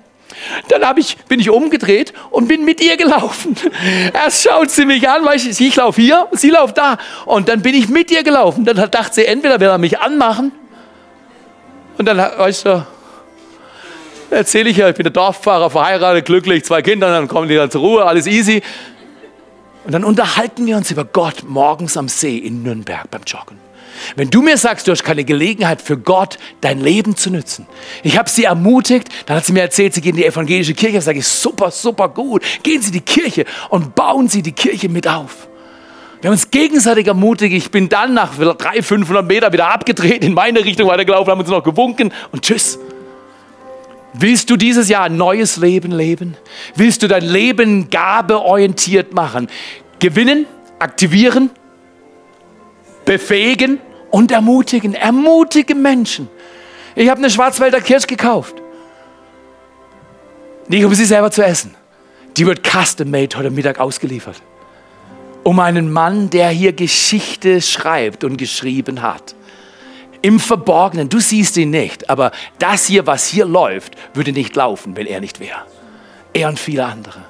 Dann 0.68 0.82
ich, 0.98 1.16
bin 1.28 1.40
ich 1.40 1.50
umgedreht 1.50 2.12
und 2.30 2.46
bin 2.46 2.64
mit 2.64 2.80
ihr 2.80 2.96
gelaufen. 2.96 3.56
Erst 4.14 4.44
schaut 4.44 4.70
sie 4.70 4.84
mich 4.84 5.08
an, 5.08 5.24
weil 5.24 5.36
ich, 5.36 5.60
ich 5.60 5.76
laufe 5.76 6.00
hier, 6.00 6.28
sie 6.32 6.50
lauft 6.50 6.78
da. 6.78 6.96
Und 7.24 7.48
dann 7.48 7.62
bin 7.62 7.74
ich 7.74 7.88
mit 7.88 8.12
ihr 8.12 8.22
gelaufen. 8.22 8.64
Dann 8.64 8.76
dachte 8.76 9.14
sie, 9.14 9.24
entweder 9.24 9.58
will 9.58 9.68
er 9.68 9.78
mich 9.78 9.98
anmachen 9.98 10.52
und 11.98 12.04
dann, 12.04 12.18
weißt 12.18 12.66
du, 12.66 12.86
erzähle 14.30 14.70
ich 14.70 14.76
ja, 14.76 14.88
ich 14.88 14.96
bin 14.96 15.04
der 15.04 15.12
Dorffahrer, 15.12 15.70
verheiratet, 15.70 16.24
glücklich, 16.24 16.64
zwei 16.64 16.82
Kinder, 16.82 17.08
dann 17.10 17.28
kommen 17.28 17.48
die 17.48 17.54
dann 17.54 17.70
zur 17.70 17.80
Ruhe, 17.80 18.04
alles 18.04 18.26
easy. 18.26 18.62
Und 19.84 19.92
dann 19.92 20.04
unterhalten 20.04 20.66
wir 20.66 20.76
uns 20.76 20.90
über 20.90 21.04
Gott 21.04 21.44
morgens 21.46 21.96
am 21.96 22.08
See 22.08 22.38
in 22.38 22.62
Nürnberg 22.62 23.08
beim 23.10 23.22
Joggen. 23.24 23.58
Wenn 24.14 24.30
du 24.30 24.42
mir 24.42 24.58
sagst, 24.58 24.86
du 24.86 24.92
hast 24.92 25.04
keine 25.04 25.24
Gelegenheit 25.24 25.80
für 25.80 25.96
Gott, 25.96 26.38
dein 26.60 26.80
Leben 26.80 27.16
zu 27.16 27.30
nützen. 27.30 27.66
Ich 28.02 28.18
habe 28.18 28.28
sie 28.28 28.44
ermutigt, 28.44 29.08
dann 29.26 29.38
hat 29.38 29.46
sie 29.46 29.52
mir 29.52 29.62
erzählt, 29.62 29.94
sie 29.94 30.00
gehen 30.00 30.10
in 30.10 30.16
die 30.18 30.26
evangelische 30.26 30.74
Kirche. 30.74 30.96
Da 30.96 31.02
sage 31.02 31.20
ich, 31.20 31.26
super, 31.26 31.70
super 31.70 32.08
gut. 32.08 32.42
Gehen 32.62 32.82
Sie 32.82 32.88
in 32.88 32.92
die 32.94 33.00
Kirche 33.00 33.44
und 33.70 33.94
bauen 33.94 34.28
Sie 34.28 34.42
die 34.42 34.52
Kirche 34.52 34.88
mit 34.88 35.08
auf. 35.08 35.48
Wir 36.20 36.28
haben 36.28 36.34
uns 36.34 36.50
gegenseitig 36.50 37.06
ermutigt. 37.06 37.54
Ich 37.54 37.70
bin 37.70 37.88
dann 37.88 38.14
nach 38.14 38.36
300, 38.36 38.84
500 38.84 39.26
Meter 39.26 39.52
wieder 39.52 39.68
abgedreht, 39.68 40.24
in 40.24 40.34
meine 40.34 40.64
Richtung 40.64 40.88
weitergelaufen, 40.88 41.30
haben 41.30 41.40
uns 41.40 41.50
noch 41.50 41.62
gewunken 41.62 42.12
und 42.32 42.42
tschüss. 42.42 42.78
Willst 44.14 44.48
du 44.48 44.56
dieses 44.56 44.88
Jahr 44.88 45.04
ein 45.04 45.16
neues 45.16 45.58
Leben 45.58 45.92
leben? 45.92 46.36
Willst 46.74 47.02
du 47.02 47.08
dein 47.08 47.22
Leben 47.22 47.90
gabeorientiert 47.90 49.12
machen? 49.12 49.48
Gewinnen, 49.98 50.46
aktivieren, 50.78 51.50
befähigen 53.04 53.78
und 54.10 54.32
ermutigen. 54.32 54.94
Ermutige 54.94 55.74
Menschen. 55.74 56.28
Ich 56.94 57.10
habe 57.10 57.18
eine 57.18 57.28
Schwarzwälder 57.28 57.82
Kirsch 57.82 58.06
gekauft. 58.06 58.54
Nicht 60.68 60.84
um 60.84 60.94
sie 60.94 61.04
selber 61.04 61.30
zu 61.30 61.44
essen. 61.44 61.74
Die 62.38 62.46
wird 62.46 62.66
custom 62.66 63.10
made 63.10 63.36
heute 63.36 63.50
Mittag 63.50 63.78
ausgeliefert. 63.78 64.40
Um 65.46 65.60
einen 65.60 65.92
Mann, 65.92 66.28
der 66.28 66.48
hier 66.48 66.72
Geschichte 66.72 67.62
schreibt 67.62 68.24
und 68.24 68.36
geschrieben 68.36 69.00
hat. 69.00 69.36
Im 70.20 70.40
Verborgenen, 70.40 71.08
du 71.08 71.20
siehst 71.20 71.56
ihn 71.56 71.70
nicht, 71.70 72.10
aber 72.10 72.32
das 72.58 72.86
hier, 72.86 73.06
was 73.06 73.28
hier 73.28 73.44
läuft, 73.44 73.94
würde 74.12 74.32
nicht 74.32 74.56
laufen, 74.56 74.96
wenn 74.96 75.06
er 75.06 75.20
nicht 75.20 75.38
wäre. 75.38 75.60
Er 76.32 76.48
und 76.48 76.58
viele 76.58 76.84
andere. 76.84 77.20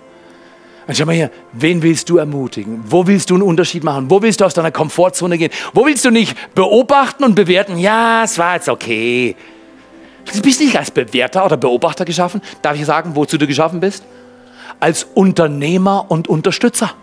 Und 0.86 0.96
schau 0.96 1.04
mal 1.04 1.14
hier, 1.14 1.30
wen 1.52 1.82
willst 1.82 2.08
du 2.08 2.16
ermutigen? 2.16 2.84
Wo 2.88 3.06
willst 3.06 3.28
du 3.28 3.34
einen 3.34 3.42
Unterschied 3.42 3.84
machen? 3.84 4.08
Wo 4.08 4.22
willst 4.22 4.40
du 4.40 4.46
aus 4.46 4.54
deiner 4.54 4.72
Komfortzone 4.72 5.36
gehen? 5.36 5.50
Wo 5.74 5.84
willst 5.84 6.02
du 6.06 6.10
nicht 6.10 6.54
beobachten 6.54 7.22
und 7.22 7.34
bewerten? 7.34 7.76
Ja, 7.76 8.24
es 8.24 8.38
war 8.38 8.54
jetzt 8.54 8.70
okay. 8.70 9.36
Du 10.32 10.40
bist 10.40 10.62
nicht 10.62 10.78
als 10.78 10.90
Bewerter 10.90 11.44
oder 11.44 11.58
Beobachter 11.58 12.06
geschaffen. 12.06 12.40
Darf 12.62 12.76
ich 12.76 12.86
sagen, 12.86 13.14
wozu 13.14 13.36
du 13.36 13.46
geschaffen 13.46 13.78
bist? 13.78 14.04
Als 14.80 15.04
Unternehmer 15.04 16.06
und 16.08 16.28
Unterstützer. 16.28 16.94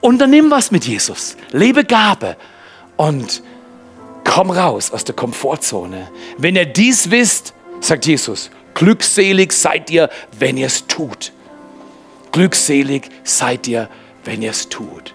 Unternimm 0.00 0.50
was 0.50 0.70
mit 0.70 0.86
Jesus. 0.86 1.36
Lebe 1.52 1.84
Gabe. 1.84 2.36
Und 2.96 3.42
komm 4.24 4.50
raus 4.50 4.92
aus 4.92 5.04
der 5.04 5.14
Komfortzone. 5.14 6.08
Wenn 6.38 6.56
ihr 6.56 6.66
dies 6.66 7.10
wisst, 7.10 7.54
sagt 7.80 8.06
Jesus, 8.06 8.50
glückselig 8.74 9.52
seid 9.52 9.90
ihr, 9.90 10.08
wenn 10.38 10.56
ihr 10.56 10.66
es 10.66 10.86
tut. 10.86 11.32
Glückselig 12.32 13.08
seid 13.24 13.66
ihr, 13.68 13.88
wenn 14.24 14.42
ihr 14.42 14.50
es 14.50 14.68
tut. 14.68 15.14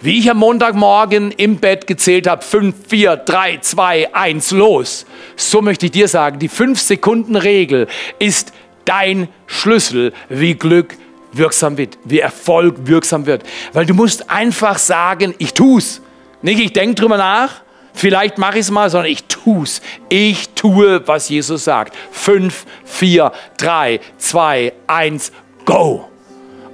Wie 0.00 0.18
ich 0.18 0.30
am 0.30 0.36
Montagmorgen 0.38 1.32
im 1.32 1.56
Bett 1.56 1.86
gezählt 1.86 2.26
habe, 2.26 2.42
5, 2.42 2.74
4, 2.88 3.16
3, 3.16 3.58
2, 3.58 4.14
1, 4.14 4.50
los. 4.52 5.06
So 5.36 5.62
möchte 5.62 5.86
ich 5.86 5.92
dir 5.92 6.06
sagen, 6.06 6.38
die 6.38 6.50
5-Sekunden-Regel 6.50 7.88
ist 8.18 8.52
dein 8.84 9.28
Schlüssel, 9.46 10.12
wie 10.28 10.54
Glück 10.54 10.96
wirksam 11.36 11.76
wird, 11.76 11.98
wie 12.04 12.20
Erfolg 12.20 12.74
wirksam 12.84 13.26
wird. 13.26 13.42
Weil 13.72 13.86
du 13.86 13.94
musst 13.94 14.30
einfach 14.30 14.78
sagen, 14.78 15.34
ich 15.38 15.54
tu's. 15.54 16.00
Nicht, 16.42 16.60
ich 16.60 16.72
denke 16.72 16.94
drüber 16.94 17.16
nach, 17.16 17.62
vielleicht 17.94 18.38
mache 18.38 18.54
ich 18.54 18.66
es 18.66 18.70
mal, 18.70 18.90
sondern 18.90 19.10
ich 19.10 19.24
tu's. 19.24 19.80
Ich 20.08 20.50
tue, 20.50 21.06
was 21.06 21.28
Jesus 21.28 21.64
sagt. 21.64 21.96
5, 22.12 22.64
4, 22.84 23.32
3, 23.58 24.00
2, 24.18 24.72
1, 24.86 25.32
go. 25.64 26.08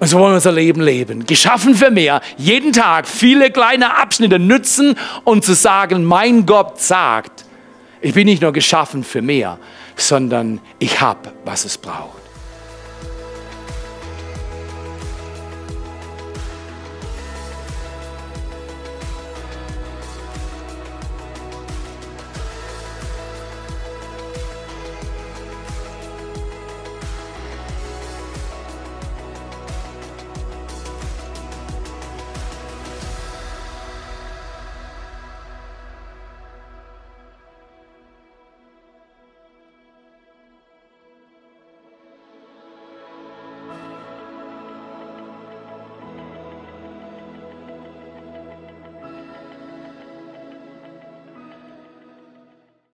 Und 0.00 0.08
so 0.08 0.18
wollen 0.18 0.32
wir 0.32 0.36
unser 0.36 0.50
Leben 0.50 0.80
leben. 0.80 1.26
Geschaffen 1.26 1.76
für 1.76 1.92
mehr. 1.92 2.20
Jeden 2.36 2.72
Tag 2.72 3.06
viele 3.06 3.52
kleine 3.52 3.96
Abschnitte 3.96 4.40
nützen 4.40 4.96
und 5.22 5.44
zu 5.44 5.54
sagen, 5.54 6.02
mein 6.02 6.44
Gott 6.44 6.80
sagt, 6.80 7.44
ich 8.00 8.12
bin 8.12 8.26
nicht 8.26 8.42
nur 8.42 8.52
geschaffen 8.52 9.04
für 9.04 9.22
mehr, 9.22 9.58
sondern 9.94 10.60
ich 10.80 11.00
habe, 11.00 11.32
was 11.44 11.64
es 11.64 11.78
braucht. 11.78 12.21